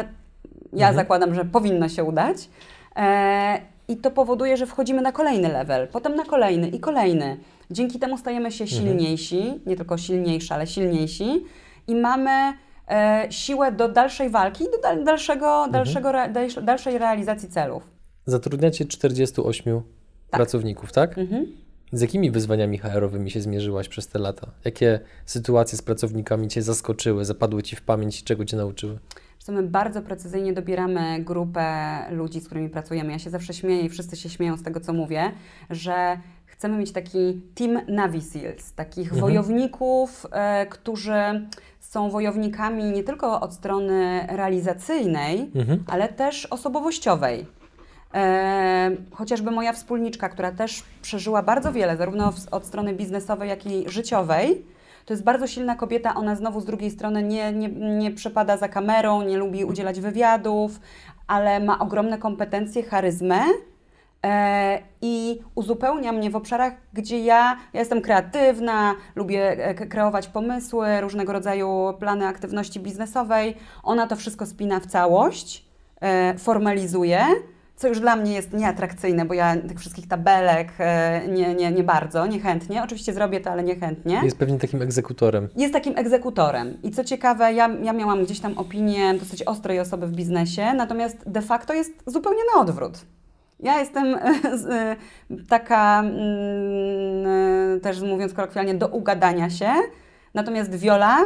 ja 0.73 0.88
mhm. 0.88 0.95
zakładam, 0.95 1.35
że 1.35 1.45
powinno 1.45 1.88
się 1.88 2.05
udać. 2.05 2.49
E, 2.97 3.61
I 3.88 3.97
to 3.97 4.11
powoduje, 4.11 4.57
że 4.57 4.67
wchodzimy 4.67 5.03
na 5.03 5.12
kolejny 5.12 5.49
level, 5.49 5.88
potem 5.88 6.14
na 6.14 6.25
kolejny 6.25 6.69
i 6.69 6.81
kolejny. 6.81 7.37
Dzięki 7.71 7.99
temu 7.99 8.19
stajemy 8.19 8.53
się 8.53 8.64
mhm. 8.64 8.83
silniejsi, 8.83 9.41
mhm. 9.41 9.61
nie 9.67 9.77
tylko 9.77 9.99
silniejsi, 9.99 10.53
ale 10.53 10.67
silniejsi 10.67 11.45
i 11.87 11.95
mamy 11.95 12.53
e, 12.88 13.27
siłę 13.31 13.73
do 13.73 13.88
dalszej 13.88 14.31
walki, 14.31 14.64
do 14.64 14.81
dal, 14.83 15.05
dalszego, 15.05 15.64
mhm. 15.64 15.73
dalszego 15.73 16.11
re, 16.11 16.33
dalszej 16.62 16.99
realizacji 16.99 17.49
celów. 17.49 17.83
Zatrudniacie 18.27 18.85
48 18.85 19.83
tak. 20.31 20.38
pracowników, 20.38 20.93
tak? 20.93 21.19
Mhm. 21.19 21.47
Z 21.93 22.01
jakimi 22.01 22.31
wyzwaniami 22.31 22.79
HR-owymi 22.79 23.31
się 23.31 23.41
zmierzyłaś 23.41 23.88
przez 23.88 24.09
te 24.09 24.19
lata? 24.19 24.51
Jakie 24.64 25.01
sytuacje 25.27 25.79
z 25.79 25.83
pracownikami 25.83 26.49
Cię 26.49 26.62
zaskoczyły, 26.62 27.25
zapadły 27.25 27.62
Ci 27.62 27.77
w 27.77 27.83
pamięć 27.83 28.21
i 28.21 28.25
czego 28.25 28.45
Cię 28.45 28.57
nauczyły? 28.57 28.99
My 29.53 29.63
bardzo 29.63 30.03
precyzyjnie 30.03 30.53
dobieramy 30.53 31.25
grupę 31.25 31.99
ludzi, 32.11 32.41
z 32.41 32.47
którymi 32.47 32.69
pracujemy. 32.69 33.13
Ja 33.13 33.19
się 33.19 33.31
zawsze 33.31 33.55
śmieję 33.55 33.83
i 33.83 33.89
wszyscy 33.89 34.17
się 34.17 34.29
śmieją 34.29 34.57
z 34.57 34.63
tego, 34.63 34.81
co 34.81 34.93
mówię, 34.93 35.33
że 35.71 36.19
chcemy 36.47 36.79
mieć 36.79 36.93
taki 36.93 37.41
team 37.55 37.81
Navy 37.89 38.21
Seals, 38.21 38.73
takich 38.73 39.05
mhm. 39.05 39.21
wojowników, 39.21 40.27
e, 40.33 40.67
którzy 40.67 41.49
są 41.81 42.11
wojownikami 42.11 42.85
nie 42.85 43.05
tylko 43.05 43.41
od 43.41 43.55
strony 43.55 44.27
realizacyjnej, 44.29 45.51
mhm. 45.55 45.85
ale 45.87 46.09
też 46.09 46.47
osobowościowej. 46.47 47.47
E, 48.15 48.91
chociażby 49.13 49.51
moja 49.51 49.73
wspólniczka, 49.73 50.29
która 50.29 50.53
też 50.53 50.83
przeżyła 51.03 51.43
bardzo 51.43 51.73
wiele, 51.73 51.97
zarówno 51.97 52.33
od 52.51 52.67
strony 52.67 52.95
biznesowej, 52.95 53.49
jak 53.49 53.67
i 53.67 53.89
życiowej, 53.89 54.65
to 55.09 55.14
jest 55.14 55.25
bardzo 55.25 55.47
silna 55.47 55.77
kobieta, 55.77 56.14
ona 56.14 56.35
znowu 56.35 56.61
z 56.61 56.64
drugiej 56.64 56.90
strony 56.90 57.23
nie, 57.23 57.53
nie, 57.53 57.68
nie 57.68 58.11
przepada 58.11 58.57
za 58.57 58.68
kamerą, 58.68 59.23
nie 59.23 59.37
lubi 59.37 59.64
udzielać 59.64 60.01
wywiadów, 60.01 60.81
ale 61.27 61.61
ma 61.61 61.79
ogromne 61.79 62.18
kompetencje, 62.18 62.83
charyzmę 62.83 63.40
e, 64.25 64.83
i 65.03 65.40
uzupełnia 65.55 66.12
mnie 66.12 66.31
w 66.31 66.37
obszarach, 66.37 66.73
gdzie 66.92 67.18
ja, 67.18 67.57
ja 67.73 67.81
jestem 67.81 68.01
kreatywna, 68.01 68.94
lubię 69.16 69.66
e, 69.66 69.75
kreować 69.75 70.29
pomysły, 70.29 71.01
różnego 71.01 71.33
rodzaju 71.33 71.94
plany 71.99 72.27
aktywności 72.27 72.81
biznesowej. 72.81 73.57
Ona 73.83 74.07
to 74.07 74.16
wszystko 74.16 74.47
spina 74.47 74.81
w 74.81 74.87
całość, 74.87 75.64
e, 76.01 76.38
formalizuje 76.38 77.27
co 77.79 77.88
już 77.88 78.01
dla 78.01 78.17
mnie 78.17 78.33
jest 78.33 78.53
nieatrakcyjne, 78.53 79.25
bo 79.25 79.35
ja 79.35 79.57
tych 79.57 79.79
wszystkich 79.79 80.09
tabelek 80.09 80.69
e, 80.79 81.29
nie, 81.29 81.55
nie, 81.55 81.73
nie 81.73 81.85
bardzo, 81.85 82.27
niechętnie. 82.27 82.83
Oczywiście 82.83 83.12
zrobię 83.12 83.41
to, 83.41 83.51
ale 83.51 83.62
niechętnie. 83.62 84.21
Jest 84.25 84.38
pewnie 84.38 84.59
takim 84.59 84.83
egzekutorem. 84.83 85.49
Jest 85.57 85.73
takim 85.73 85.99
egzekutorem. 85.99 86.83
I 86.83 86.91
co 86.91 87.05
ciekawe, 87.05 87.53
ja, 87.53 87.69
ja 87.83 87.93
miałam 87.93 88.25
gdzieś 88.25 88.41
tam 88.41 88.59
opinię 88.59 89.14
dosyć 89.14 89.43
ostrej 89.43 89.81
osoby 89.81 90.07
w 90.07 90.12
biznesie, 90.12 90.75
natomiast 90.75 91.31
de 91.31 91.43
facto 91.43 91.75
jest 91.75 91.93
zupełnie 92.07 92.41
na 92.55 92.61
odwrót. 92.61 93.05
Ja 93.61 93.79
jestem 93.79 94.14
e, 94.14 94.97
taka, 95.49 96.01
mm, 96.01 97.81
też 97.81 98.01
mówiąc 98.01 98.33
kolokwialnie, 98.33 98.75
do 98.75 98.88
ugadania 98.88 99.51
się, 99.51 99.73
natomiast 100.35 100.75
Viola, 100.75 101.19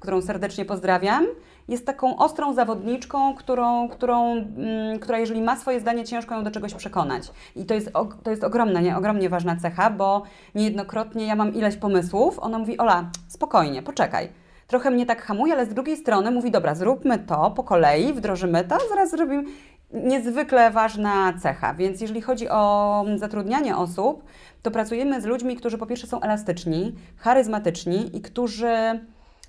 którą 0.00 0.22
serdecznie 0.22 0.64
pozdrawiam, 0.64 1.26
jest 1.70 1.86
taką 1.86 2.16
ostrą 2.16 2.54
zawodniczką, 2.54 3.34
którą, 3.34 3.88
którą, 3.88 4.32
mm, 4.32 4.98
która 4.98 5.18
jeżeli 5.18 5.42
ma 5.42 5.56
swoje 5.56 5.80
zdanie, 5.80 6.04
ciężko 6.04 6.34
ją 6.34 6.44
do 6.44 6.50
czegoś 6.50 6.74
przekonać. 6.74 7.32
I 7.56 7.64
to 7.64 7.74
jest, 7.74 7.90
to 8.22 8.30
jest 8.30 8.44
ogromna, 8.44 8.80
nie, 8.80 8.96
ogromnie 8.96 9.28
ważna 9.28 9.56
cecha, 9.56 9.90
bo 9.90 10.22
niejednokrotnie 10.54 11.26
ja 11.26 11.36
mam 11.36 11.54
ileś 11.54 11.76
pomysłów, 11.76 12.38
ona 12.38 12.58
mówi, 12.58 12.78
Ola, 12.78 13.10
spokojnie, 13.28 13.82
poczekaj. 13.82 14.28
Trochę 14.66 14.90
mnie 14.90 15.06
tak 15.06 15.22
hamuje, 15.22 15.52
ale 15.52 15.66
z 15.66 15.74
drugiej 15.74 15.96
strony 15.96 16.30
mówi, 16.30 16.50
dobra, 16.50 16.74
zróbmy 16.74 17.18
to 17.18 17.50
po 17.50 17.64
kolei, 17.64 18.12
wdrożymy 18.12 18.64
to, 18.64 18.78
zaraz 18.88 19.10
zrobimy. 19.10 19.44
Niezwykle 19.92 20.70
ważna 20.70 21.32
cecha, 21.42 21.74
więc 21.74 22.00
jeżeli 22.00 22.20
chodzi 22.20 22.48
o 22.48 23.04
zatrudnianie 23.16 23.76
osób, 23.76 24.24
to 24.62 24.70
pracujemy 24.70 25.20
z 25.20 25.24
ludźmi, 25.24 25.56
którzy 25.56 25.78
po 25.78 25.86
pierwsze 25.86 26.06
są 26.06 26.20
elastyczni, 26.20 26.94
charyzmatyczni 27.16 28.16
i 28.16 28.20
którzy 28.20 29.00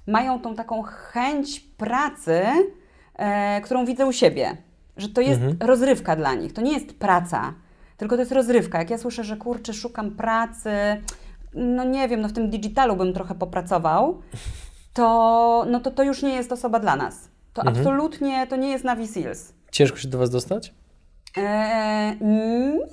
mają 0.07 0.39
tą 0.39 0.55
taką 0.55 0.81
chęć 0.81 1.59
pracy, 1.59 2.41
e, 3.15 3.61
którą 3.61 3.85
widzę 3.85 4.05
u 4.05 4.11
siebie. 4.11 4.57
Że 4.97 5.09
to 5.09 5.21
jest 5.21 5.41
mhm. 5.41 5.69
rozrywka 5.69 6.15
dla 6.15 6.33
nich. 6.33 6.53
To 6.53 6.61
nie 6.61 6.73
jest 6.73 6.99
praca, 6.99 7.53
tylko 7.97 8.15
to 8.15 8.21
jest 8.21 8.31
rozrywka. 8.31 8.79
Jak 8.79 8.89
ja 8.89 8.97
słyszę, 8.97 9.23
że 9.23 9.37
kurczę, 9.37 9.73
szukam 9.73 10.11
pracy, 10.11 10.71
no 11.53 11.83
nie 11.83 12.07
wiem, 12.07 12.21
no 12.21 12.27
w 12.27 12.33
tym 12.33 12.49
digitalu 12.49 12.95
bym 12.95 13.13
trochę 13.13 13.35
popracował, 13.35 14.21
to, 14.93 15.65
no 15.69 15.79
to 15.79 15.91
to 15.91 16.03
już 16.03 16.23
nie 16.23 16.33
jest 16.33 16.51
osoba 16.51 16.79
dla 16.79 16.95
nas. 16.95 17.29
To 17.53 17.61
mhm. 17.61 17.77
absolutnie, 17.77 18.47
to 18.47 18.55
nie 18.55 18.69
jest 18.69 18.83
Navy 18.83 19.07
Seals. 19.07 19.53
Ciężko 19.71 19.97
się 19.97 20.07
do 20.07 20.17
Was 20.17 20.29
dostać? 20.29 20.73
Eee, 21.37 22.17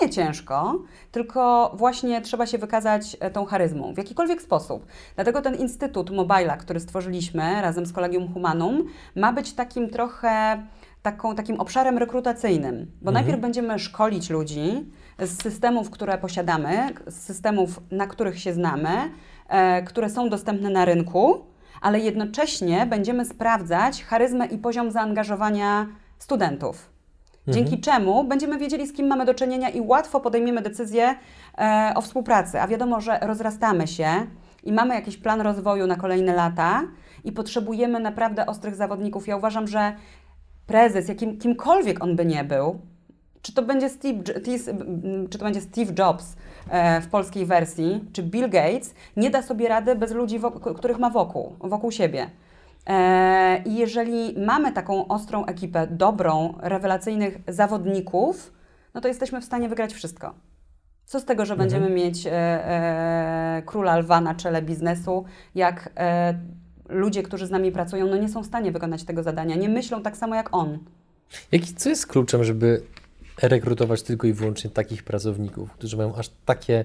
nie 0.01 0.11
ciężko, 0.11 0.83
tylko 1.13 1.73
właśnie 1.75 2.21
trzeba 2.21 2.47
się 2.47 2.59
wykazać 2.59 3.17
e, 3.21 3.31
tą 3.31 3.45
charyzmą 3.45 3.95
w 3.95 3.99
jakikolwiek 3.99 4.43
sposób. 4.43 4.87
Dlatego 5.15 5.43
ten 5.43 5.55
Instytut 5.55 6.11
Mobila, 6.11 6.57
który 6.57 6.81
stworzyliśmy 6.81 7.63
razem 7.63 7.87
z 7.87 7.93
Kolegium 7.93 8.33
Humanum, 8.33 8.85
ma 9.17 9.33
być 9.33 9.53
takim 9.53 9.91
trochę 9.91 10.63
taką, 11.03 11.35
takim 11.35 11.61
obszarem 11.61 11.99
rekrutacyjnym, 11.99 12.75
bo 13.03 13.11
mhm. 13.11 13.15
najpierw 13.15 13.41
będziemy 13.41 13.79
szkolić 13.79 14.31
ludzi 14.31 14.91
z 15.19 15.43
systemów, 15.43 15.91
które 15.91 16.19
posiadamy, 16.19 16.89
z 17.07 17.15
systemów, 17.15 17.81
na 17.91 18.07
których 18.07 18.39
się 18.39 18.53
znamy, 18.53 19.11
e, 19.49 19.83
które 19.83 20.11
są 20.11 20.29
dostępne 20.29 20.71
na 20.71 20.85
rynku, 20.85 21.47
ale 21.81 22.01
jednocześnie 22.01 22.87
będziemy 22.87 23.25
sprawdzać 23.25 24.05
charyzmę 24.05 24.47
i 24.47 24.59
poziom 24.59 24.91
zaangażowania 24.91 25.87
studentów. 26.19 26.98
Dzięki 27.49 27.75
mhm. 27.75 27.83
czemu 27.83 28.25
będziemy 28.25 28.59
wiedzieli, 28.59 28.87
z 28.87 28.93
kim 28.93 29.07
mamy 29.07 29.25
do 29.25 29.35
czynienia 29.35 29.69
i 29.69 29.81
łatwo 29.81 30.21
podejmiemy 30.21 30.63
decyzję 30.63 31.15
e, 31.59 31.93
o 31.95 32.01
współpracy. 32.01 32.61
A 32.61 32.69
wiadomo, 32.69 33.01
że 33.01 33.19
rozrastamy 33.23 33.87
się 33.87 34.09
i 34.65 34.73
mamy 34.73 34.95
jakiś 34.95 35.17
plan 35.17 35.41
rozwoju 35.41 35.87
na 35.87 35.97
kolejne 35.97 36.35
lata 36.35 36.83
i 37.25 37.33
potrzebujemy 37.33 38.01
naprawdę 38.01 38.47
ostrych 38.47 38.75
zawodników. 38.75 39.29
Ja 39.29 39.37
uważam, 39.37 39.69
że 39.69 39.93
prezes, 40.67 41.09
jakim, 41.09 41.39
kimkolwiek 41.39 42.05
on 42.05 42.17
by 42.17 42.27
nie 42.27 42.45
był, 42.45 42.79
czy 43.43 43.55
to 43.55 43.63
będzie 43.63 43.89
Steve, 43.89 44.23
czy 45.31 45.39
to 45.39 45.45
będzie 45.45 45.61
Steve 45.61 45.93
Jobs 45.99 46.37
e, 46.71 47.01
w 47.01 47.09
polskiej 47.09 47.47
wersji, 47.47 48.05
czy 48.13 48.23
Bill 48.23 48.51
Gates, 48.51 48.95
nie 49.17 49.31
da 49.31 49.43
sobie 49.43 49.69
rady 49.69 49.95
bez 49.95 50.13
ludzi, 50.13 50.41
których 50.77 50.99
ma 50.99 51.11
wokół, 51.11 51.57
wokół 51.61 51.91
siebie. 51.91 52.31
E, 52.87 53.63
I 53.65 53.77
jeżeli 53.77 54.39
mamy 54.39 54.73
taką 54.73 55.09
ostrą 55.09 55.47
ekipę, 55.47 55.87
dobrą, 55.87 56.55
rewelacyjnych 56.61 57.39
zawodników, 57.49 58.53
no 58.95 59.01
to 59.01 59.09
jesteśmy 59.09 59.41
w 59.41 59.45
stanie 59.45 59.69
wygrać 59.69 59.93
wszystko. 59.93 60.35
Co 61.05 61.21
z 61.21 61.25
tego, 61.25 61.47
że 61.47 61.55
mhm. 61.55 61.69
będziemy 61.69 61.95
mieć 61.95 62.27
e, 62.27 62.33
e, 62.33 63.63
króla 63.67 63.97
lwa 63.97 64.21
na 64.21 64.35
czele 64.35 64.63
biznesu, 64.63 65.25
jak 65.55 65.91
e, 65.97 66.39
ludzie, 66.89 67.23
którzy 67.23 67.47
z 67.47 67.51
nami 67.51 67.73
pracują, 67.73 68.07
no 68.07 68.17
nie 68.17 68.29
są 68.29 68.43
w 68.43 68.47
stanie 68.47 68.73
wykonać 68.73 69.05
tego 69.05 69.23
zadania, 69.23 69.57
nie 69.57 69.69
myślą 69.69 70.03
tak 70.03 70.17
samo 70.17 70.35
jak 70.35 70.55
on. 70.55 70.79
Jaki, 71.53 71.75
co 71.75 71.89
jest 71.89 72.07
kluczem, 72.07 72.45
żeby 72.45 72.83
rekrutować 73.43 74.03
tylko 74.03 74.27
i 74.27 74.33
wyłącznie 74.33 74.71
takich 74.71 75.03
pracowników, 75.03 75.73
którzy 75.73 75.97
mają 75.97 76.17
aż 76.17 76.29
takie 76.45 76.85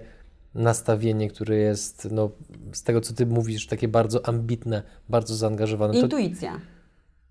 nastawienie, 0.56 1.30
które 1.30 1.56
jest, 1.56 2.08
no, 2.12 2.30
z 2.74 2.84
tego 2.84 3.02
co 3.02 3.13
ty 3.13 3.26
mówisz, 3.26 3.68
takie 3.68 3.88
bardzo 3.88 4.28
ambitne, 4.28 4.84
bardzo 5.10 5.36
zaangażowane. 5.36 5.99
Intuicja. 5.99 6.60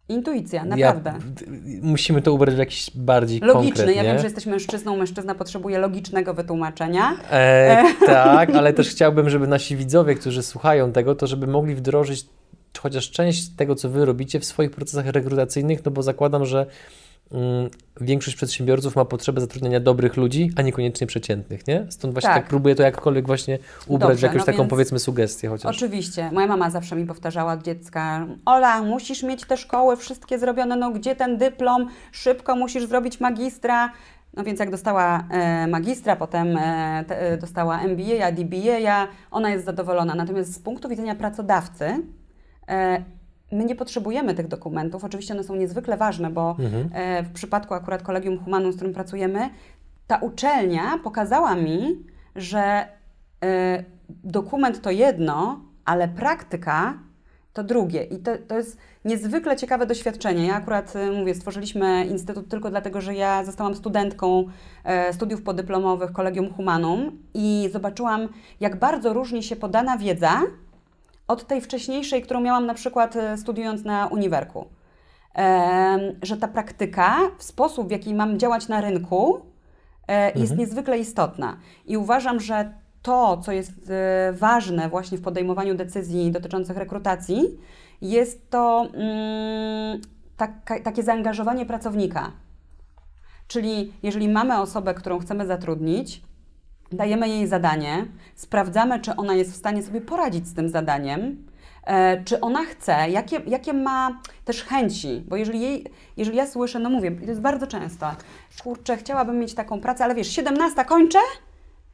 Intuicja, 0.09 0.64
naprawdę. 0.64 1.11
Ja, 1.11 1.79
musimy 1.83 2.23
to 2.23 2.33
ubrać 2.33 2.55
w 2.55 2.59
jakiś 2.59 2.91
bardziej 2.95 3.41
Logiczny. 3.41 3.77
Konkret, 3.77 3.97
ja 3.97 4.03
wiem, 4.03 4.18
że 4.18 4.25
jesteś 4.25 4.47
mężczyzną, 4.47 4.97
mężczyzna 4.97 5.35
potrzebuje 5.35 5.79
logicznego 5.79 6.35
wytłumaczenia. 6.35 7.16
E, 7.31 7.85
tak, 8.07 8.51
ale 8.51 8.73
też 8.73 8.89
chciałbym, 8.89 9.31
żeby 9.31 9.47
nasi 9.47 9.77
widzowie, 9.77 10.14
którzy 10.14 10.43
słuchają 10.43 10.93
tego, 10.93 11.14
to 11.14 11.27
żeby 11.27 11.47
mogli 11.47 11.75
wdrożyć 11.75 12.27
chociaż 12.79 13.11
część 13.11 13.49
tego, 13.49 13.75
co 13.75 13.89
wy 13.89 14.05
robicie 14.05 14.41
w 14.41 14.45
swoich 14.45 14.70
procesach 14.70 15.07
rekrutacyjnych, 15.07 15.85
no 15.85 15.91
bo 15.91 16.03
zakładam, 16.03 16.47
że 16.47 16.66
większość 18.01 18.37
przedsiębiorców 18.37 18.97
ma 18.97 19.05
potrzebę 19.05 19.41
zatrudniania 19.41 19.80
dobrych 19.80 20.16
ludzi, 20.16 20.51
a 20.57 20.62
niekoniecznie 20.62 21.07
przeciętnych, 21.07 21.66
nie? 21.66 21.87
Stąd 21.91 22.14
właśnie 22.14 22.28
tak, 22.28 22.43
Tak. 22.43 22.49
próbuję 22.49 22.74
to 22.74 22.83
jakkolwiek 22.83 23.26
właśnie 23.26 23.59
ubrać 23.87 24.09
w 24.09 24.12
Dobrze, 24.12 24.26
jakąś 24.26 24.41
no 24.41 24.47
taką 24.47 24.68
powiedzmy 24.68 24.99
sugestię 24.99 25.49
chociaż. 25.49 25.76
Oczywiście. 25.76 26.30
Moja 26.33 26.47
mama 26.47 26.70
zawsze 26.70 26.97
mi 26.97 27.07
powtarzała 27.07 27.53
od 27.53 27.62
dziecka: 27.62 28.26
Ola, 28.45 28.83
musisz 28.83 29.22
mieć 29.22 29.45
te 29.47 29.57
szkoły 29.57 29.97
wszystkie 29.97 30.39
zrobione, 30.39 30.76
no 30.76 30.91
gdzie 30.91 31.16
ten 31.16 31.39
dyplom? 31.39 31.89
Szybko 32.12 32.57
musisz 32.57 32.87
zrobić 32.87 33.20
magistra. 33.20 33.93
No 34.37 34.45
więc 34.45 34.61
jak 34.61 34.70
dostała 34.70 35.24
e, 35.30 35.66
magistra, 35.66 36.16
potem 36.16 36.57
e, 36.57 37.05
te, 37.09 37.20
e, 37.20 37.39
dostała 37.39 37.80
MBA, 37.83 38.33
DBA, 38.33 39.09
ona 39.30 39.51
jest 39.51 39.64
zadowolona. 39.64 40.14
Natomiast 40.14 40.55
z 40.55 40.59
punktu 40.59 40.89
widzenia 40.89 41.14
pracodawcy, 41.14 42.03
e, 42.68 43.05
my 43.53 43.64
nie 43.64 43.74
potrzebujemy 43.76 44.34
tych 44.34 44.48
dokumentów. 44.48 45.05
Oczywiście 45.05 45.34
one 45.34 45.44
są 45.44 45.55
niezwykle 45.57 45.96
ważne, 45.96 46.30
bo 46.30 46.57
Mhm. 46.59 46.88
e, 46.92 47.22
w 47.22 47.32
przypadku 47.32 47.74
akurat 47.74 48.03
Kolegium 48.03 48.38
Humanum, 48.38 48.72
z 48.72 48.76
którym 48.76 48.94
pracujemy, 48.94 49.50
ta 50.07 50.16
uczelnia 50.16 50.98
pokazała 51.05 51.55
mi, 51.55 52.05
że 52.36 52.86
e, 53.44 53.84
dokument 54.24 54.80
to 54.80 54.90
jedno, 54.90 55.61
ale 55.84 56.09
praktyka 56.09 56.94
to 57.53 57.64
drugie. 57.64 58.03
I 58.05 58.18
to, 58.18 58.30
to 58.48 58.57
jest 58.57 58.78
niezwykle 59.05 59.57
ciekawe 59.57 59.86
doświadczenie. 59.86 60.46
Ja 60.46 60.55
akurat 60.55 60.96
e, 60.96 61.11
mówię, 61.11 61.34
stworzyliśmy 61.34 62.07
instytut 62.07 62.48
tylko 62.48 62.70
dlatego, 62.70 63.00
że 63.00 63.14
ja 63.14 63.44
zostałam 63.44 63.74
studentką 63.74 64.44
studiów 65.12 65.42
podyplomowych 65.42 66.12
Kolegium 66.12 66.53
Humanum 66.55 67.18
i 67.34 67.68
zobaczyłam, 67.72 68.28
jak 68.61 68.78
bardzo 68.78 69.12
różni 69.12 69.42
się 69.42 69.57
podana 69.57 69.98
wiedza 69.98 70.40
od 71.29 71.47
tej 71.47 71.61
wcześniejszej, 71.61 72.23
którą 72.23 72.41
miałam 72.41 72.66
na 72.66 72.75
przykład 72.75 73.16
e, 73.16 73.37
studiując 73.37 73.85
na 73.85 74.07
uniwerku. 74.07 74.66
Że 76.23 76.37
ta 76.37 76.49
praktyka, 76.49 77.18
w 77.39 77.43
sposób, 77.43 77.89
w 77.89 77.91
jaki 77.91 78.14
mam 78.14 78.39
działać 78.39 78.68
na 78.68 78.81
rynku, 78.81 79.41
e, 80.09 80.39
jest 80.39 80.57
niezwykle 80.57 80.99
istotna. 80.99 81.57
I 81.87 81.97
uważam, 81.97 82.41
że 82.41 82.73
to, 83.03 83.37
co 83.37 83.53
jest 83.53 83.73
e, 83.91 84.33
ważne 84.33 84.89
właśnie 84.89 85.18
w 85.18 85.23
podejmowaniu 85.23 85.75
decyzji 85.75 86.31
dotyczących 86.31 86.77
rekrutacji, 86.77 87.59
jest 88.03 88.51
to 88.51 88.87
mm, 88.95 90.01
taka, 90.37 90.81
takie 90.81 91.03
zaangażowanie 91.03 91.66
pracownika. 91.66 92.33
Czyli 93.47 93.93
jeżeli 94.03 94.29
mamy 94.29 94.61
osobę, 94.61 94.95
którą 94.95 95.18
chcemy 95.18 95.47
zatrudnić, 95.47 96.23
dajemy 96.93 97.28
jej 97.28 97.47
zadanie, 97.47 98.07
sprawdzamy, 98.34 99.01
czy 99.01 99.16
ona 99.16 99.34
jest 99.34 99.53
w 99.53 99.57
stanie 99.57 99.82
sobie 99.82 100.01
poradzić 100.01 100.49
z 100.49 100.55
tym 100.55 100.68
zadaniem, 100.68 101.47
e, 101.84 102.24
czy 102.24 102.40
ona 102.40 102.64
chce, 102.64 103.11
jakie, 103.11 103.40
jakie 103.47 103.72
ma 103.72 104.20
też 104.45 104.64
chęci, 104.64 105.24
bo 105.28 105.36
jeżeli, 105.36 105.61
jej, 105.61 105.86
jeżeli 106.16 106.36
ja 106.36 106.47
słyszę, 106.47 106.78
no 106.78 106.90
mówię, 106.90 107.11
to 107.11 107.26
jest 107.26 107.40
bardzo 107.40 107.66
często, 107.66 108.11
kurczę, 108.62 108.97
chciałabym 108.97 109.38
mieć 109.38 109.55
taką 109.55 109.80
pracę, 109.80 110.05
ale 110.05 110.14
wiesz, 110.14 110.28
17 110.28 110.84
kończę 110.84 111.18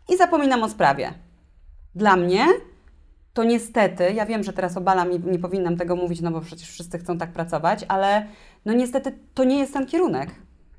i 0.09 0.17
zapominam 0.17 0.63
o 0.63 0.69
sprawie. 0.69 1.13
Dla 1.95 2.17
mnie 2.17 2.47
to 3.39 3.45
niestety, 3.45 4.13
ja 4.13 4.27
wiem, 4.27 4.43
że 4.43 4.53
teraz 4.53 4.77
obalam 4.77 5.13
i 5.13 5.21
nie 5.21 5.39
powinnam 5.39 5.77
tego 5.77 5.97
mówić, 5.97 6.21
no 6.21 6.31
bo 6.31 6.41
przecież 6.41 6.69
wszyscy 6.71 6.99
chcą 6.99 7.19
tak 7.19 7.33
pracować, 7.33 7.85
ale 7.89 8.27
no 8.65 8.73
niestety 8.73 9.19
to 9.35 9.45
nie 9.45 9.59
jest 9.59 9.73
ten 9.73 9.87
kierunek. 9.87 10.31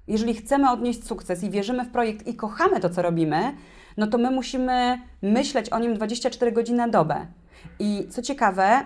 Jeżeli 0.08 0.34
chcemy 0.34 0.72
odnieść 0.72 1.08
sukces 1.08 1.44
i 1.44 1.50
wierzymy 1.50 1.86
w 1.86 1.90
projekt 1.90 2.28
i 2.28 2.36
kochamy 2.36 2.80
to, 2.80 2.90
co 2.90 3.02
robimy, 3.02 3.54
no 4.00 4.08
to 4.08 4.18
my 4.18 4.32
musimy 4.32 5.00
myśleć 5.22 5.70
o 5.70 5.80
nim 5.80 5.94
24 5.94 6.52
godziny 6.52 6.78
na 6.78 6.88
dobę. 6.88 7.16
I 7.80 8.08
co 8.10 8.22
ciekawe, 8.22 8.64
mm, 8.64 8.86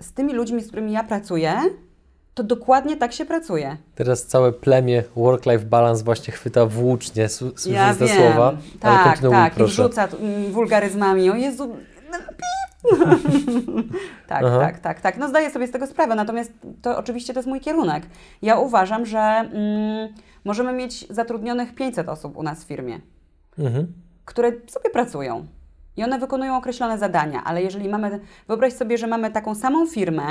z 0.00 0.12
tymi 0.12 0.32
ludźmi, 0.32 0.62
z 0.62 0.66
którymi 0.66 0.92
ja 0.92 1.04
pracuję, 1.04 1.54
to 2.34 2.42
dokładnie 2.42 2.96
tak 2.96 3.12
się 3.12 3.24
pracuje. 3.24 3.76
Teraz 3.94 4.26
całe 4.26 4.52
plemię 4.52 5.04
work-life 5.16 5.64
balance 5.64 6.04
właśnie 6.04 6.32
chwyta 6.34 6.66
włócznie, 6.66 7.28
słysząc 7.28 7.66
Ja 7.66 7.94
te 7.94 8.06
wiem. 8.06 8.16
słowa, 8.16 8.52
Tak, 8.80 9.18
tak, 9.20 9.52
i 9.52 9.56
proszę. 9.56 9.72
wrzuca 9.82 10.08
tu, 10.08 10.16
mm, 10.16 10.52
wulgaryzmami. 10.52 11.30
O 11.30 11.34
Jezu. 11.34 11.76
tak, 14.28 14.42
Aha. 14.44 14.58
tak, 14.60 14.78
tak, 14.78 15.00
tak. 15.00 15.16
No 15.16 15.28
zdaję 15.28 15.50
sobie 15.50 15.66
z 15.66 15.70
tego 15.70 15.86
sprawę, 15.86 16.14
natomiast 16.14 16.52
to 16.82 16.98
oczywiście 16.98 17.32
to 17.34 17.38
jest 17.38 17.48
mój 17.48 17.60
kierunek. 17.60 18.02
Ja 18.42 18.58
uważam, 18.58 19.06
że 19.06 19.18
mm, 19.18 20.08
możemy 20.44 20.72
mieć 20.72 21.06
zatrudnionych 21.10 21.74
500 21.74 22.08
osób 22.08 22.36
u 22.36 22.42
nas 22.42 22.64
w 22.64 22.66
firmie, 22.66 23.00
Mhm. 23.58 23.92
Które 24.24 24.52
sobie 24.66 24.90
pracują 24.90 25.46
i 25.96 26.04
one 26.04 26.18
wykonują 26.18 26.56
określone 26.56 26.98
zadania, 26.98 27.44
ale 27.44 27.62
jeżeli 27.62 27.88
mamy, 27.88 28.20
wyobraź 28.48 28.72
sobie, 28.72 28.98
że 28.98 29.06
mamy 29.06 29.30
taką 29.30 29.54
samą 29.54 29.86
firmę 29.86 30.24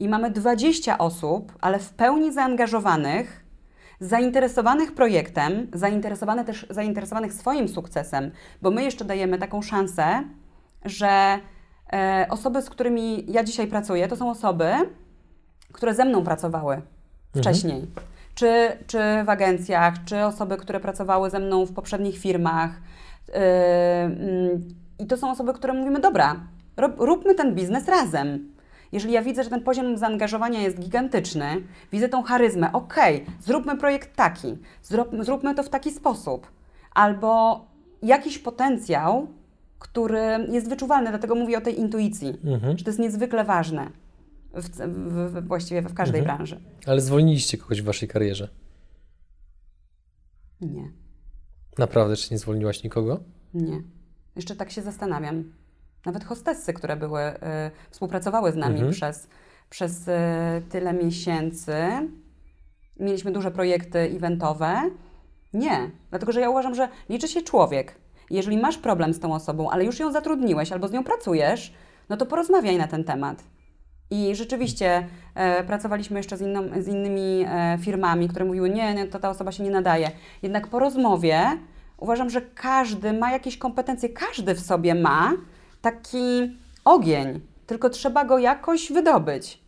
i 0.00 0.08
mamy 0.08 0.30
20 0.30 0.98
osób, 0.98 1.52
ale 1.60 1.78
w 1.78 1.90
pełni 1.90 2.32
zaangażowanych, 2.32 3.44
zainteresowanych 4.00 4.94
projektem, 4.94 5.66
zainteresowane 5.72 6.44
też, 6.44 6.66
zainteresowanych 6.70 7.32
swoim 7.32 7.68
sukcesem, 7.68 8.30
bo 8.62 8.70
my 8.70 8.84
jeszcze 8.84 9.04
dajemy 9.04 9.38
taką 9.38 9.62
szansę, 9.62 10.22
że 10.84 11.38
e, 11.92 12.26
osoby, 12.30 12.62
z 12.62 12.70
którymi 12.70 13.32
ja 13.32 13.44
dzisiaj 13.44 13.66
pracuję, 13.66 14.08
to 14.08 14.16
są 14.16 14.30
osoby, 14.30 14.72
które 15.72 15.94
ze 15.94 16.04
mną 16.04 16.24
pracowały 16.24 16.82
wcześniej. 17.36 17.86
Czy, 18.34 18.78
czy 18.86 18.98
w 19.24 19.30
agencjach, 19.30 19.94
czy 20.04 20.24
osoby, 20.24 20.56
które 20.56 20.80
pracowały 20.80 21.30
ze 21.30 21.38
mną 21.38 21.66
w 21.66 21.72
poprzednich 21.72 22.18
firmach. 22.18 22.70
Yy, 23.28 23.34
mm, 23.40 24.68
I 24.98 25.06
to 25.06 25.16
są 25.16 25.30
osoby, 25.30 25.52
które 25.54 25.72
mówimy, 25.72 26.00
dobra, 26.00 26.40
róbmy 26.98 27.34
ten 27.34 27.54
biznes 27.54 27.88
razem. 27.88 28.52
Jeżeli 28.92 29.12
ja 29.14 29.22
widzę, 29.22 29.44
że 29.44 29.50
ten 29.50 29.62
poziom 29.62 29.96
zaangażowania 29.98 30.60
jest 30.62 30.78
gigantyczny, 30.80 31.46
widzę 31.92 32.08
tą 32.08 32.22
charyzmę, 32.22 32.72
okej, 32.72 33.26
zróbmy 33.40 33.76
projekt 33.78 34.16
taki, 34.16 34.58
zrób, 34.82 35.08
zróbmy 35.20 35.54
to 35.54 35.62
w 35.62 35.68
taki 35.68 35.90
sposób. 35.90 36.46
Albo 36.94 37.60
jakiś 38.02 38.38
potencjał, 38.38 39.26
który 39.78 40.20
jest 40.48 40.68
wyczuwalny, 40.68 41.10
dlatego 41.10 41.34
mówię 41.34 41.58
o 41.58 41.60
tej 41.60 41.80
intuicji, 41.80 42.28
Mhm. 42.44 42.78
że 42.78 42.84
to 42.84 42.90
jest 42.90 43.00
niezwykle 43.00 43.44
ważne 43.44 43.90
w, 44.54 44.68
w, 44.68 45.46
właściwie 45.48 45.82
w 45.82 45.94
każdej 45.94 46.20
Mhm. 46.20 46.36
branży. 46.36 46.60
Ale 46.86 47.00
zwolniliście 47.00 47.58
kogoś 47.58 47.82
w 47.82 47.84
waszej 47.84 48.08
karierze. 48.08 48.48
Nie, 50.60 50.90
Naprawdę, 51.78 52.16
czy 52.16 52.34
nie 52.34 52.38
zwolniłaś 52.38 52.84
nikogo? 52.84 53.20
nie. 53.54 53.82
Jeszcze 54.36 54.56
tak 54.56 54.70
się 54.70 54.82
zastanawiam. 54.82 55.52
Nawet 56.06 56.24
hostessy, 56.24 56.72
które 56.72 56.96
były, 56.96 57.20
y, 57.22 57.36
współpracowały 57.90 58.52
z 58.52 58.56
nami 58.56 58.74
Mhm. 58.74 58.92
przez, 58.92 59.28
przez 59.70 60.08
y, 60.08 60.12
tyle 60.70 60.92
miesięcy, 60.92 61.76
mieliśmy 63.00 63.32
duże 63.32 63.50
projekty 63.50 63.98
eventowe. 63.98 64.90
Nie, 65.52 65.90
dlatego 66.10 66.32
że 66.32 66.40
ja 66.40 66.50
uważam, 66.50 66.74
że 66.74 66.88
liczy 67.08 67.28
się 67.28 67.42
człowiek. 67.42 67.94
Jeżeli 68.30 68.58
masz 68.58 68.78
problem 68.78 69.14
z 69.14 69.20
tą 69.20 69.34
osobą, 69.34 69.70
ale 69.70 69.84
już 69.84 69.98
ją 69.98 70.12
zatrudniłeś 70.12 70.72
albo 70.72 70.88
z 70.88 70.92
nią 70.92 71.04
pracujesz, 71.04 71.74
no 72.08 72.16
to 72.16 72.26
porozmawiaj 72.26 72.76
na 72.78 72.88
ten 72.88 73.04
temat. 73.04 73.44
I 74.10 74.34
rzeczywiście 74.34 75.06
e, 75.34 75.64
pracowaliśmy 75.64 76.18
jeszcze 76.18 76.36
z, 76.36 76.40
inną, 76.40 76.62
z 76.82 76.88
innymi 76.88 77.44
e, 77.48 77.78
firmami, 77.80 78.28
które 78.28 78.44
mówiły, 78.44 78.70
nie, 78.70 78.94
nie, 78.94 79.06
to 79.06 79.18
ta 79.18 79.30
osoba 79.30 79.52
się 79.52 79.64
nie 79.64 79.70
nadaje. 79.70 80.10
Jednak 80.42 80.68
po 80.68 80.78
rozmowie 80.78 81.40
uważam, 81.98 82.30
że 82.30 82.40
każdy 82.40 83.12
ma 83.12 83.32
jakieś 83.32 83.58
kompetencje, 83.58 84.08
każdy 84.08 84.54
w 84.54 84.60
sobie 84.60 84.94
ma 84.94 85.32
taki 85.80 86.56
ogień, 86.84 87.40
tylko 87.66 87.90
trzeba 87.90 88.24
go 88.24 88.38
jakoś 88.38 88.92
wydobyć. 88.92 89.66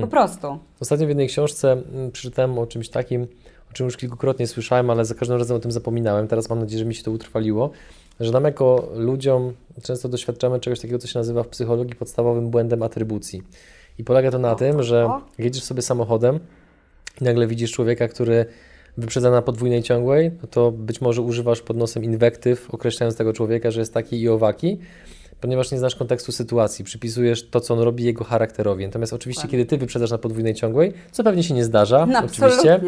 Po 0.00 0.06
prostu. 0.06 0.58
Ostatnio 0.80 1.06
w 1.06 1.08
jednej 1.08 1.28
książce 1.28 1.72
mm, 1.72 2.10
przeczytałem 2.12 2.58
o 2.58 2.66
czymś 2.66 2.88
takim, 2.88 3.26
o 3.70 3.72
czym 3.72 3.86
już 3.86 3.96
kilkukrotnie 3.96 4.46
słyszałem, 4.46 4.90
ale 4.90 5.04
za 5.04 5.14
każdym 5.14 5.38
razem 5.38 5.56
o 5.56 5.60
tym 5.60 5.72
zapominałem. 5.72 6.28
Teraz 6.28 6.50
mam 6.50 6.58
nadzieję, 6.58 6.78
że 6.78 6.84
mi 6.84 6.94
się 6.94 7.02
to 7.02 7.10
utrwaliło, 7.10 7.70
że 8.24 8.32
nam 8.32 8.44
jako 8.44 8.88
ludziom 8.94 9.52
często 9.82 10.08
doświadczamy 10.08 10.60
czegoś 10.60 10.80
takiego, 10.80 10.98
co 10.98 11.06
się 11.06 11.18
nazywa 11.18 11.42
w 11.42 11.48
psychologii 11.48 11.94
podstawowym 11.94 12.50
błędem 12.50 12.82
atrybucji. 12.82 13.42
I 13.98 14.04
polega 14.04 14.30
to 14.30 14.38
na 14.38 14.54
tym, 14.54 14.82
że 14.82 15.10
jedziesz 15.38 15.62
sobie 15.62 15.82
samochodem 15.82 16.40
i 17.20 17.24
nagle 17.24 17.46
widzisz 17.46 17.72
człowieka, 17.72 18.08
który 18.08 18.46
wyprzedza 18.96 19.30
na 19.30 19.42
podwójnej 19.42 19.82
ciągłej, 19.82 20.30
no 20.42 20.48
to 20.48 20.70
być 20.70 21.00
może 21.00 21.22
używasz 21.22 21.60
pod 21.60 21.76
nosem 21.76 22.04
inwektyw, 22.04 22.70
określając 22.70 23.16
tego 23.16 23.32
człowieka, 23.32 23.70
że 23.70 23.80
jest 23.80 23.94
taki 23.94 24.20
i 24.20 24.28
owaki, 24.28 24.78
ponieważ 25.42 25.72
nie 25.72 25.78
znasz 25.78 25.96
kontekstu 25.96 26.32
sytuacji, 26.32 26.84
przypisujesz 26.84 27.48
to, 27.50 27.60
co 27.60 27.74
on 27.74 27.80
robi 27.80 28.04
jego 28.04 28.24
charakterowi. 28.24 28.86
Natomiast 28.86 29.12
oczywiście, 29.12 29.42
Dokładnie. 29.42 29.58
kiedy 29.58 29.70
ty 29.70 29.78
wyprzedzasz 29.78 30.10
na 30.10 30.18
podwójnej 30.18 30.54
ciągłej, 30.54 30.92
co 31.12 31.24
pewnie 31.24 31.42
się 31.42 31.54
nie 31.54 31.64
zdarza, 31.64 32.06
No, 32.06 32.18
oczywiście, 32.24 32.80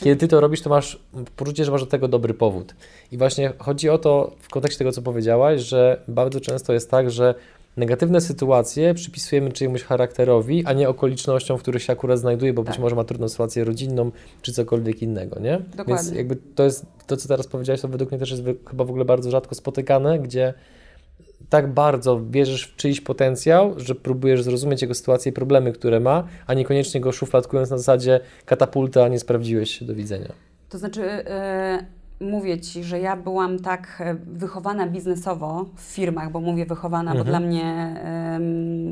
kiedy 0.00 0.16
ty 0.16 0.28
to 0.28 0.40
robisz, 0.40 0.62
to 0.62 0.70
masz 0.70 1.02
poczucie, 1.36 1.64
że 1.64 1.72
masz 1.72 1.80
do 1.80 1.86
tego 1.86 2.08
dobry 2.08 2.34
powód. 2.34 2.74
I 3.12 3.18
właśnie 3.18 3.52
chodzi 3.58 3.88
o 3.88 3.98
to, 3.98 4.32
w 4.40 4.48
kontekście 4.48 4.78
tego, 4.78 4.92
co 4.92 5.02
powiedziałaś, 5.02 5.60
że 5.60 6.00
bardzo 6.08 6.40
często 6.40 6.72
jest 6.72 6.90
tak, 6.90 7.10
że 7.10 7.34
negatywne 7.76 8.20
sytuacje 8.20 8.94
przypisujemy 8.94 9.52
czyjemuś 9.52 9.82
charakterowi, 9.82 10.62
a 10.66 10.72
nie 10.72 10.88
okolicznościom, 10.88 11.58
w 11.58 11.62
których 11.62 11.82
się 11.82 11.92
akurat 11.92 12.18
znajduje, 12.18 12.52
bo 12.52 12.62
być 12.62 12.72
Tak. 12.72 12.80
może 12.80 12.96
ma 12.96 13.04
trudną 13.04 13.28
sytuację 13.28 13.64
rodzinną, 13.64 14.10
czy 14.42 14.52
cokolwiek 14.52 15.02
innego, 15.02 15.40
nie? 15.40 15.50
Więc 15.58 15.76
Dokładnie. 15.76 16.16
jakby 16.16 16.36
to 16.54 16.64
jest, 16.64 16.86
to 17.06 17.16
co 17.16 17.28
teraz 17.28 17.46
powiedziałeś, 17.46 17.80
to 17.80 17.88
według 17.88 18.10
mnie 18.10 18.18
też 18.18 18.30
jest 18.30 18.42
chyba 18.70 18.84
w 18.84 18.90
ogóle 18.90 19.04
bardzo 19.04 19.30
rzadko 19.30 19.54
spotykane, 19.54 20.18
gdzie 20.18 20.54
tak 21.50 21.72
bardzo 21.74 22.20
wierzysz 22.30 22.64
w 22.66 22.76
czyjś 22.76 23.00
potencjał, 23.00 23.74
że 23.76 23.94
próbujesz 23.94 24.42
zrozumieć 24.42 24.82
jego 24.82 24.94
sytuację 24.94 25.30
i 25.30 25.32
problemy, 25.32 25.72
które 25.72 26.00
ma, 26.00 26.24
a 26.46 26.54
niekoniecznie 26.54 27.00
go 27.00 27.12
szufladkując 27.12 27.70
na 27.70 27.78
zasadzie 27.78 28.20
katapulta, 28.44 29.08
nie 29.08 29.18
sprawdziłeś 29.18 29.78
się, 29.78 29.84
do 29.84 29.94
widzenia. 29.94 30.32
To 30.68 30.78
znaczy, 30.78 31.00
yy, 32.20 32.30
mówię 32.30 32.60
Ci, 32.60 32.84
że 32.84 33.00
ja 33.00 33.16
byłam 33.16 33.58
tak 33.58 33.96
e, 34.00 34.14
wychowana 34.26 34.86
biznesowo 34.86 35.64
w 35.76 35.80
firmach, 35.80 36.30
bo 36.32 36.40
mówię 36.40 36.66
wychowana, 36.66 37.10
Mhm. 37.10 37.18
bo 37.26 37.30
dla 37.30 37.40
mnie 37.40 37.96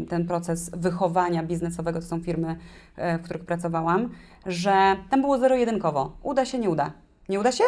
yy, 0.00 0.06
ten 0.06 0.26
proces 0.26 0.70
wychowania 0.76 1.42
biznesowego 1.42 2.00
to 2.00 2.06
są 2.06 2.20
firmy, 2.20 2.56
yy, 2.98 3.18
w 3.18 3.22
których 3.22 3.44
pracowałam, 3.44 4.08
że 4.46 4.96
tam 5.10 5.20
było 5.20 5.38
zero-jedynkowo. 5.38 6.12
Uda 6.22 6.44
się, 6.44 6.58
nie 6.58 6.70
uda. 6.70 6.92
Nie 7.28 7.40
uda 7.40 7.52
się? 7.52 7.64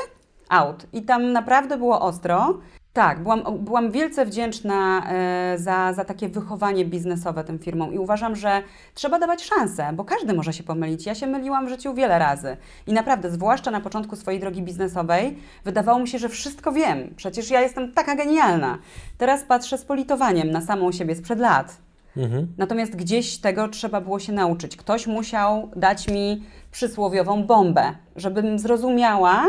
Out. 0.49 0.87
I 0.93 1.03
tam 1.03 1.33
naprawdę 1.33 1.77
było 1.79 2.01
ostro. 2.01 2.59
Tak, 2.93 3.23
byłam, 3.23 3.43
byłam 3.59 3.91
wielce 3.91 4.27
wdzięczna 4.27 5.03
e, 5.11 5.59
za, 5.59 5.93
za 5.93 6.05
takie 6.05 6.29
wychowanie 6.29 6.85
biznesowe 6.85 7.45
tym 7.45 7.59
firmom 7.59 7.95
i 7.95 7.99
uważam, 7.99 8.37
że 8.37 8.63
trzeba 8.95 9.19
dawać 9.19 9.45
szansę, 9.45 9.93
bo 9.93 10.05
każdy 10.05 10.35
może 10.35 10.53
się 10.53 10.63
pomylić. 10.63 11.07
Ja 11.07 11.15
się 11.15 11.27
myliłam 11.27 11.67
w 11.67 11.69
życiu 11.69 11.95
wiele 11.95 12.19
razy 12.19 12.57
i 12.87 12.93
naprawdę, 12.93 13.31
zwłaszcza 13.31 13.71
na 13.71 13.81
początku 13.81 14.17
swojej 14.17 14.41
drogi 14.41 14.63
biznesowej, 14.63 15.39
wydawało 15.65 15.99
mi 15.99 16.09
się, 16.09 16.19
że 16.19 16.29
wszystko 16.29 16.73
wiem. 16.73 17.15
Przecież 17.17 17.51
ja 17.51 17.61
jestem 17.61 17.93
taka 17.93 18.17
genialna. 18.17 18.79
Teraz 19.19 19.45
patrzę 19.45 19.79
z 19.79 19.85
politowaniem 19.85 20.51
na 20.51 20.61
samą 20.61 20.93
siebie 20.93 21.15
sprzed 21.15 21.39
lat. 21.39 21.77
Mhm. 22.17 22.47
Natomiast 22.59 22.97
gdzieś 22.97 23.39
tego 23.39 23.69
trzeba 23.69 24.01
było 24.01 24.19
się 24.19 24.33
nauczyć. 24.33 24.77
Ktoś 24.77 25.07
musiał 25.07 25.71
dać 25.77 26.09
mi 26.09 26.43
przysłowiową 26.71 27.45
bombę, 27.45 27.95
żebym 28.17 28.59
zrozumiała, 28.59 29.45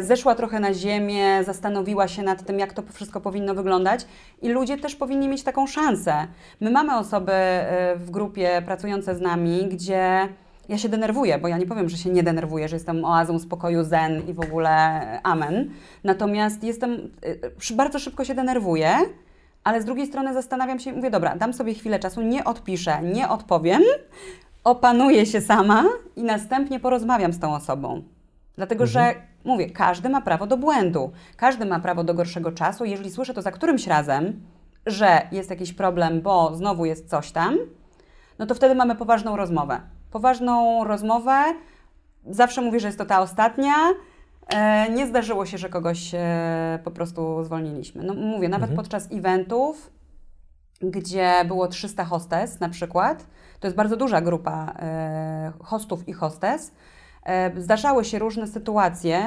zeszła 0.00 0.34
trochę 0.34 0.60
na 0.60 0.74
ziemię, 0.74 1.44
zastanowiła 1.44 2.08
się 2.08 2.22
nad 2.22 2.44
tym, 2.44 2.58
jak 2.58 2.72
to 2.72 2.82
wszystko 2.92 3.20
powinno 3.20 3.54
wyglądać 3.54 4.06
i 4.42 4.48
ludzie 4.48 4.78
też 4.78 4.94
powinni 4.94 5.28
mieć 5.28 5.42
taką 5.42 5.66
szansę. 5.66 6.26
My 6.60 6.70
mamy 6.70 6.96
osoby 6.96 7.32
e, 7.32 7.96
w 7.96 8.10
grupie 8.10 8.62
pracujące 8.66 9.14
z 9.14 9.20
nami, 9.20 9.68
gdzie 9.68 10.28
ja 10.68 10.78
się 10.78 10.88
denerwuję, 10.88 11.38
bo 11.38 11.48
ja 11.48 11.58
nie 11.58 11.66
powiem, 11.66 11.88
że 11.88 11.96
się 11.96 12.10
nie 12.10 12.22
denerwuję, 12.22 12.68
że 12.68 12.76
jestem 12.76 13.04
oazą 13.04 13.38
spokoju, 13.38 13.84
zen 13.84 14.28
i 14.28 14.32
w 14.32 14.40
ogóle 14.40 14.70
e, 14.70 15.20
amen. 15.22 15.70
Natomiast 16.04 16.64
jestem, 16.64 17.10
e, 17.70 17.74
bardzo 17.74 17.98
szybko 17.98 18.24
się 18.24 18.34
denerwuję, 18.34 18.90
ale 19.64 19.82
z 19.82 19.84
drugiej 19.84 20.06
strony 20.06 20.34
zastanawiam 20.34 20.78
się 20.80 20.90
i 20.90 20.92
mówię, 20.92 21.10
dobra, 21.10 21.36
dam 21.36 21.52
sobie 21.52 21.74
chwilę 21.74 21.98
czasu, 21.98 22.22
nie 22.22 22.44
odpiszę, 22.44 23.02
nie 23.02 23.28
odpowiem, 23.28 23.82
opanuję 24.64 25.26
się 25.26 25.40
sama 25.40 25.84
i 26.16 26.22
następnie 26.22 26.80
porozmawiam 26.80 27.32
z 27.32 27.38
tą 27.38 27.54
osobą. 27.54 28.02
Dlatego, 28.56 28.86
że 28.86 29.14
mówię, 29.44 29.70
każdy 29.70 30.08
ma 30.08 30.20
prawo 30.20 30.46
do 30.46 30.56
błędu, 30.56 31.12
każdy 31.36 31.66
ma 31.66 31.80
prawo 31.80 32.04
do 32.04 32.14
gorszego 32.14 32.52
czasu. 32.52 32.84
Jeżeli 32.84 33.10
słyszę 33.10 33.34
to 33.34 33.42
za 33.42 33.50
którymś 33.50 33.86
razem, 33.86 34.40
że 34.86 35.28
jest 35.32 35.50
jakiś 35.50 35.72
problem, 35.72 36.20
bo 36.20 36.56
znowu 36.56 36.84
jest 36.84 37.10
coś 37.10 37.32
tam, 37.32 37.58
no 38.38 38.46
to 38.46 38.54
wtedy 38.54 38.74
mamy 38.74 38.96
poważną 38.96 39.36
rozmowę. 39.36 39.80
Poważną 40.10 40.84
rozmowę. 40.84 41.44
Zawsze 42.26 42.60
mówię, 42.62 42.80
że 42.80 42.88
jest 42.88 42.98
to 42.98 43.04
ta 43.04 43.20
ostatnia. 43.20 43.74
E, 44.48 44.90
nie 44.90 45.06
zdarzyło 45.06 45.46
się, 45.46 45.58
że 45.58 45.68
kogoś 45.68 46.10
e, 46.14 46.78
po 46.84 46.90
prostu 46.90 47.44
zwolniliśmy. 47.44 48.02
No 48.02 48.14
mówię, 48.14 48.48
nawet 48.48 48.70
podczas 48.76 49.08
eventów, 49.12 49.90
gdzie 50.82 51.44
było 51.48 51.68
300 51.68 52.04
hostes 52.04 52.60
na 52.60 52.68
przykład, 52.68 53.26
to 53.60 53.66
jest 53.66 53.76
bardzo 53.76 53.96
duża 53.96 54.20
grupa 54.20 54.72
e, 54.78 55.52
hostów 55.62 56.08
i 56.08 56.12
hostes, 56.12 56.72
zdarzały 57.56 58.04
się 58.04 58.18
różne 58.18 58.46
sytuacje, 58.46 59.22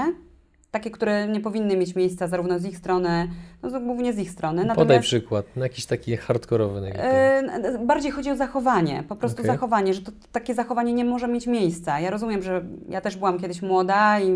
takie, 0.72 0.92
które 0.92 1.28
nie 1.28 1.40
powinny 1.40 1.78
mieć 1.78 1.96
miejsca 1.96 2.28
zarówno 2.28 2.60
z 2.60 2.66
ich 2.66 2.78
strony, 2.78 3.28
no 3.64 3.80
głównie 3.80 4.14
z 4.14 4.20
ich 4.20 4.30
strony. 4.32 4.66
Podaj 4.76 5.00
przykład, 5.02 5.46
no 5.56 5.64
jakiś 5.64 5.86
taki 5.86 6.18
hardkorowy. 6.18 6.80
E, 6.96 7.38
n- 7.38 7.88
Bardziej 7.88 8.12
chodzi 8.12 8.32
o 8.32 8.36
zachowanie, 8.36 9.04
po 9.10 9.16
prostu 9.16 9.42
Okej. 9.42 9.52
zachowanie, 9.56 9.94
że 9.94 10.02
to, 10.02 10.12
takie 10.32 10.54
zachowanie 10.54 10.94
nie 10.94 11.06
może 11.06 11.28
mieć 11.28 11.48
miejsca. 11.48 12.00
Ja 12.00 12.10
rozumiem, 12.10 12.42
że 12.42 12.64
ja 12.90 13.02
też 13.02 13.18
byłam 13.18 13.40
kiedyś 13.40 13.62
młoda 13.62 14.20
i 14.20 14.32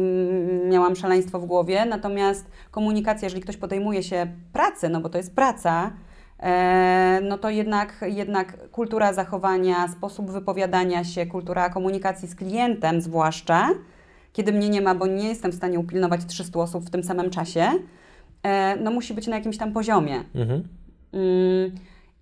miałam 0.70 0.96
szaleństwo 0.96 1.40
w 1.40 1.46
głowie, 1.46 1.86
natomiast 1.86 2.46
komunikacja, 2.72 3.26
jeżeli 3.26 3.42
ktoś 3.42 3.58
podejmuje 3.58 4.04
się 4.04 4.28
pracy, 4.54 4.90
no 4.90 5.02
bo 5.02 5.10
to 5.10 5.18
jest 5.18 5.36
praca, 5.36 5.86
e, 5.86 6.07
no 7.22 7.38
to 7.38 7.50
jednak, 7.50 8.06
jednak 8.08 8.70
kultura 8.70 9.14
zachowania, 9.14 9.88
sposób 9.88 10.32
wypowiadania 10.32 11.04
się, 11.04 11.26
kultura 11.26 11.70
komunikacji 11.70 12.28
z 12.28 12.36
klientem 12.36 13.02
zwłaszcza, 13.02 13.70
kiedy 14.34 14.52
mnie 14.52 14.70
nie 14.70 14.82
ma, 14.82 14.96
bo 14.96 15.08
nie 15.08 15.28
jestem 15.28 15.52
w 15.52 15.56
stanie 15.56 15.80
upilnować 15.80 16.26
300 16.26 16.60
osób 16.60 16.86
w 16.86 16.90
tym 16.90 17.04
samym 17.04 17.30
czasie, 17.30 17.72
e, 18.44 18.76
no 18.76 18.92
musi 18.92 19.14
być 19.14 19.28
na 19.28 19.36
jakimś 19.36 19.58
tam 19.58 19.74
poziomie. 19.74 20.24
Mhm. 20.36 20.64
Mm, 21.14 21.72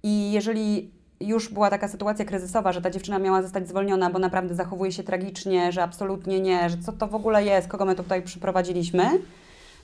I 0.03 0.31
jeżeli 0.31 0.91
już 1.19 1.53
była 1.53 1.69
taka 1.69 1.87
sytuacja 1.87 2.25
kryzysowa, 2.25 2.71
że 2.71 2.81
ta 2.81 2.89
dziewczyna 2.89 3.19
miała 3.19 3.41
zostać 3.41 3.69
zwolniona, 3.69 4.09
bo 4.09 4.19
naprawdę 4.19 4.55
zachowuje 4.55 4.91
się 4.91 5.03
tragicznie, 5.03 5.71
że 5.71 5.83
absolutnie 5.83 6.39
nie, 6.39 6.69
że 6.69 6.77
co 6.77 6.91
to 6.91 7.07
w 7.07 7.15
ogóle 7.15 7.43
jest, 7.43 7.67
kogo 7.67 7.85
my 7.85 7.95
tutaj 7.95 8.21
przyprowadziliśmy, 8.21 9.09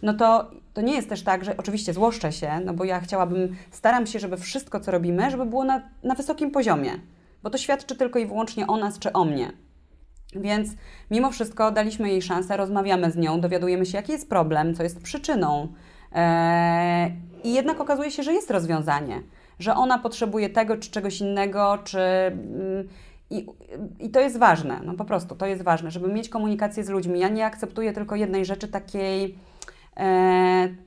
no 0.02 0.14
to, 0.14 0.52
to 0.74 0.82
nie 0.82 0.94
jest 0.94 1.10
też 1.10 1.24
tak, 1.24 1.46
że 1.46 1.58
oczywiście 1.58 1.94
złoszczę 1.94 2.32
się, 2.32 2.60
no 2.66 2.74
bo 2.74 2.84
ja 2.84 3.00
chciałabym, 3.00 3.56
staram 3.72 4.08
się, 4.08 4.20
żeby 4.20 4.38
wszystko, 4.38 4.80
co 4.80 4.92
robimy, 4.92 5.32
żeby 5.32 5.46
było 5.46 5.64
na, 5.64 5.82
na 6.04 6.16
wysokim 6.16 6.52
poziomie, 6.52 6.92
bo 7.44 7.50
to 7.50 7.58
świadczy 7.58 7.96
tylko 7.96 8.20
i 8.20 8.26
wyłącznie 8.26 8.68
o 8.68 8.78
nas 8.78 9.00
czy 9.00 9.14
o 9.14 9.26
mnie. 9.26 9.52
Więc 10.36 10.70
mimo 11.12 11.32
wszystko 11.32 11.72
daliśmy 11.72 12.10
jej 12.10 12.22
szansę, 12.22 12.58
rozmawiamy 12.58 13.12
z 13.12 13.18
nią, 13.18 13.42
dowiadujemy 13.42 13.86
się, 13.86 13.98
jaki 13.98 14.12
jest 14.12 14.30
problem, 14.30 14.76
co 14.76 14.84
jest 14.84 15.02
przyczyną. 15.02 15.68
Eee, 16.14 17.12
I 17.44 17.54
jednak 17.54 17.82
okazuje 17.82 18.12
się, 18.12 18.24
że 18.24 18.34
jest 18.34 18.52
rozwiązanie, 18.52 19.22
że 19.60 19.76
ona 19.76 20.00
potrzebuje 20.00 20.50
tego 20.50 20.78
czy 20.78 20.92
czegoś 20.92 21.22
innego, 21.22 21.78
czy. 21.84 22.00
mm, 22.00 22.88
I, 23.30 23.46
I 24.00 24.10
to 24.10 24.20
jest 24.20 24.38
ważne, 24.38 24.80
no 24.86 24.94
po 24.94 25.06
prostu 25.06 25.36
to 25.36 25.46
jest 25.46 25.64
ważne, 25.64 25.92
żeby 25.92 26.14
mieć 26.14 26.30
komunikację 26.30 26.84
z 26.84 26.90
ludźmi. 26.90 27.20
Ja 27.20 27.30
nie 27.30 27.46
akceptuję 27.46 27.94
tylko 27.94 28.16
jednej 28.16 28.46
rzeczy, 28.46 28.68
takiej, 28.68 29.38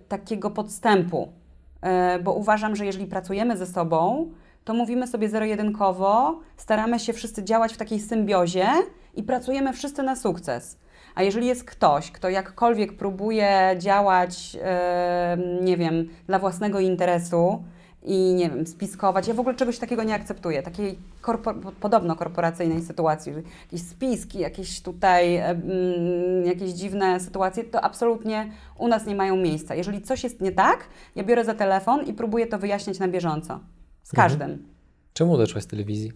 takiego 0.08 0.50
podstępu, 0.50 1.32
e, 1.80 2.18
bo 2.18 2.32
uważam, 2.32 2.76
że 2.76 2.86
jeżeli 2.86 3.06
pracujemy 3.06 3.56
ze 3.56 3.66
sobą, 3.66 4.30
to 4.64 4.74
mówimy 4.74 5.06
sobie 5.06 5.28
zero-jedynkowo, 5.28 6.40
staramy 6.56 6.98
się 6.98 7.12
wszyscy 7.12 7.44
działać 7.44 7.74
w 7.74 7.76
takiej 7.76 8.00
symbiozie 8.00 8.66
i 9.14 9.22
pracujemy 9.22 9.72
wszyscy 9.72 10.02
na 10.02 10.16
sukces. 10.16 10.78
A 11.14 11.22
jeżeli 11.22 11.46
jest 11.46 11.64
ktoś, 11.64 12.10
kto 12.10 12.28
jakkolwiek 12.28 12.96
próbuje 12.96 13.76
działać, 13.78 14.56
e, 14.62 15.36
nie 15.62 15.76
wiem, 15.76 16.08
dla 16.26 16.38
własnego 16.38 16.80
interesu 16.80 17.64
i 18.04 18.34
nie 18.34 18.50
wiem, 18.50 18.66
spiskować, 18.66 19.28
ja 19.28 19.34
w 19.34 19.40
ogóle 19.40 19.54
czegoś 19.54 19.78
takiego 19.78 20.02
nie 20.02 20.14
akceptuję, 20.14 20.62
takiej 20.62 20.98
korpo- 21.22 21.72
podobno 21.80 22.16
korporacyjnej 22.16 22.82
sytuacji, 22.82 23.32
jakieś 23.64 23.82
spiski, 23.82 24.38
jakieś 24.38 24.80
tutaj, 24.80 25.36
mm, 25.36 26.44
jakieś 26.44 26.70
dziwne 26.70 27.20
sytuacje, 27.20 27.64
to 27.64 27.80
absolutnie 27.84 28.50
u 28.78 28.88
nas 28.88 29.06
nie 29.06 29.14
mają 29.14 29.36
miejsca. 29.36 29.74
Jeżeli 29.74 30.02
coś 30.02 30.24
jest 30.24 30.40
nie 30.40 30.52
tak, 30.52 30.78
ja 31.16 31.24
biorę 31.24 31.44
za 31.44 31.54
telefon 31.54 32.06
i 32.06 32.12
próbuję 32.12 32.46
to 32.46 32.58
wyjaśniać 32.58 32.98
na 32.98 33.08
bieżąco. 33.08 33.60
Z 34.02 34.12
każdym. 34.12 34.66
Czemu 35.12 35.34
odeszłaś 35.34 35.62
z 35.64 35.66
telewizji? 35.66 36.12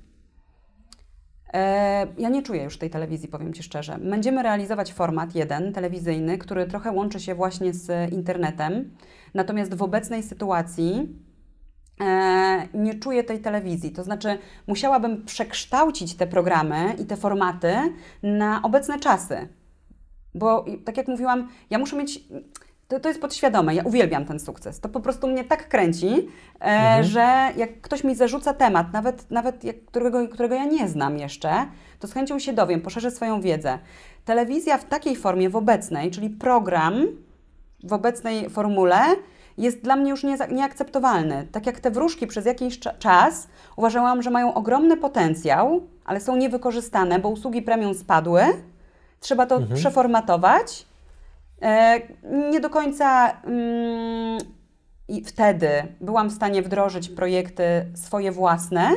E, 1.54 2.06
ja 2.18 2.28
nie 2.28 2.42
czuję 2.42 2.62
już 2.62 2.78
tej 2.78 2.90
telewizji, 2.90 3.28
powiem 3.28 3.52
Ci 3.52 3.62
szczerze. 3.62 3.98
Będziemy 3.98 4.42
realizować 4.42 4.92
format 4.92 5.34
jeden, 5.34 5.72
telewizyjny, 5.72 6.38
który 6.38 6.66
trochę 6.66 6.92
łączy 6.92 7.20
się 7.20 7.34
właśnie 7.34 7.72
z 7.74 8.12
internetem. 8.12 8.90
Natomiast 9.34 9.74
w 9.74 9.82
obecnej 9.82 10.22
sytuacji 10.22 11.08
nie 12.74 12.94
czuję 12.94 13.24
tej 13.24 13.40
telewizji. 13.40 13.90
To 13.90 14.04
znaczy, 14.04 14.38
musiałabym 14.66 15.24
przekształcić 15.24 16.14
te 16.14 16.26
programy 16.26 16.94
i 16.98 17.04
te 17.04 17.16
formaty 17.16 17.74
na 18.22 18.62
obecne 18.62 18.98
czasy. 18.98 19.48
Bo 20.34 20.64
tak 20.84 20.96
jak 20.96 21.08
mówiłam, 21.08 21.48
ja 21.70 21.78
muszę 21.78 21.96
mieć. 21.96 22.20
To, 22.88 23.00
to 23.00 23.08
jest 23.08 23.20
podświadome, 23.20 23.74
ja 23.74 23.82
uwielbiam 23.82 24.24
ten 24.24 24.40
sukces. 24.40 24.80
To 24.80 24.88
po 24.88 25.00
prostu 25.00 25.28
mnie 25.28 25.44
tak 25.44 25.68
kręci, 25.68 26.28
e, 26.64 27.04
że 27.04 27.52
jak 27.56 27.80
ktoś 27.80 28.04
mi 28.04 28.14
zarzuca 28.14 28.54
temat, 28.54 28.92
nawet, 28.92 29.30
nawet 29.30 29.64
jak, 29.64 29.84
którego, 29.84 30.28
którego 30.28 30.54
ja 30.54 30.64
nie 30.64 30.88
znam 30.88 31.18
jeszcze, 31.18 31.66
to 31.98 32.08
z 32.08 32.12
chęcią 32.12 32.38
się 32.38 32.52
dowiem, 32.52 32.80
poszerzę 32.80 33.10
swoją 33.10 33.40
wiedzę. 33.40 33.78
Telewizja 34.24 34.78
w 34.78 34.84
takiej 34.84 35.16
formie, 35.16 35.50
w 35.50 35.56
obecnej, 35.56 36.10
czyli 36.10 36.30
program 36.30 37.06
w 37.84 37.92
obecnej 37.92 38.50
formule, 38.50 39.00
jest 39.58 39.82
dla 39.82 39.96
mnie 39.96 40.10
już 40.10 40.24
nie, 40.24 40.36
nieakceptowalny. 40.50 41.46
Tak 41.52 41.66
jak 41.66 41.80
te 41.80 41.90
wróżki 41.90 42.26
przez 42.26 42.46
jakiś 42.46 42.78
cza- 42.78 42.98
czas 42.98 43.48
uważałam, 43.76 44.22
że 44.22 44.30
mają 44.30 44.54
ogromny 44.54 44.96
potencjał, 44.96 45.80
ale 46.04 46.20
są 46.20 46.36
niewykorzystane, 46.36 47.18
bo 47.18 47.28
usługi 47.28 47.62
premium 47.62 47.94
spadły. 47.94 48.42
Trzeba 49.20 49.46
to 49.46 49.60
przeformatować. 49.74 50.86
E, 51.62 52.00
nie 52.50 52.60
do 52.60 52.70
końca 52.70 53.30
mm, 53.30 54.38
i 55.08 55.24
wtedy 55.24 55.68
byłam 56.00 56.28
w 56.30 56.32
stanie 56.32 56.62
wdrożyć 56.62 57.08
projekty 57.08 57.64
swoje 57.94 58.32
własne, 58.32 58.90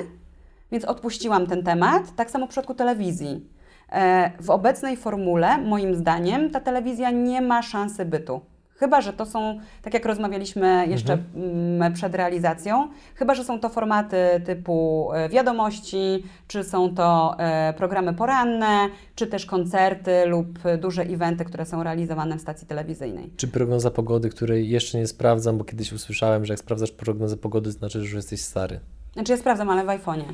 więc 0.72 0.86
odpuściłam 0.86 1.48
ten 1.48 1.64
temat. 1.64 2.16
Tak 2.16 2.32
samo 2.32 2.46
w 2.46 2.50
przypadku 2.50 2.74
telewizji. 2.74 3.50
E, 3.92 4.32
w 4.40 4.50
obecnej 4.50 4.98
formule, 4.98 5.58
moim 5.58 5.96
zdaniem, 5.96 6.50
ta 6.52 6.60
telewizja 6.60 7.12
nie 7.12 7.42
ma 7.42 7.62
szansy 7.62 8.06
bytu. 8.06 8.42
Chyba, 8.82 9.02
że 9.02 9.14
to 9.14 9.26
są, 9.26 9.60
tak 9.82 9.94
jak 9.94 10.06
rozmawialiśmy 10.06 10.88
jeszcze 10.88 11.18
mm, 11.36 11.94
przed 11.94 12.16
realizacją, 12.16 12.88
chyba, 13.16 13.36
że 13.36 13.44
są 13.44 13.60
to 13.60 13.70
formaty 13.70 14.18
typu 14.46 15.10
e, 15.14 15.30
wiadomości, 15.30 16.24
czy 16.48 16.64
są 16.64 16.96
to 16.96 17.36
e, 17.40 17.74
programy 17.74 18.14
poranne, 18.14 18.90
czy 19.16 19.28
też 19.28 19.46
koncerty 19.46 20.26
lub 20.26 20.60
duże 20.80 21.02
eventy, 21.02 21.46
które 21.46 21.66
są 21.66 21.84
realizowane 21.84 22.38
w 22.38 22.42
stacji 22.42 22.68
telewizyjnej. 22.68 23.34
Czy 23.38 23.48
prognoza 23.48 23.92
pogody, 23.92 24.30
której 24.30 24.70
jeszcze 24.70 24.98
nie 24.98 25.08
sprawdzam, 25.08 25.58
bo 25.58 25.64
kiedyś 25.64 25.94
usłyszałem, 25.94 26.46
że 26.46 26.54
jak 26.54 26.60
sprawdzasz 26.60 26.92
prognozę 26.92 27.38
pogody, 27.38 27.74
to 27.74 27.80
znaczy, 27.80 28.00
że 28.00 28.06
już 28.06 28.14
jesteś 28.14 28.42
stary. 28.42 28.80
Znaczy 29.14 29.32
ja 29.32 29.38
sprawdzam, 29.38 29.70
ale 29.70 29.84
w 29.84 29.88
iPhone'ie. 29.88 30.24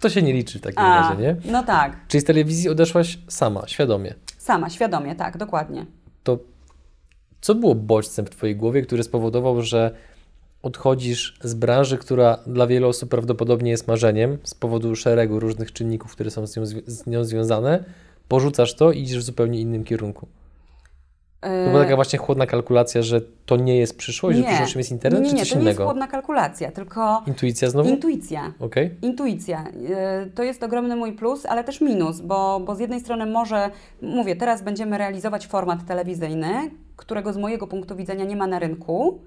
To 0.00 0.08
się 0.08 0.22
nie 0.22 0.32
liczy 0.32 0.58
w 0.58 0.62
takim 0.62 0.78
A, 0.82 1.00
razie, 1.00 1.22
nie? 1.22 1.36
No 1.44 1.62
tak, 1.62 1.96
Czyli 2.08 2.20
z 2.20 2.24
telewizji 2.24 2.68
odeszłaś 2.68 3.18
sama, 3.28 3.62
świadomie. 3.66 4.14
sama, 4.38 4.70
świadomie, 4.70 5.14
tak, 5.14 5.36
dokładnie. 5.36 5.86
To 6.22 6.38
co 7.40 7.54
było 7.54 7.74
bodźcem 7.74 8.26
w 8.26 8.30
Twojej 8.30 8.56
głowie, 8.56 8.82
który 8.82 9.02
spowodował, 9.02 9.62
że 9.62 9.94
odchodzisz 10.62 11.38
z 11.42 11.54
branży, 11.54 11.98
która 11.98 12.38
dla 12.46 12.66
wielu 12.66 12.88
osób 12.88 13.10
prawdopodobnie 13.10 13.70
jest 13.70 13.88
marzeniem 13.88 14.38
z 14.44 14.54
powodu 14.54 14.96
szeregu 14.96 15.40
różnych 15.40 15.72
czynników, 15.72 16.12
które 16.12 16.30
są 16.30 16.46
z 16.46 16.56
nią, 16.56 16.66
z 16.86 17.06
nią 17.06 17.24
związane, 17.24 17.84
porzucasz 18.28 18.74
to 18.74 18.92
i 18.92 19.02
idziesz 19.02 19.18
w 19.18 19.22
zupełnie 19.22 19.60
innym 19.60 19.84
kierunku. 19.84 20.26
To 21.40 21.70
była 21.70 21.82
taka 21.82 21.94
właśnie 21.96 22.18
chłodna 22.18 22.46
kalkulacja, 22.46 23.02
że 23.02 23.20
to 23.46 23.56
nie 23.56 23.76
jest 23.78 23.96
przyszłość, 23.96 24.38
że 24.38 24.44
przyszłością 24.44 24.78
jest 24.78 24.90
internet, 24.90 25.20
nie, 25.22 25.26
nie, 25.26 25.30
czy 25.30 25.36
nie, 25.36 25.40
coś 25.42 25.50
to 25.50 25.54
nie 25.58 25.60
jest 25.64 25.66
innego? 25.78 25.84
chłodna 25.84 26.06
kalkulacja, 26.06 26.70
tylko 26.72 27.22
Intuicja 27.26 27.70
znowu? 27.70 27.88
intuicja. 27.88 28.52
Okej. 28.60 28.94
Intuicja. 29.02 29.64
Y, 30.26 30.30
To 30.30 30.42
jest 30.42 30.62
ogromny 30.62 30.96
mój 30.96 31.12
plus, 31.12 31.46
ale 31.46 31.64
też 31.64 31.80
minus, 31.80 32.20
bo, 32.20 32.60
bo 32.66 32.74
z 32.74 32.80
jednej 32.80 33.00
strony 33.00 33.26
może, 33.26 33.70
mówię, 34.02 34.36
teraz 34.36 34.62
będziemy 34.62 34.98
realizować 34.98 35.46
format 35.46 35.86
telewizyjny, 35.86 36.70
którego 36.96 37.32
z 37.32 37.36
mojego 37.36 37.66
punktu 37.66 37.96
widzenia 37.96 38.24
nie 38.24 38.36
ma 38.36 38.46
na 38.46 38.58
rynku, 38.58 39.18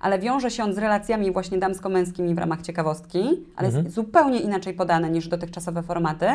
ale 0.00 0.18
wiąże 0.18 0.50
się 0.50 0.64
on 0.64 0.74
z 0.74 0.78
relacjami 0.78 1.32
właśnie 1.32 1.58
damsko-męskimi 1.58 2.34
w 2.34 2.38
ramach 2.38 2.62
ciekawostki, 2.62 3.24
ale 3.56 3.68
jest 3.68 3.90
zupełnie 3.90 4.40
inaczej 4.40 4.74
podane 4.74 5.10
niż 5.10 5.28
dotychczasowe 5.28 5.82
formaty. 5.82 6.26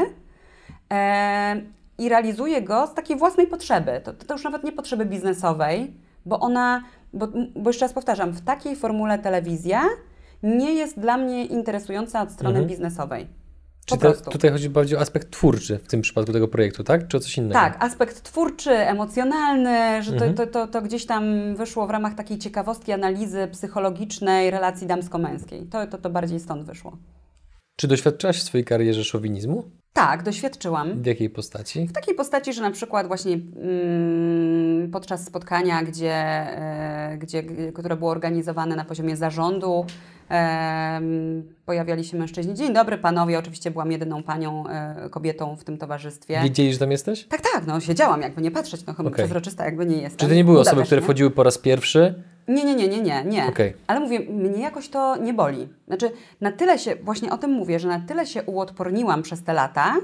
E, 0.93 1.55
I 1.97 2.09
realizuje 2.09 2.61
go 2.61 2.87
z 2.87 2.93
takiej 2.93 3.17
własnej 3.17 3.47
potrzeby. 3.47 4.01
To, 4.03 4.13
to 4.13 4.33
już 4.33 4.43
nawet 4.43 4.63
nie 4.63 4.71
potrzeby 4.71 5.05
biznesowej, 5.05 5.93
bo 6.25 6.39
ona, 6.39 6.83
bo, 7.13 7.27
bo 7.55 7.69
jeszcze 7.69 7.85
raz 7.85 7.93
powtarzam, 7.93 8.31
w 8.31 8.41
takiej 8.41 8.75
formule 8.75 9.19
telewizja 9.19 9.83
nie 10.43 10.73
jest 10.73 10.99
dla 10.99 11.17
mnie 11.17 11.45
interesująca 11.45 12.21
od 12.21 12.31
strony 12.31 12.65
biznesowej. 12.65 13.27
Po 13.89 13.95
Czy 13.97 14.01
to, 14.01 14.31
tutaj 14.31 14.51
chodzi 14.51 14.69
bardziej 14.69 14.97
o 14.97 15.01
aspekt 15.01 15.31
twórczy 15.31 15.77
w 15.77 15.87
tym 15.87 16.01
przypadku 16.01 16.33
tego 16.33 16.47
projektu, 16.47 16.83
tak? 16.83 17.07
Czy 17.07 17.17
o 17.17 17.19
coś 17.19 17.37
innego? 17.37 17.53
Tak, 17.53 17.83
aspekt 17.83 18.21
twórczy, 18.23 18.71
emocjonalny, 18.71 20.03
że 20.03 20.11
to, 20.11 20.25
Mhm. 20.25 20.33
to, 20.35 20.47
to, 20.47 20.67
to 20.67 20.81
gdzieś 20.81 21.05
tam 21.05 21.55
wyszło 21.55 21.87
w 21.87 21.89
ramach 21.89 22.15
takiej 22.15 22.37
ciekawostki 22.37 22.91
analizy 22.91 23.47
psychologicznej 23.51 24.51
relacji 24.51 24.87
damsko-męskiej. 24.87 25.65
To, 25.65 25.87
to, 25.87 25.97
to 25.97 26.09
bardziej 26.09 26.39
stąd 26.39 26.63
wyszło. 26.63 26.97
Czy 27.75 27.87
doświadczałaś 27.87 28.39
w 28.39 28.43
swojej 28.43 28.65
karierze 28.65 29.03
szowinizmu? 29.03 29.63
Tak, 29.97 30.23
doświadczyłam. 30.23 31.01
W 31.01 31.05
jakiej 31.05 31.29
postaci? 31.29 31.87
W 31.87 31.91
takiej 31.91 32.15
postaci, 32.15 32.53
że 32.53 32.61
na 32.61 32.71
przykład 32.71 33.07
właśnie 33.07 33.33
mm, 33.33 34.91
podczas 34.91 35.25
spotkania, 35.25 35.83
gdzie, 35.83 36.13
e, 36.13 37.17
gdzie, 37.17 37.43
które 37.73 37.95
było 37.95 38.11
organizowane 38.11 38.75
na 38.75 38.85
poziomie 38.85 39.15
zarządu, 39.15 39.85
em, 40.29 41.43
pojawiali 41.65 42.03
się 42.05 42.17
mężczyźni. 42.17 42.53
Dzień 42.53 42.73
dobry 42.73 42.97
panowie, 42.97 43.39
oczywiście 43.39 43.71
byłam 43.71 43.91
jedyną 43.91 44.23
panią 44.23 44.67
e, 44.67 45.09
kobietą 45.09 45.55
w 45.55 45.63
tym 45.63 45.77
towarzystwie. 45.77 46.41
Wiedzieli, 46.43 46.73
że 46.73 46.79
tam 46.79 46.91
jesteś? 46.91 47.23
Tak, 47.23 47.41
tak, 47.53 47.67
no 47.67 47.79
siedziałam, 47.79 48.21
jakby 48.21 48.41
nie 48.41 48.51
patrzeć, 48.51 48.85
no 48.85 48.93
chyba 48.93 49.09
Okej. 49.09 49.25
przezroczysta 49.25 49.65
jakby 49.65 49.85
nie 49.85 49.97
jestem. 50.01 50.19
Czy 50.19 50.27
to 50.27 50.33
nie 50.33 50.43
były 50.43 50.59
Uda 50.59 50.71
osoby, 50.71 50.83
które 50.83 51.01
nie? 51.01 51.05
wchodziły 51.05 51.31
po 51.31 51.43
raz 51.43 51.57
pierwszy? 51.57 52.23
Nie, 52.47 52.63
nie, 52.63 52.75
nie, 52.75 52.87
nie, 52.87 53.01
nie, 53.01 53.23
nie. 53.25 53.47
Okej. 53.47 53.73
Ale 53.87 53.99
mówię, 53.99 54.19
mnie 54.19 54.61
jakoś 54.61 54.89
to 54.89 55.17
nie 55.17 55.33
boli. 55.33 55.69
Znaczy, 55.87 56.11
na 56.41 56.51
tyle 56.51 56.79
się, 56.79 56.95
właśnie 56.95 57.31
o 57.31 57.37
tym 57.37 57.51
mówię, 57.51 57.79
że 57.79 57.87
na 57.87 57.99
tyle 57.99 58.25
się 58.25 58.43
uodporniłam 58.43 59.23
przez 59.23 59.43
te 59.43 59.53
lata, 59.53 59.95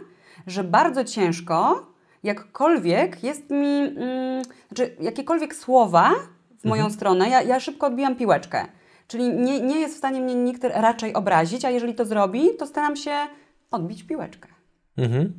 że 0.47 0.63
bardzo 0.63 1.03
ciężko, 1.03 1.87
jakkolwiek 2.23 3.23
jest 3.23 3.49
mi, 3.49 3.77
mm, 3.77 4.43
znaczy 4.67 4.95
jakiekolwiek 4.99 5.55
słowa 5.55 6.11
w 6.59 6.65
moją 6.65 6.89
stronę, 6.89 7.29
ja, 7.29 7.41
ja 7.41 7.59
szybko 7.59 7.87
odbijam 7.87 8.15
piłeczkę. 8.15 8.65
Czyli 9.07 9.33
nie, 9.33 9.59
nie 9.59 9.79
jest 9.79 9.95
w 9.95 9.97
stanie 9.97 10.21
mnie 10.21 10.35
nikt 10.35 10.63
raczej 10.63 11.13
obrazić, 11.13 11.65
a 11.65 11.69
jeżeli 11.69 11.95
to 11.95 12.05
zrobi, 12.05 12.49
to 12.59 12.67
staram 12.67 12.95
się 12.95 13.11
odbić 13.71 14.03
piłeczkę. 14.03 14.47
Mhm. 14.97 15.33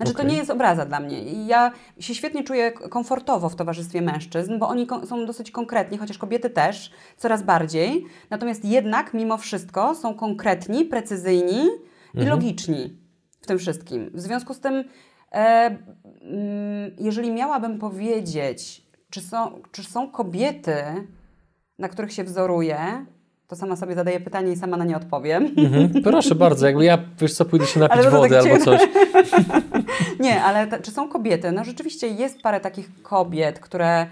Znaczy, 0.00 0.12
to 0.14 0.18
Okej. 0.18 0.32
nie 0.32 0.38
jest 0.38 0.50
obraza 0.50 0.86
dla 0.86 1.00
mnie. 1.00 1.22
I 1.22 1.46
ja 1.46 1.72
się 1.98 2.14
świetnie 2.14 2.44
czuję 2.44 2.72
komfortowo 2.72 3.48
w 3.48 3.56
towarzystwie 3.56 4.02
mężczyzn, 4.02 4.58
bo 4.58 4.68
oni 4.68 4.86
są 5.08 5.26
dosyć 5.26 5.50
konkretni, 5.50 5.98
chociaż 5.98 6.18
kobiety 6.18 6.50
też, 6.50 6.90
coraz 7.16 7.42
bardziej. 7.42 8.06
Natomiast 8.30 8.64
jednak, 8.64 9.14
mimo 9.14 9.38
wszystko, 9.38 9.94
są 9.94 10.14
konkretni, 10.14 10.84
precyzyjni 10.84 11.68
i 12.14 12.24
logiczni 12.24 12.96
w 13.40 13.46
tym 13.46 13.58
wszystkim. 13.58 14.10
W 14.14 14.20
związku 14.20 14.54
z 14.54 14.60
tym, 14.60 14.84
e, 15.32 15.36
mm, 15.36 16.90
jeżeli 16.98 17.30
miałabym 17.30 17.78
powiedzieć, 17.78 18.86
czy 19.10 19.20
są, 19.20 19.62
czy 19.72 19.84
są 19.84 20.10
kobiety, 20.10 20.74
na 21.78 21.88
których 21.88 22.12
się 22.12 22.24
wzoruję, 22.24 23.06
to 23.50 23.56
sama 23.56 23.76
sobie 23.76 23.94
zadaję 23.94 24.20
pytanie 24.20 24.52
i 24.52 24.56
sama 24.56 24.76
na 24.76 24.84
nie 24.84 24.96
odpowiem. 24.96 25.54
Mhm. 25.56 26.02
Proszę 26.02 26.34
bardzo, 26.34 26.66
jakby 26.66 26.84
ja, 26.84 26.98
wiesz 27.20 27.32
co, 27.32 27.44
pójdę 27.44 27.66
się 27.66 27.80
napić 27.88 27.96
to 27.96 28.02
tak 28.02 28.12
wody 28.12 28.38
albo 28.38 28.58
cię- 28.58 28.64
coś. 28.64 28.80
Nie, 30.20 30.42
ale 30.44 30.66
te, 30.66 30.80
czy 30.80 30.90
są 30.90 31.08
kobiety? 31.08 31.52
No 31.52 31.64
rzeczywiście 31.64 32.08
jest 32.08 32.42
parę 32.42 32.60
takich 32.60 33.02
kobiet, 33.02 33.58
które, 33.60 34.06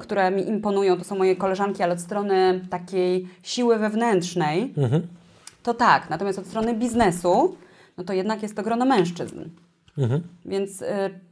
które 0.00 0.30
mi 0.30 0.48
imponują. 0.48 0.96
To 0.98 1.04
są 1.04 1.16
moje 1.18 1.36
koleżanki, 1.36 1.82
ale 1.82 1.92
od 1.92 2.00
strony 2.00 2.60
takiej 2.70 3.28
siły 3.42 3.78
wewnętrznej, 3.78 4.74
Mhm. 4.76 5.06
to 5.62 5.74
tak. 5.74 6.10
Natomiast 6.10 6.38
od 6.38 6.46
strony 6.46 6.74
biznesu, 6.74 7.56
no 7.98 8.04
to 8.04 8.12
jednak 8.12 8.42
jest 8.42 8.56
to 8.56 8.62
grono 8.62 8.84
mężczyzn. 8.84 9.40
Mhm. 9.98 10.22
Więc 10.44 10.82
y, 10.82 10.86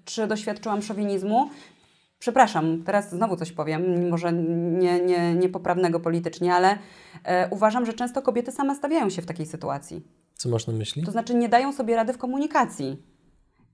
czy 0.04 0.26
doświadczyłam 0.26 0.82
szowinizmu? 0.82 1.50
Przepraszam, 2.18 2.82
teraz 2.86 3.10
znowu 3.10 3.36
coś 3.36 3.52
powiem, 3.52 4.08
może 4.10 4.32
nie, 4.32 5.00
nie, 5.00 5.34
niepoprawnego 5.34 6.00
politycznie, 6.00 6.54
ale 6.54 6.78
e, 7.24 7.48
uważam, 7.50 7.86
że 7.86 7.92
często 7.92 8.22
kobiety 8.22 8.52
same 8.52 8.74
stawiają 8.74 9.10
się 9.10 9.22
w 9.22 9.26
takiej 9.26 9.46
sytuacji. 9.46 10.02
Co 10.36 10.48
masz 10.48 10.66
na 10.66 10.72
myśli? 10.72 11.02
To 11.04 11.10
znaczy 11.12 11.34
nie 11.34 11.48
dają 11.48 11.72
sobie 11.72 11.96
rady 11.96 12.12
w 12.12 12.18
komunikacji. 12.18 13.02